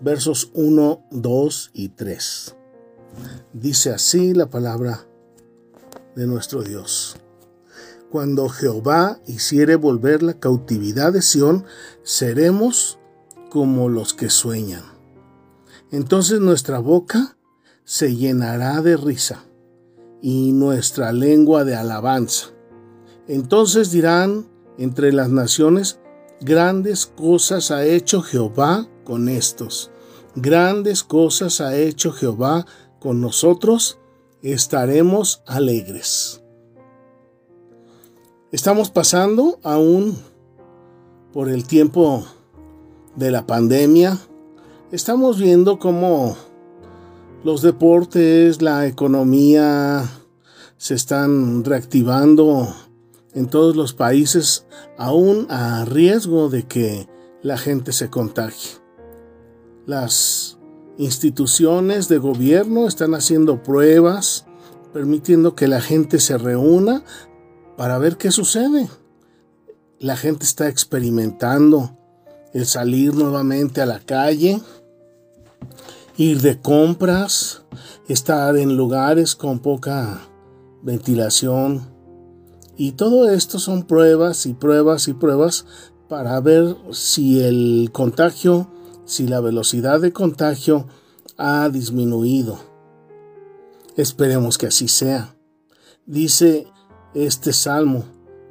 versos 0.01 0.51
1, 0.53 1.07
2 1.09 1.71
y 1.73 1.87
3. 1.87 2.55
Dice 3.53 3.91
así 3.91 4.33
la 4.33 4.49
palabra 4.49 5.07
de 6.17 6.27
nuestro 6.27 6.61
Dios. 6.63 7.15
Cuando 8.13 8.47
Jehová 8.47 9.17
hiciere 9.25 9.75
volver 9.75 10.21
la 10.21 10.35
cautividad 10.35 11.11
de 11.11 11.23
Sión, 11.23 11.65
seremos 12.03 12.99
como 13.49 13.89
los 13.89 14.13
que 14.13 14.29
sueñan. 14.29 14.83
Entonces 15.89 16.39
nuestra 16.39 16.77
boca 16.77 17.39
se 17.85 18.15
llenará 18.15 18.83
de 18.83 18.97
risa 18.97 19.45
y 20.21 20.51
nuestra 20.51 21.11
lengua 21.11 21.63
de 21.63 21.75
alabanza. 21.75 22.49
Entonces 23.27 23.89
dirán 23.89 24.47
entre 24.77 25.11
las 25.11 25.29
naciones, 25.29 25.99
grandes 26.39 27.07
cosas 27.07 27.71
ha 27.71 27.83
hecho 27.83 28.21
Jehová 28.21 28.87
con 29.05 29.27
estos. 29.27 29.89
Grandes 30.35 31.03
cosas 31.03 31.61
ha 31.61 31.75
hecho 31.75 32.11
Jehová 32.11 32.67
con 32.99 33.21
nosotros, 33.21 33.97
estaremos 34.43 35.41
alegres. 35.47 36.42
Estamos 38.53 38.91
pasando 38.91 39.57
aún 39.63 40.15
por 41.33 41.49
el 41.49 41.65
tiempo 41.65 42.23
de 43.15 43.31
la 43.31 43.47
pandemia. 43.47 44.19
Estamos 44.91 45.39
viendo 45.39 45.79
cómo 45.79 46.37
los 47.43 47.63
deportes, 47.63 48.61
la 48.61 48.85
economía 48.85 50.07
se 50.77 50.93
están 50.93 51.65
reactivando 51.65 52.71
en 53.33 53.47
todos 53.47 53.75
los 53.75 53.93
países, 53.93 54.67
aún 54.99 55.47
a 55.49 55.83
riesgo 55.85 56.49
de 56.49 56.67
que 56.67 57.09
la 57.41 57.57
gente 57.57 57.91
se 57.91 58.11
contagie. 58.11 58.77
Las 59.87 60.59
instituciones 60.99 62.07
de 62.07 62.19
gobierno 62.19 62.87
están 62.87 63.15
haciendo 63.15 63.63
pruebas, 63.63 64.45
permitiendo 64.93 65.55
que 65.55 65.67
la 65.67 65.81
gente 65.81 66.19
se 66.19 66.37
reúna 66.37 67.03
para 67.77 67.97
ver 67.97 68.17
qué 68.17 68.31
sucede. 68.31 68.89
La 69.99 70.17
gente 70.17 70.45
está 70.45 70.67
experimentando 70.67 71.97
el 72.53 72.65
salir 72.65 73.15
nuevamente 73.15 73.81
a 73.81 73.85
la 73.85 73.99
calle, 73.99 74.61
ir 76.17 76.41
de 76.41 76.59
compras, 76.59 77.63
estar 78.07 78.57
en 78.57 78.77
lugares 78.77 79.35
con 79.35 79.59
poca 79.59 80.21
ventilación. 80.81 81.87
Y 82.75 82.93
todo 82.93 83.29
esto 83.29 83.59
son 83.59 83.83
pruebas 83.83 84.45
y 84.45 84.53
pruebas 84.53 85.07
y 85.07 85.13
pruebas 85.13 85.65
para 86.09 86.39
ver 86.41 86.75
si 86.91 87.41
el 87.41 87.89
contagio, 87.91 88.69
si 89.05 89.27
la 89.27 89.39
velocidad 89.39 89.99
de 89.99 90.11
contagio 90.11 90.87
ha 91.37 91.69
disminuido. 91.69 92.59
Esperemos 93.95 94.57
que 94.57 94.67
así 94.67 94.87
sea. 94.87 95.35
Dice 96.05 96.67
este 97.13 97.53
salmo. 97.53 98.05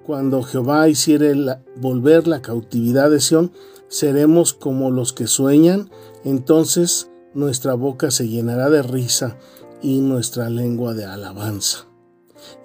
Cuando 0.04 0.42
Jehová 0.42 0.88
hiciere 0.88 1.34
volver 1.76 2.26
la 2.26 2.42
cautividad 2.42 3.10
de 3.10 3.20
Sión, 3.20 3.52
seremos 3.88 4.52
como 4.52 4.90
los 4.90 5.12
que 5.12 5.26
sueñan, 5.26 5.90
entonces 6.24 7.10
nuestra 7.34 7.74
boca 7.74 8.10
se 8.10 8.28
llenará 8.28 8.68
de 8.70 8.82
risa 8.82 9.36
y 9.80 10.00
nuestra 10.00 10.50
lengua 10.50 10.94
de 10.94 11.04
alabanza. 11.04 11.86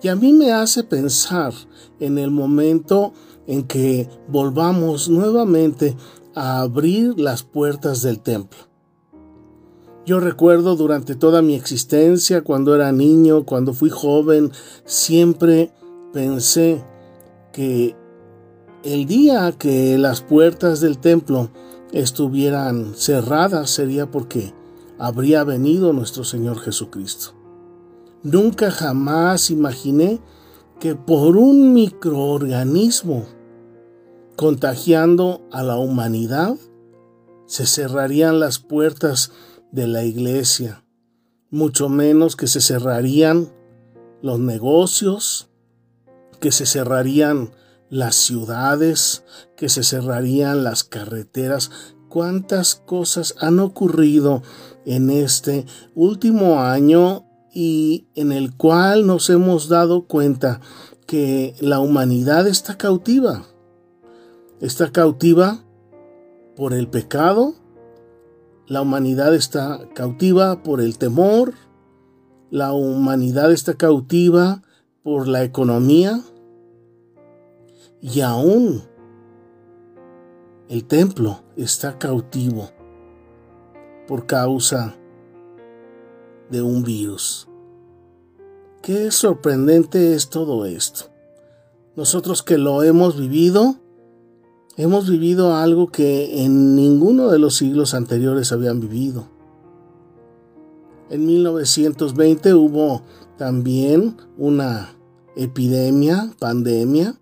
Y 0.01 0.07
a 0.07 0.15
mí 0.15 0.33
me 0.33 0.51
hace 0.51 0.83
pensar 0.83 1.53
en 1.99 2.17
el 2.17 2.31
momento 2.31 3.13
en 3.45 3.63
que 3.63 4.09
volvamos 4.27 5.09
nuevamente 5.09 5.95
a 6.35 6.61
abrir 6.61 7.19
las 7.19 7.43
puertas 7.43 8.01
del 8.01 8.19
templo. 8.19 8.59
Yo 10.05 10.19
recuerdo 10.19 10.75
durante 10.75 11.15
toda 11.15 11.41
mi 11.41 11.55
existencia, 11.55 12.41
cuando 12.41 12.73
era 12.73 12.91
niño, 12.91 13.43
cuando 13.45 13.73
fui 13.73 13.89
joven, 13.89 14.51
siempre 14.85 15.71
pensé 16.18 16.84
que 17.53 17.95
el 18.84 19.05
día 19.05 19.51
que 19.51 19.99
las 19.99 20.22
puertas 20.22 20.82
del 20.82 20.97
templo 20.97 21.51
estuvieran 21.91 22.95
cerradas 22.95 23.70
sería 23.70 24.09
porque 24.09 24.51
habría 24.97 25.43
venido 25.43 25.93
nuestro 25.93 26.24
Señor 26.24 26.57
Jesucristo. 26.57 27.36
Nunca 28.24 28.72
jamás 28.72 29.51
imaginé 29.51 30.20
que 30.80 30.95
por 30.95 31.38
un 31.38 31.76
microorganismo 31.76 33.28
contagiando 34.36 35.47
a 35.51 35.61
la 35.61 35.78
humanidad 35.78 36.55
se 37.45 37.68
cerrarían 37.68 38.39
las 38.39 38.57
puertas 38.57 39.34
de 39.72 39.86
la 39.86 40.03
iglesia, 40.03 40.84
mucho 41.51 41.89
menos 41.89 42.36
que 42.36 42.47
se 42.47 42.59
cerrarían 42.59 43.51
los 44.24 44.39
negocios, 44.39 45.51
que 46.39 46.51
se 46.51 46.65
cerrarían 46.65 47.51
las 47.89 48.15
ciudades, 48.15 49.23
que 49.55 49.69
se 49.69 49.83
cerrarían 49.83 50.63
las 50.63 50.83
carreteras. 50.83 51.71
¿Cuántas 52.09 52.75
cosas 52.75 53.35
han 53.39 53.59
ocurrido 53.59 54.41
en 54.85 55.09
este 55.09 55.65
último 55.95 56.61
año 56.61 57.25
y 57.53 58.07
en 58.15 58.31
el 58.31 58.55
cual 58.55 59.05
nos 59.05 59.29
hemos 59.29 59.67
dado 59.67 60.05
cuenta 60.05 60.61
que 61.07 61.55
la 61.59 61.79
humanidad 61.79 62.47
está 62.47 62.77
cautiva. 62.77 63.43
Está 64.61 64.91
cautiva 64.91 65.63
por 66.55 66.73
el 66.73 66.88
pecado, 66.88 67.55
la 68.67 68.81
humanidad 68.81 69.33
está 69.33 69.89
cautiva 69.95 70.63
por 70.63 70.81
el 70.81 70.97
temor, 70.97 71.53
la 72.51 72.73
humanidad 72.73 73.51
está 73.51 73.73
cautiva 73.73 74.61
por 75.07 75.29
la 75.29 75.41
economía 75.45 76.21
y 78.01 78.19
aún 78.19 78.83
el 80.67 80.83
templo 80.83 81.43
está 81.55 81.97
cautivo 81.97 82.71
por 84.05 84.25
causa 84.25 84.97
de 86.51 86.61
un 86.61 86.83
virus. 86.83 87.47
Qué 88.81 89.09
sorprendente 89.11 90.13
es 90.13 90.29
todo 90.29 90.65
esto. 90.65 91.05
Nosotros 91.95 92.43
que 92.43 92.57
lo 92.57 92.83
hemos 92.83 93.17
vivido, 93.17 93.77
hemos 94.75 95.09
vivido 95.09 95.55
algo 95.55 95.87
que 95.87 96.43
en 96.43 96.75
ninguno 96.75 97.29
de 97.29 97.39
los 97.39 97.55
siglos 97.55 97.93
anteriores 97.93 98.51
habían 98.51 98.81
vivido. 98.81 99.29
En 101.09 101.25
1920 101.25 102.53
hubo 102.55 103.03
también 103.37 104.17
una 104.37 104.96
epidemia, 105.38 106.31
pandemia, 106.39 107.15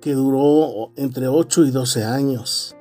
que 0.00 0.14
duró 0.14 0.92
entre 0.96 1.28
8 1.28 1.66
y 1.66 1.70
12 1.70 2.04
años. 2.04 2.76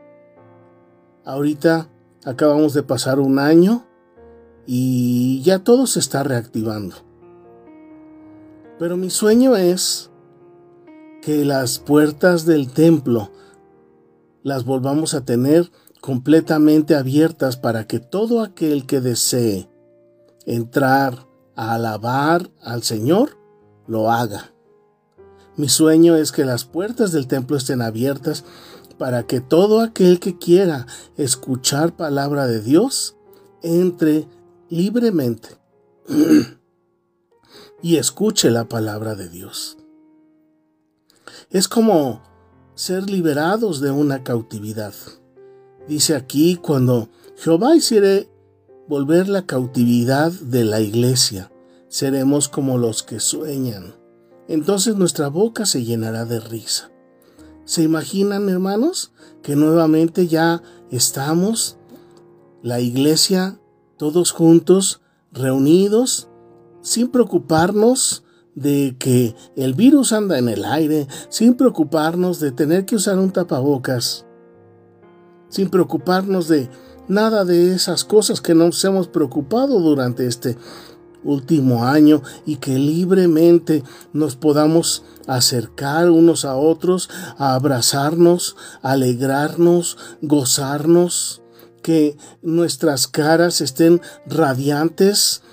Ahorita 1.26 1.90
acabamos 2.24 2.74
de 2.74 2.84
pasar 2.84 3.20
un 3.20 3.40
año 3.40 3.86
y 4.66 5.42
ya 5.44 5.60
todo 5.60 5.88
se 5.88 6.00
está 6.00 6.24
reactivando. 6.24 6.96
Pero 8.78 8.96
mi 8.96 9.10
sueño 9.10 9.56
es 9.56 10.10
que 11.22 11.44
las 11.44 11.80
puertas 11.80 12.46
del 12.46 12.72
templo 12.72 13.32
las 14.44 14.64
volvamos 14.64 15.14
a 15.14 15.26
tener 15.26 15.70
completamente 16.02 16.96
abiertas 16.96 17.58
para 17.58 17.86
que 17.88 18.00
todo 18.00 18.42
aquel 18.42 18.86
que 18.86 19.02
desee 19.02 19.70
entrar 20.46 21.28
a 21.56 21.74
alabar 21.74 22.50
al 22.62 22.84
Señor, 22.84 23.39
lo 23.90 24.12
haga. 24.12 24.54
Mi 25.58 25.68
sueño 25.68 26.16
es 26.16 26.32
que 26.32 26.46
las 26.46 26.64
puertas 26.64 27.12
del 27.12 27.28
templo 27.28 27.58
estén 27.58 27.82
abiertas 27.82 28.46
para 28.98 29.24
que 29.24 29.42
todo 29.42 29.82
aquel 29.82 30.20
que 30.20 30.38
quiera 30.38 30.86
escuchar 31.18 31.96
palabra 31.96 32.48
de 32.48 32.62
Dios 32.62 33.16
entre 33.62 34.28
libremente 34.70 35.50
y 37.82 37.98
escuche 37.98 38.52
la 38.52 38.70
palabra 38.70 39.16
de 39.16 39.28
Dios. 39.28 39.78
Es 41.50 41.68
como 41.68 42.22
ser 42.76 43.10
liberados 43.10 43.82
de 43.82 43.92
una 43.92 44.24
cautividad. 44.24 44.94
Dice 45.88 46.16
aquí 46.16 46.56
cuando 46.56 47.10
Jehová 47.38 47.76
hiciere 47.76 48.30
volver 48.88 49.28
la 49.28 49.46
cautividad 49.46 50.32
de 50.32 50.64
la 50.64 50.80
iglesia, 50.80 51.52
seremos 51.90 52.48
como 52.48 52.78
los 52.78 53.04
que 53.04 53.20
sueñan 53.20 54.00
entonces 54.50 54.96
nuestra 54.96 55.28
boca 55.28 55.68
se 55.68 55.86
llenará 55.86 56.26
de 56.26 56.40
risa. 56.40 56.92
¿Se 57.66 57.84
imaginan, 57.84 58.50
hermanos, 58.50 59.12
que 59.44 59.56
nuevamente 59.56 60.28
ya 60.28 60.64
estamos, 60.90 61.78
la 62.64 62.80
iglesia, 62.80 63.60
todos 63.96 64.32
juntos, 64.32 65.02
reunidos, 65.32 66.30
sin 66.82 67.10
preocuparnos 67.10 68.24
de 68.56 68.96
que 68.98 69.36
el 69.56 69.76
virus 69.76 70.14
anda 70.14 70.40
en 70.40 70.50
el 70.50 70.66
aire, 70.66 71.08
sin 71.30 71.54
preocuparnos 71.54 72.40
de 72.40 72.52
tener 72.52 72.88
que 72.88 72.96
usar 72.96 73.20
un 73.20 73.30
tapabocas, 73.30 74.26
sin 75.50 75.70
preocuparnos 75.70 76.48
de 76.48 76.72
nada 77.08 77.46
de 77.46 77.76
esas 77.76 78.04
cosas 78.04 78.42
que 78.42 78.56
nos 78.56 78.84
hemos 78.84 79.08
preocupado 79.08 79.80
durante 79.80 80.26
este 80.26 80.58
último 81.24 81.86
año 81.86 82.22
y 82.46 82.58
que 82.58 82.78
libremente 82.78 83.84
nos 84.14 84.36
podamos 84.36 85.04
acercar 85.28 86.10
unos 86.10 86.46
a 86.46 86.56
otros, 86.56 87.10
a 87.38 87.56
abrazarnos, 87.56 88.56
alegrarnos, 88.82 89.98
gozarnos, 90.22 91.42
que 91.82 92.18
nuestras 92.42 93.08
caras 93.08 93.62
estén 93.62 94.02
radiantes, 94.26 95.44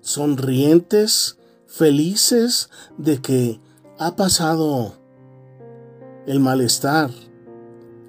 sonrientes, 0.00 1.38
felices 1.66 2.70
de 2.96 3.20
que 3.20 3.60
ha 3.98 4.16
pasado 4.16 4.94
el 6.26 6.40
malestar 6.40 7.10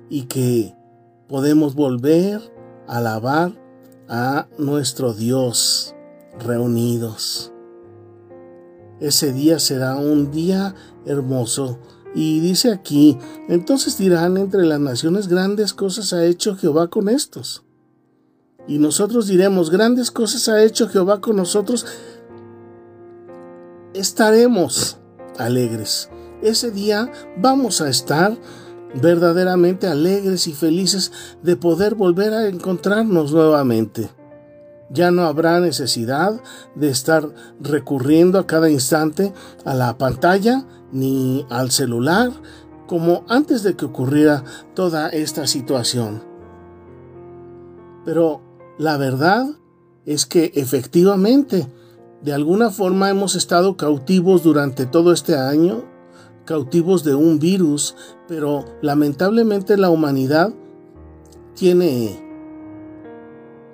y 0.09 0.23
que 0.23 0.75
podemos 1.27 1.75
volver 1.75 2.41
a 2.87 2.97
alabar 2.97 3.53
a 4.07 4.47
nuestro 4.57 5.13
Dios 5.13 5.95
reunidos. 6.39 7.51
Ese 8.99 9.31
día 9.31 9.59
será 9.59 9.95
un 9.95 10.31
día 10.31 10.75
hermoso. 11.05 11.79
Y 12.15 12.39
dice 12.39 12.71
aquí, 12.71 13.17
entonces 13.47 13.97
dirán 13.97 14.37
entre 14.37 14.65
las 14.65 14.79
naciones 14.79 15.27
grandes 15.27 15.73
cosas 15.73 16.11
ha 16.11 16.25
hecho 16.25 16.55
Jehová 16.55 16.89
con 16.89 17.07
estos. 17.07 17.63
Y 18.67 18.77
nosotros 18.79 19.27
diremos, 19.27 19.69
grandes 19.69 20.11
cosas 20.11 20.49
ha 20.49 20.63
hecho 20.63 20.89
Jehová 20.89 21.21
con 21.21 21.35
nosotros. 21.35 21.85
Estaremos 23.93 24.97
alegres. 25.37 26.09
Ese 26.41 26.71
día 26.71 27.11
vamos 27.37 27.81
a 27.81 27.89
estar 27.89 28.37
verdaderamente 29.01 29.87
alegres 29.87 30.47
y 30.47 30.53
felices 30.53 31.11
de 31.43 31.55
poder 31.55 31.95
volver 31.95 32.33
a 32.33 32.47
encontrarnos 32.47 33.31
nuevamente. 33.31 34.09
Ya 34.91 35.11
no 35.11 35.23
habrá 35.23 35.59
necesidad 35.59 36.41
de 36.75 36.89
estar 36.89 37.29
recurriendo 37.59 38.39
a 38.39 38.47
cada 38.47 38.69
instante 38.69 39.33
a 39.65 39.73
la 39.73 39.97
pantalla 39.97 40.65
ni 40.91 41.45
al 41.49 41.71
celular 41.71 42.31
como 42.87 43.23
antes 43.27 43.61
de 43.61 43.75
que 43.75 43.85
ocurriera 43.85 44.43
toda 44.73 45.09
esta 45.09 45.45
situación. 45.45 46.23
Pero 48.03 48.41
la 48.79 48.97
verdad 48.97 49.45
es 50.05 50.25
que 50.25 50.51
efectivamente, 50.55 51.67
de 52.23 52.33
alguna 52.33 52.71
forma 52.71 53.11
hemos 53.11 53.35
estado 53.35 53.77
cautivos 53.77 54.41
durante 54.41 54.87
todo 54.87 55.13
este 55.13 55.37
año, 55.37 55.83
cautivos 56.45 57.03
de 57.03 57.13
un 57.13 57.37
virus, 57.37 57.95
pero 58.27 58.65
lamentablemente 58.81 59.77
la 59.77 59.91
humanidad 59.91 60.51
tiene 61.53 62.28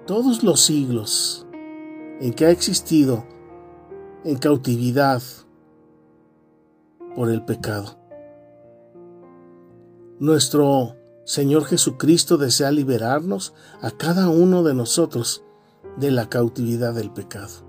todos 0.06 0.44
los 0.44 0.62
siglos 0.62 1.48
en 2.22 2.34
que 2.34 2.46
ha 2.46 2.52
existido 2.52 3.26
en 4.24 4.38
cautividad 4.38 5.22
por 7.16 7.30
el 7.30 7.44
pecado. 7.44 7.98
Nuestro 10.20 10.96
Señor 11.26 11.66
Jesucristo 11.66 12.38
desea 12.38 12.72
liberarnos 12.72 13.54
a 13.82 13.92
cada 13.92 14.30
uno 14.30 14.64
de 14.64 14.76
nosotros 14.76 15.44
de 15.98 16.12
la 16.12 16.30
cautividad 16.30 16.94
del 16.94 17.12
pecado. 17.12 17.66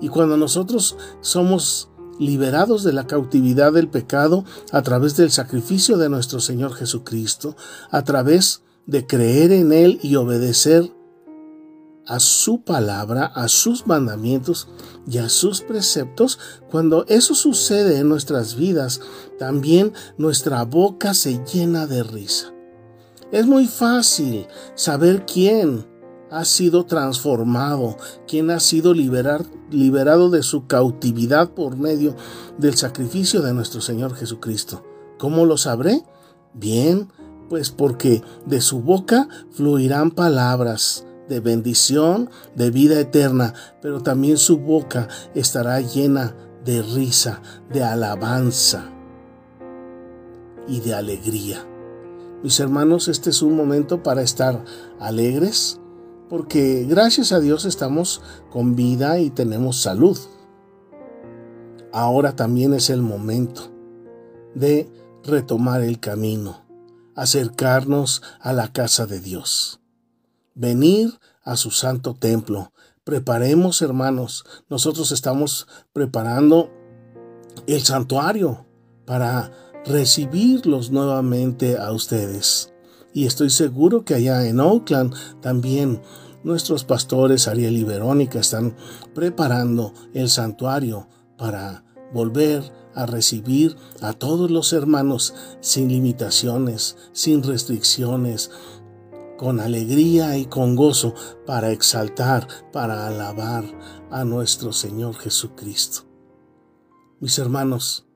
Y 0.00 0.08
cuando 0.08 0.36
nosotros 0.36 0.96
somos 1.20 1.90
liberados 2.18 2.84
de 2.84 2.92
la 2.92 3.06
cautividad 3.06 3.72
del 3.72 3.88
pecado 3.88 4.44
a 4.72 4.82
través 4.82 5.16
del 5.16 5.30
sacrificio 5.30 5.98
de 5.98 6.08
nuestro 6.08 6.40
Señor 6.40 6.72
Jesucristo, 6.74 7.56
a 7.90 8.04
través 8.04 8.62
de 8.86 9.06
creer 9.06 9.52
en 9.52 9.72
Él 9.72 9.98
y 10.02 10.16
obedecer 10.16 10.92
a 12.06 12.20
su 12.20 12.62
palabra, 12.62 13.26
a 13.26 13.48
sus 13.48 13.86
mandamientos 13.86 14.68
y 15.06 15.18
a 15.18 15.28
sus 15.28 15.60
preceptos, 15.60 16.38
cuando 16.70 17.04
eso 17.08 17.34
sucede 17.34 17.98
en 17.98 18.08
nuestras 18.08 18.56
vidas, 18.56 19.00
también 19.38 19.92
nuestra 20.18 20.64
boca 20.64 21.14
se 21.14 21.42
llena 21.44 21.86
de 21.86 22.02
risa. 22.02 22.52
Es 23.32 23.46
muy 23.46 23.66
fácil 23.66 24.46
saber 24.74 25.24
quién 25.24 25.86
ha 26.30 26.44
sido 26.44 26.84
transformado, 26.84 27.96
quién 28.26 28.50
ha 28.50 28.60
sido 28.60 28.94
liberado 28.94 30.30
de 30.30 30.42
su 30.42 30.66
cautividad 30.66 31.50
por 31.50 31.76
medio 31.76 32.16
del 32.58 32.76
sacrificio 32.76 33.42
de 33.42 33.52
nuestro 33.52 33.80
Señor 33.80 34.14
Jesucristo. 34.14 34.84
¿Cómo 35.18 35.44
lo 35.44 35.56
sabré? 35.56 36.02
Bien, 36.54 37.08
pues 37.48 37.70
porque 37.70 38.22
de 38.46 38.60
su 38.60 38.80
boca 38.80 39.28
fluirán 39.50 40.12
palabras 40.12 41.04
de 41.30 41.38
bendición, 41.38 42.28
de 42.56 42.72
vida 42.72 42.98
eterna, 42.98 43.54
pero 43.80 44.02
también 44.02 44.36
su 44.36 44.58
boca 44.58 45.06
estará 45.32 45.80
llena 45.80 46.34
de 46.64 46.82
risa, 46.82 47.40
de 47.72 47.84
alabanza 47.84 48.90
y 50.66 50.80
de 50.80 50.92
alegría. 50.92 51.64
Mis 52.42 52.58
hermanos, 52.58 53.06
este 53.06 53.30
es 53.30 53.42
un 53.42 53.56
momento 53.56 54.02
para 54.02 54.22
estar 54.22 54.64
alegres, 54.98 55.80
porque 56.28 56.84
gracias 56.88 57.30
a 57.30 57.38
Dios 57.38 57.64
estamos 57.64 58.22
con 58.50 58.74
vida 58.74 59.20
y 59.20 59.30
tenemos 59.30 59.80
salud. 59.80 60.18
Ahora 61.92 62.34
también 62.34 62.74
es 62.74 62.90
el 62.90 63.02
momento 63.02 63.70
de 64.56 64.90
retomar 65.22 65.82
el 65.82 66.00
camino, 66.00 66.64
acercarnos 67.14 68.20
a 68.40 68.52
la 68.52 68.72
casa 68.72 69.06
de 69.06 69.20
Dios, 69.20 69.79
venir 70.54 71.18
a 71.42 71.56
su 71.56 71.70
santo 71.70 72.14
templo. 72.14 72.72
Preparemos, 73.04 73.82
hermanos, 73.82 74.44
nosotros 74.68 75.12
estamos 75.12 75.66
preparando 75.92 76.70
el 77.66 77.80
santuario 77.82 78.66
para 79.04 79.52
recibirlos 79.84 80.90
nuevamente 80.90 81.78
a 81.78 81.92
ustedes. 81.92 82.72
Y 83.12 83.26
estoy 83.26 83.50
seguro 83.50 84.04
que 84.04 84.14
allá 84.14 84.46
en 84.46 84.60
Oakland 84.60 85.14
también 85.40 86.00
nuestros 86.44 86.84
pastores 86.84 87.48
Ariel 87.48 87.76
y 87.76 87.84
Verónica 87.84 88.38
están 88.38 88.76
preparando 89.14 89.92
el 90.14 90.28
santuario 90.28 91.08
para 91.36 91.84
volver 92.12 92.72
a 92.94 93.06
recibir 93.06 93.76
a 94.00 94.12
todos 94.12 94.50
los 94.50 94.72
hermanos 94.72 95.34
sin 95.60 95.88
limitaciones, 95.88 96.96
sin 97.12 97.42
restricciones, 97.42 98.50
con 99.40 99.58
alegría 99.58 100.36
y 100.36 100.44
con 100.44 100.76
gozo 100.76 101.14
para 101.46 101.70
exaltar, 101.70 102.46
para 102.74 103.06
alabar 103.06 103.64
a 104.10 104.22
nuestro 104.22 104.70
Señor 104.70 105.14
Jesucristo. 105.14 106.02
Mis 107.20 107.38
hermanos, 107.38 108.06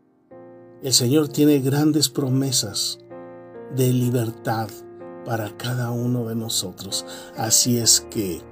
el 0.83 0.93
Señor 0.93 1.29
tiene 1.29 1.61
grandes 1.61 2.11
promesas 2.11 2.99
de 3.75 3.91
libertad 3.91 4.69
para 5.25 5.57
cada 5.57 5.93
uno 5.93 6.29
de 6.29 6.35
nosotros. 6.35 7.07
Así 7.39 7.79
es 7.79 8.03
que 8.11 8.43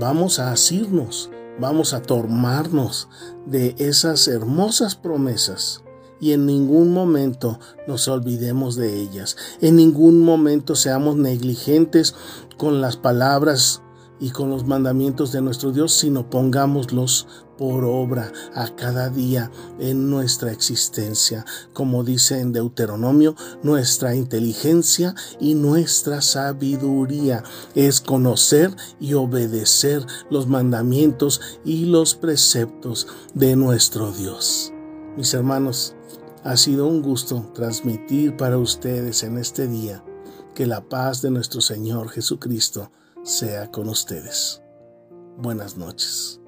vamos 0.00 0.40
a 0.40 0.50
asirnos, 0.50 1.30
vamos 1.60 1.94
a 1.94 2.02
tomarnos 2.02 3.08
de 3.46 3.76
esas 3.78 4.26
hermosas 4.26 4.96
promesas 4.96 5.83
y 6.24 6.32
en 6.32 6.46
ningún 6.46 6.90
momento 6.90 7.60
nos 7.86 8.08
olvidemos 8.08 8.76
de 8.76 8.98
ellas. 8.98 9.36
En 9.60 9.76
ningún 9.76 10.20
momento 10.20 10.74
seamos 10.74 11.16
negligentes 11.16 12.14
con 12.56 12.80
las 12.80 12.96
palabras 12.96 13.82
y 14.18 14.30
con 14.30 14.48
los 14.48 14.66
mandamientos 14.66 15.32
de 15.32 15.42
nuestro 15.42 15.70
Dios, 15.70 15.92
sino 15.92 16.30
pongámoslos 16.30 17.26
por 17.58 17.84
obra 17.84 18.32
a 18.54 18.74
cada 18.74 19.10
día 19.10 19.50
en 19.78 20.08
nuestra 20.08 20.50
existencia. 20.50 21.44
Como 21.74 22.04
dice 22.04 22.40
en 22.40 22.54
Deuteronomio, 22.54 23.36
nuestra 23.62 24.14
inteligencia 24.14 25.14
y 25.40 25.54
nuestra 25.54 26.22
sabiduría 26.22 27.44
es 27.74 28.00
conocer 28.00 28.74
y 28.98 29.12
obedecer 29.12 30.06
los 30.30 30.46
mandamientos 30.46 31.42
y 31.66 31.84
los 31.84 32.14
preceptos 32.14 33.08
de 33.34 33.56
nuestro 33.56 34.10
Dios. 34.10 34.72
Mis 35.16 35.32
hermanos, 35.32 35.93
ha 36.44 36.58
sido 36.58 36.86
un 36.86 37.00
gusto 37.00 37.50
transmitir 37.54 38.36
para 38.36 38.58
ustedes 38.58 39.22
en 39.22 39.38
este 39.38 39.66
día 39.66 40.04
que 40.54 40.66
la 40.66 40.82
paz 40.82 41.22
de 41.22 41.30
nuestro 41.30 41.62
Señor 41.62 42.10
Jesucristo 42.10 42.92
sea 43.22 43.70
con 43.70 43.88
ustedes. 43.88 44.62
Buenas 45.38 45.78
noches. 45.78 46.38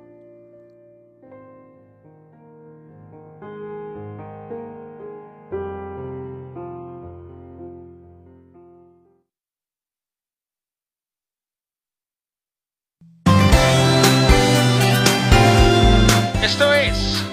Esto 16.43 16.73
es 16.75 17.25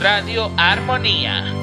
Radio 0.00 0.50
Armonía. 0.56 1.61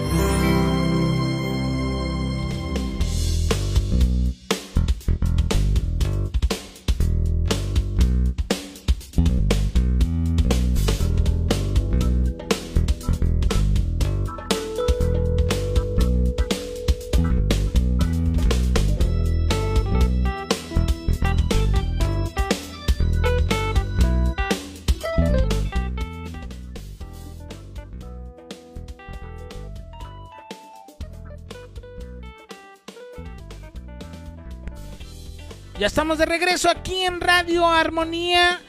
Ya 35.79 35.87
estamos 35.87 36.17
de 36.17 36.25
regreso 36.25 36.69
aquí 36.69 37.03
en 37.03 37.21
Radio 37.21 37.65
Armonía. 37.65 38.59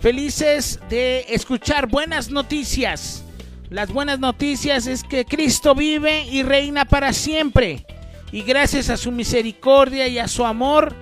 Felices 0.00 0.78
de 0.90 1.24
escuchar 1.30 1.88
buenas 1.88 2.30
noticias. 2.30 3.24
Las 3.70 3.90
buenas 3.90 4.18
noticias 4.18 4.86
es 4.86 5.02
que 5.02 5.24
Cristo 5.24 5.74
vive 5.74 6.26
y 6.26 6.42
reina 6.42 6.84
para 6.84 7.14
siempre. 7.14 7.86
Y 8.32 8.42
gracias 8.42 8.90
a 8.90 8.98
su 8.98 9.10
misericordia 9.10 10.08
y 10.08 10.18
a 10.18 10.28
su 10.28 10.44
amor, 10.44 10.94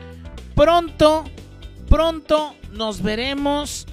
pronto, 0.54 1.24
pronto 1.88 2.54
nos 2.70 3.02
veremos 3.02 3.88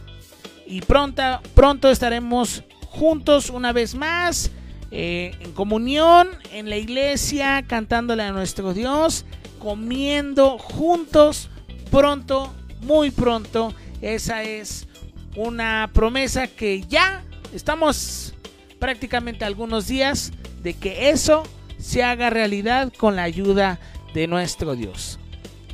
y 0.68 0.82
pronto, 0.82 1.24
pronto 1.56 1.90
estaremos 1.90 2.62
juntos 2.86 3.50
una 3.50 3.74
vez 3.74 3.96
más 3.96 4.52
eh, 4.92 5.36
en 5.40 5.54
comunión 5.54 6.30
en 6.52 6.70
la 6.70 6.78
iglesia, 6.78 7.64
cantándole 7.66 8.22
a 8.22 8.32
nuestro 8.32 8.76
Dios, 8.76 9.26
comiendo 9.58 10.60
juntos 10.60 11.50
pronto, 11.94 12.52
muy 12.82 13.12
pronto. 13.12 13.72
Esa 14.02 14.42
es 14.42 14.88
una 15.36 15.92
promesa 15.94 16.48
que 16.48 16.82
ya 16.82 17.24
estamos 17.54 18.34
prácticamente 18.80 19.46
algunos 19.46 19.88
días 19.88 20.32
de 20.64 20.74
que 20.74 21.12
eso 21.12 21.44
se 21.78 22.04
haga 22.04 22.32
realidad 22.32 22.92
con 22.98 23.16
la 23.16 23.24
ayuda 23.24 23.80
de 24.16 24.26
nuestro 24.28 24.76
Dios. 24.76 25.20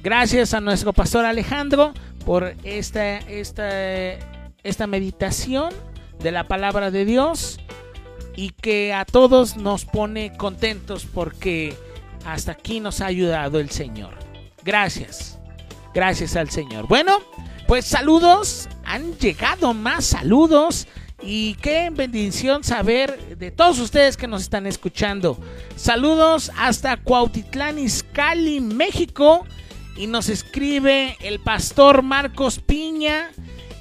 Gracias 0.03 0.53
a 0.53 0.59
nuestro 0.59 0.91
pastor 0.91 1.23
Alejandro 1.23 1.93
por 2.25 2.53
esta, 2.65 3.19
esta, 3.19 3.69
esta 4.63 4.87
meditación 4.87 5.73
de 6.21 6.31
la 6.31 6.49
palabra 6.49 6.91
de 6.91 7.05
Dios 7.05 7.61
y 8.35 8.49
que 8.49 8.93
a 8.93 9.05
todos 9.05 9.55
nos 9.55 9.85
pone 9.85 10.35
contentos 10.35 11.05
porque 11.05 11.77
hasta 12.25 12.51
aquí 12.51 12.81
nos 12.81 12.99
ha 12.99 13.05
ayudado 13.05 13.59
el 13.61 13.69
Señor. 13.69 14.15
Gracias. 14.63 15.38
Gracias 15.93 16.35
al 16.35 16.49
Señor. 16.49 16.87
Bueno, 16.87 17.19
pues 17.67 17.85
saludos. 17.85 18.67
Han 18.85 19.17
llegado 19.17 19.73
más 19.73 20.05
saludos. 20.05 20.87
Y 21.21 21.55
qué 21.55 21.89
bendición 21.91 22.63
saber 22.63 23.37
de 23.37 23.51
todos 23.51 23.79
ustedes 23.79 24.15
que 24.15 24.27
nos 24.27 24.41
están 24.41 24.65
escuchando. 24.67 25.37
Saludos 25.75 26.51
hasta 26.57 26.97
Cuautitlán 26.97 27.77
Izcalli, 27.79 28.59
México. 28.61 29.45
Y 29.97 30.07
nos 30.07 30.29
escribe 30.29 31.17
el 31.21 31.39
pastor 31.39 32.03
Marcos 32.03 32.59
Piña. 32.59 33.31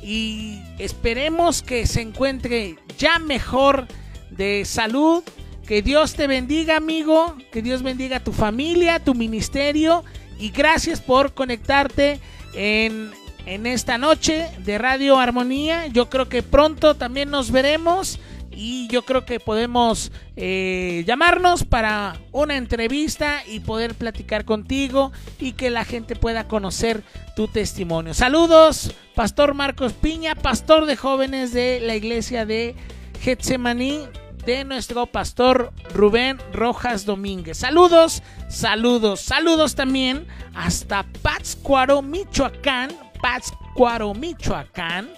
Y 0.03 0.61
esperemos 0.79 1.63
que 1.63 1.87
se 1.87 2.01
encuentre 2.01 2.77
ya 2.99 3.19
mejor 3.19 3.87
de 4.31 4.65
salud. 4.65 5.23
Que 5.67 5.83
Dios 5.83 6.15
te 6.15 6.27
bendiga, 6.27 6.77
amigo. 6.77 7.37
Que 7.53 7.63
Dios 7.63 7.83
bendiga 7.83 8.17
a 8.17 8.25
tu 8.25 8.33
familia, 8.33 8.99
tu 8.99 9.15
ministerio 9.15 10.03
y 10.39 10.51
gracias 10.51 11.01
por 11.01 11.35
conectarte 11.35 12.21
en, 12.55 13.13
esta 13.47 13.97
noche 13.97 14.47
de 14.59 14.77
Radio 14.77 15.19
Armonía. 15.19 15.87
Yo 15.87 16.11
creo 16.11 16.29
que 16.29 16.43
pronto 16.43 16.97
también 16.97 17.31
nos 17.31 17.51
veremos 17.51 18.21
y 18.51 18.89
yo 18.89 19.07
creo 19.07 19.25
que 19.25 19.41
podemos 19.41 20.13
eh, 20.37 21.03
llamarnos 21.07 21.65
para 21.65 22.21
una 22.33 22.59
entrevista 22.59 23.43
y 23.47 23.61
poder 23.61 23.95
platicar 23.95 24.45
contigo 24.45 25.13
y 25.39 25.53
que 25.53 25.71
la 25.71 25.87
gente 25.87 26.15
pueda 26.15 26.47
conocer 26.47 27.03
tu 27.37 27.49
testimonio. 27.49 28.13
Saludos, 28.13 28.93
Pastor 29.15 29.55
Marcos 29.55 29.95
Piña, 29.95 30.35
pastor 30.35 30.85
de 30.85 30.97
jóvenes 30.97 31.55
de 31.55 31.81
la 31.81 31.95
iglesia 31.95 32.45
de 32.45 32.75
Getsemaní 33.23 34.05
de 34.49 34.65
nuestro 34.65 35.05
pastor 35.05 35.75
Rubén 35.93 36.39
Rojas 36.55 37.05
Domínguez. 37.05 37.59
Saludos, 37.59 38.23
saludos, 38.49 39.21
saludos 39.21 39.75
también 39.75 40.27
hasta 40.55 41.03
Pátzcuaro, 41.21 42.01
Michoacán, 42.01 42.91
Pátzcuaro, 43.21 44.15
Michoacán, 44.15 45.11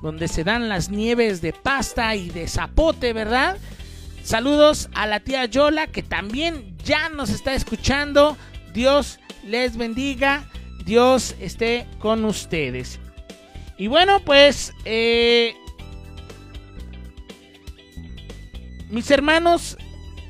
donde 0.00 0.26
se 0.26 0.42
dan 0.42 0.70
las 0.70 0.88
nieves 0.88 1.42
de 1.42 1.52
pasta 1.52 2.16
y 2.16 2.30
de 2.30 2.48
zapote, 2.48 3.12
¿verdad? 3.12 3.58
Saludos 4.22 4.88
a 4.94 5.06
la 5.06 5.20
tía 5.20 5.44
Yola 5.44 5.88
que 5.88 6.02
también 6.02 6.74
ya 6.82 7.10
nos 7.10 7.28
está 7.28 7.52
escuchando. 7.52 8.38
Dios 8.72 9.20
les 9.44 9.76
bendiga, 9.76 10.48
Dios 10.86 11.36
esté 11.40 11.86
con 11.98 12.24
ustedes. 12.24 12.98
Y 13.76 13.88
bueno, 13.88 14.20
pues, 14.24 14.72
eh, 14.86 15.54
mis 18.90 19.10
hermanos, 19.10 19.76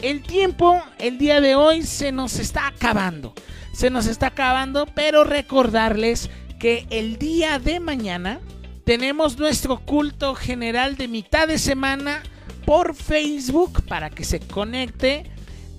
el 0.02 0.22
tiempo 0.22 0.82
el 0.98 1.18
día 1.18 1.40
de 1.40 1.54
hoy 1.54 1.82
se 1.82 2.12
nos 2.12 2.38
está 2.38 2.68
acabando. 2.68 3.34
Se 3.72 3.90
nos 3.90 4.06
está 4.06 4.28
acabando, 4.28 4.86
pero 4.86 5.24
recordarles 5.24 6.30
que 6.58 6.86
el 6.90 7.18
día 7.18 7.58
de 7.58 7.78
mañana 7.78 8.40
tenemos 8.84 9.38
nuestro 9.38 9.78
culto 9.78 10.34
general 10.34 10.96
de 10.96 11.08
mitad 11.08 11.46
de 11.46 11.58
semana 11.58 12.22
por 12.64 12.94
Facebook 12.94 13.84
para 13.86 14.10
que 14.10 14.24
se 14.24 14.40
conecte 14.40 15.30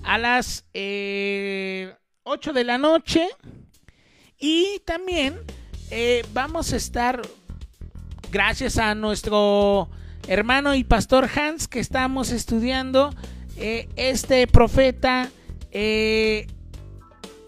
a 0.02 0.16
las 0.16 0.64
8 0.64 0.70
eh, 0.74 1.94
de 2.24 2.64
la 2.64 2.78
noche. 2.78 3.28
Y 4.38 4.80
también 4.86 5.38
eh, 5.90 6.24
vamos 6.32 6.72
a 6.72 6.76
estar, 6.76 7.20
gracias 8.30 8.78
a 8.78 8.94
nuestro 8.94 9.90
hermano 10.28 10.74
y 10.74 10.84
pastor 10.84 11.28
Hans, 11.34 11.68
que 11.68 11.80
estamos 11.80 12.30
estudiando 12.30 13.14
eh, 13.56 13.88
este 13.96 14.46
profeta 14.46 15.30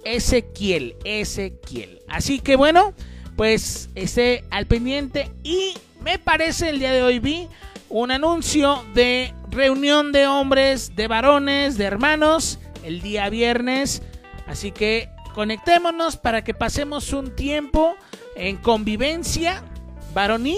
Ezequiel. 0.05 0.97
Ezequiel. 1.05 2.01
Así 2.09 2.41
que 2.41 2.57
bueno, 2.57 2.95
pues 3.37 3.91
esté 3.95 4.45
al 4.51 4.67
pendiente. 4.67 5.31
Y 5.43 5.75
me 6.03 6.19
parece 6.19 6.71
el 6.71 6.79
día 6.79 6.93
de 6.93 7.03
hoy 7.03 7.19
vi 7.19 7.49
un 7.89 8.11
anuncio 8.11 8.85
de 8.95 9.35
reunión 9.51 10.13
de 10.13 10.27
hombres, 10.27 10.97
de 10.97 11.09
varones, 11.09 11.77
de 11.77 11.85
hermanos, 11.85 12.59
el 12.85 13.01
día 13.03 13.29
viernes. 13.29 14.03
Así 14.47 14.73
que 14.73 15.11
conectémonos 15.35 16.17
para 16.17 16.43
que 16.45 16.55
pasemos 16.55 17.13
un 17.13 17.35
tiempo 17.35 17.95
en 18.35 18.57
convivencia 18.57 19.63
varonil 20.15 20.57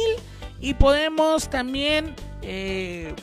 y 0.64 0.72
podemos 0.72 1.50
también, 1.50 2.14
eh, 2.40 3.14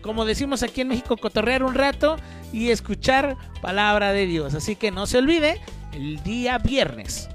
como 0.00 0.24
decimos 0.24 0.62
aquí 0.62 0.82
en 0.82 0.88
México, 0.88 1.16
cotorrear 1.16 1.64
un 1.64 1.74
rato 1.74 2.16
y 2.52 2.70
escuchar 2.70 3.36
palabra 3.60 4.12
de 4.12 4.26
Dios. 4.26 4.54
Así 4.54 4.76
que 4.76 4.92
no 4.92 5.06
se 5.06 5.18
olvide, 5.18 5.60
el 5.92 6.22
día 6.22 6.58
viernes. 6.58 7.28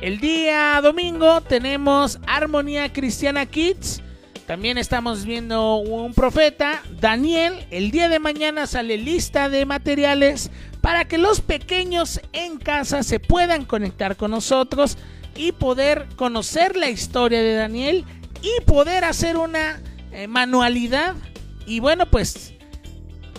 El 0.00 0.20
día 0.20 0.80
domingo 0.80 1.40
tenemos 1.40 2.20
Armonía 2.26 2.92
Cristiana 2.92 3.46
Kids 3.46 4.00
también 4.46 4.76
estamos 4.76 5.24
viendo 5.24 5.76
un 5.76 6.14
profeta, 6.14 6.82
Daniel. 7.00 7.64
El 7.70 7.90
día 7.90 8.08
de 8.08 8.18
mañana 8.18 8.66
sale 8.66 8.98
lista 8.98 9.48
de 9.48 9.64
materiales 9.64 10.50
para 10.80 11.06
que 11.06 11.16
los 11.16 11.40
pequeños 11.40 12.20
en 12.32 12.58
casa 12.58 13.02
se 13.04 13.20
puedan 13.20 13.64
conectar 13.64 14.16
con 14.16 14.32
nosotros 14.32 14.98
y 15.36 15.52
poder 15.52 16.08
conocer 16.16 16.76
la 16.76 16.90
historia 16.90 17.42
de 17.42 17.54
Daniel 17.54 18.04
y 18.42 18.62
poder 18.64 19.04
hacer 19.04 19.36
una 19.36 19.80
eh, 20.12 20.26
manualidad. 20.26 21.14
Y 21.66 21.80
bueno, 21.80 22.06
pues 22.06 22.54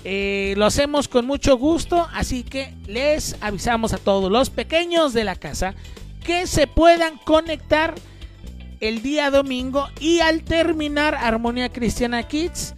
eh, 0.04 0.54
lo 0.58 0.66
hacemos 0.66 1.08
con 1.08 1.26
mucho 1.26 1.58
gusto, 1.58 2.08
así 2.14 2.44
que 2.44 2.74
les 2.88 3.36
avisamos 3.42 3.94
a 3.94 3.98
todos 3.98 4.32
los 4.32 4.50
pequeños 4.50 5.14
de 5.14 5.24
la 5.24 5.36
casa 5.36 5.76
que 6.24 6.48
se 6.48 6.68
puedan 6.68 7.18
conectar 7.18 7.96
el 8.80 9.02
día 9.02 9.30
domingo 9.30 9.88
y 10.00 10.20
al 10.20 10.44
terminar 10.44 11.16
Armonía 11.16 11.70
Cristiana 11.70 12.24
Kids 12.24 12.76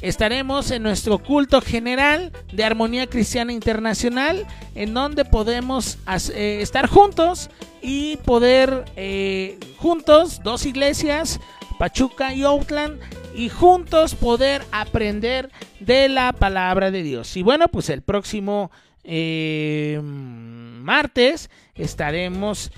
estaremos 0.00 0.70
en 0.70 0.82
nuestro 0.82 1.18
culto 1.18 1.60
general 1.60 2.32
de 2.52 2.64
Armonía 2.64 3.06
Cristiana 3.06 3.52
Internacional 3.52 4.46
en 4.74 4.94
donde 4.94 5.24
podemos 5.24 5.98
eh, 6.34 6.58
estar 6.62 6.86
juntos 6.88 7.50
y 7.82 8.16
poder 8.18 8.84
eh, 8.96 9.58
juntos, 9.76 10.40
dos 10.42 10.66
iglesias, 10.66 11.40
Pachuca 11.78 12.34
y 12.34 12.42
Outland, 12.42 13.00
y 13.34 13.48
juntos 13.48 14.14
poder 14.14 14.62
aprender 14.72 15.50
de 15.80 16.08
la 16.08 16.32
palabra 16.32 16.90
de 16.90 17.02
Dios. 17.02 17.36
Y 17.36 17.42
bueno, 17.42 17.68
pues 17.68 17.88
el 17.88 18.02
próximo 18.02 18.70
eh, 19.04 20.00
martes 20.02 21.50
estaremos 21.74 22.70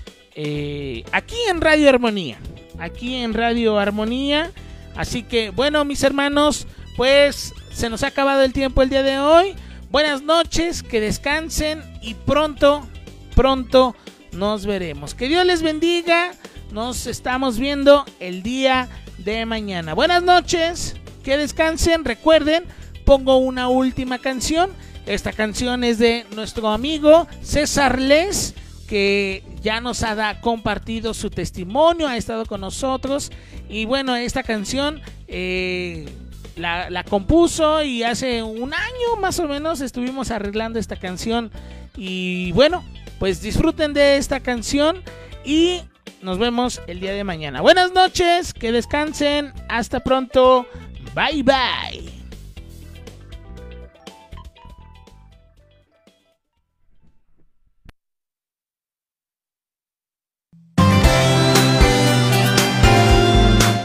aquí 1.11 1.35
en 1.49 1.59
Radio 1.61 1.89
Armonía 1.89 2.37
aquí 2.81 3.15
en 3.15 3.33
Radio 3.33 3.79
Armonía. 3.79 4.51
Así 4.95 5.23
que 5.23 5.51
bueno, 5.51 5.85
mis 5.85 6.03
hermanos, 6.03 6.67
pues 6.95 7.53
se 7.71 7.89
nos 7.89 8.03
ha 8.03 8.07
acabado 8.07 8.41
el 8.43 8.53
tiempo 8.53 8.81
el 8.81 8.89
día 8.89 9.03
de 9.03 9.19
hoy. 9.19 9.55
Buenas 9.89 10.21
noches, 10.21 10.83
que 10.83 10.99
descansen 10.99 11.83
y 12.01 12.13
pronto, 12.13 12.87
pronto 13.35 13.95
nos 14.31 14.65
veremos. 14.65 15.13
Que 15.13 15.27
Dios 15.27 15.45
les 15.45 15.61
bendiga. 15.61 16.31
Nos 16.71 17.05
estamos 17.07 17.59
viendo 17.59 18.05
el 18.19 18.43
día 18.43 18.87
de 19.17 19.45
mañana. 19.45 19.93
Buenas 19.93 20.23
noches, 20.23 20.95
que 21.23 21.35
descansen. 21.35 22.05
Recuerden, 22.05 22.63
pongo 23.05 23.37
una 23.37 23.67
última 23.67 24.19
canción. 24.19 24.71
Esta 25.05 25.33
canción 25.33 25.83
es 25.83 25.97
de 25.97 26.25
nuestro 26.35 26.69
amigo 26.69 27.27
César 27.41 27.99
Les 27.99 28.53
que 28.87 29.43
ya 29.61 29.79
nos 29.79 30.03
ha 30.03 30.41
compartido 30.41 31.13
su 31.13 31.29
testimonio, 31.29 32.07
ha 32.07 32.17
estado 32.17 32.45
con 32.45 32.59
nosotros. 32.59 33.31
Y 33.69 33.85
bueno, 33.85 34.15
esta 34.15 34.43
canción 34.43 35.01
eh, 35.29 36.09
la, 36.55 37.03
compuso 37.03 37.83
y 37.83 38.03
hace 38.03 38.43
un 38.43 38.73
año 38.73 39.15
más 39.19 39.39
o 39.39 39.47
menos 39.47 39.81
estuvimos 39.81 40.31
arreglando 40.31 40.79
esta 40.79 40.95
canción. 40.95 41.51
Y 41.95 42.51
bueno, 42.53 42.83
pues 43.19 43.41
disfruten 43.41 43.93
de 43.93 44.17
esta 44.17 44.39
canción 44.39 45.03
y 45.43 45.81
nos 46.21 46.37
vemos 46.37 46.81
el 46.87 46.99
día 46.99 47.13
de 47.13 47.23
mañana. 47.23 47.61
Buenas 47.61 47.91
noches, 47.93 48.53
que 48.53 48.71
descansen, 48.71 49.53
hasta 49.69 49.99
pronto, 50.01 50.67
bye 51.15 51.43
bye. 51.43 52.21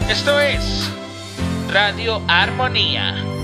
Esto 0.08 0.40
es 0.40 0.85
Radio 1.76 2.22
Armonía. 2.26 3.35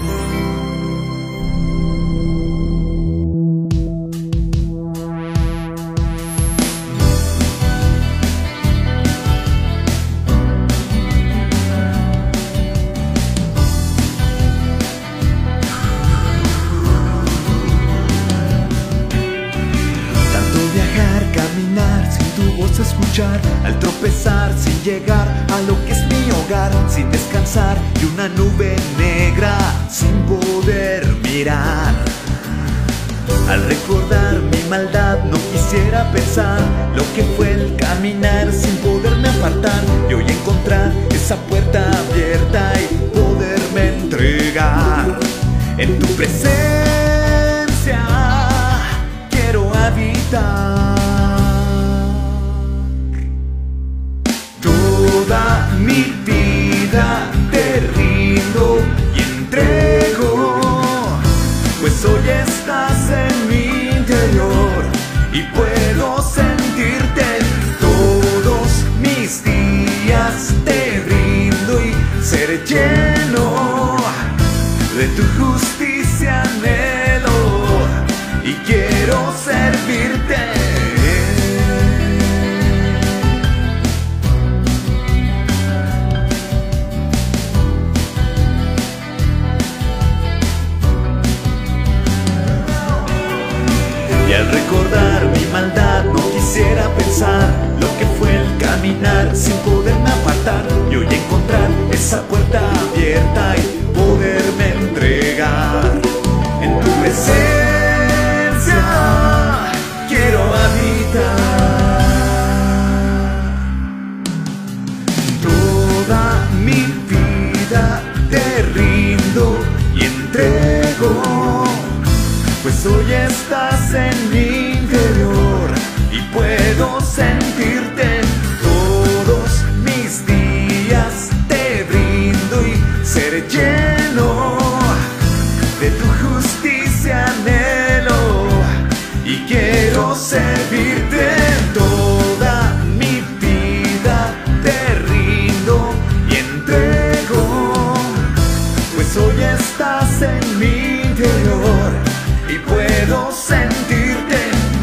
Y 152.49 152.59
puedo 152.59 153.32
sentirte 153.32 154.39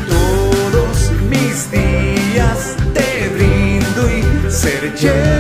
todos 0.08 1.12
mis 1.30 1.70
días. 1.72 2.76
Te 2.94 3.30
brindo 3.36 4.10
y 4.10 4.52
ser 4.52 4.94
lleno 4.96 5.39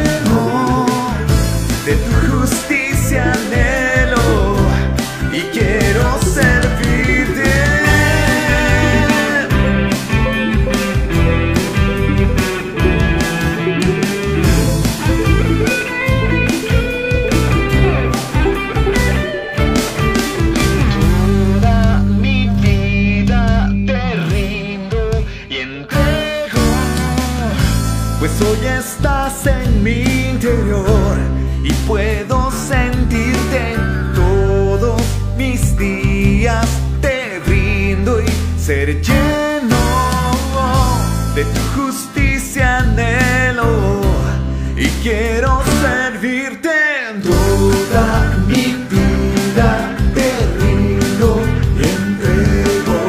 de 41.40 41.45
tu 41.45 41.82
justicia 41.82 42.80
anhelo 42.80 44.02
y 44.76 44.88
quiero 45.02 45.61
servirte 45.82 46.70
toda 47.24 48.36
mi 48.45 48.76
vida. 48.91 49.95
Te 50.14 50.32
rindo 50.60 51.41
y 51.78 51.84
entrego, 51.98 52.99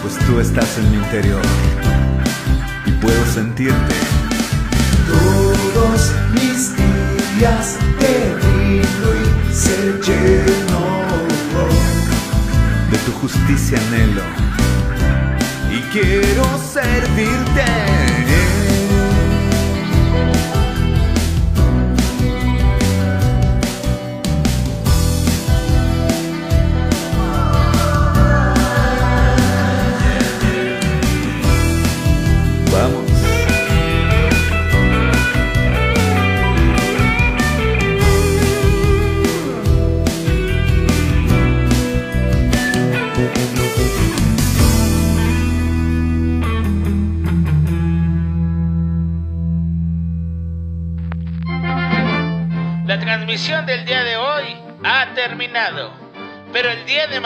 pues 0.00 0.14
tú 0.26 0.38
estás 0.38 0.78
en 0.78 0.92
mi 0.92 0.98
interior 0.98 1.42
y 2.84 2.92
puedo 3.02 3.26
sentirte. 3.26 3.94
Todos 5.08 6.12
mis 6.34 6.76
días 6.76 7.78
te 7.98 8.14
brindo 8.36 9.08
y 9.24 9.54
ser 9.54 10.00
lleno 10.02 10.82
de 12.92 12.98
tu 12.98 13.12
justicia 13.20 13.76
anhelo 13.88 14.45
quiero 16.00 16.44
servirte. 16.58 18.25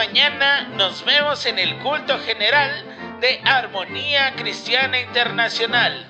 Mañana 0.06 0.62
nos 0.78 1.05
vemos 1.05 1.44
en 1.44 1.59
el 1.59 1.77
culto 1.81 2.18
general 2.20 3.18
de 3.20 3.39
Armonía 3.44 4.32
Cristiana 4.35 4.98
Internacional. 4.98 6.06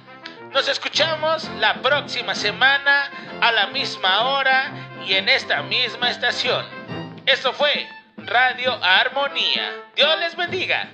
Nos 0.52 0.68
escuchamos 0.68 1.50
la 1.58 1.74
próxima 1.82 2.36
semana 2.36 3.10
a 3.40 3.50
la 3.50 3.66
misma 3.66 4.26
hora 4.26 4.70
y 5.04 5.14
en 5.14 5.28
esta 5.28 5.64
misma 5.64 6.08
estación. 6.08 6.64
Esto 7.26 7.52
fue 7.52 7.88
Radio 8.18 8.78
Armonía. 8.80 9.72
Dios 9.96 10.20
les 10.20 10.36
bendiga. 10.36 10.88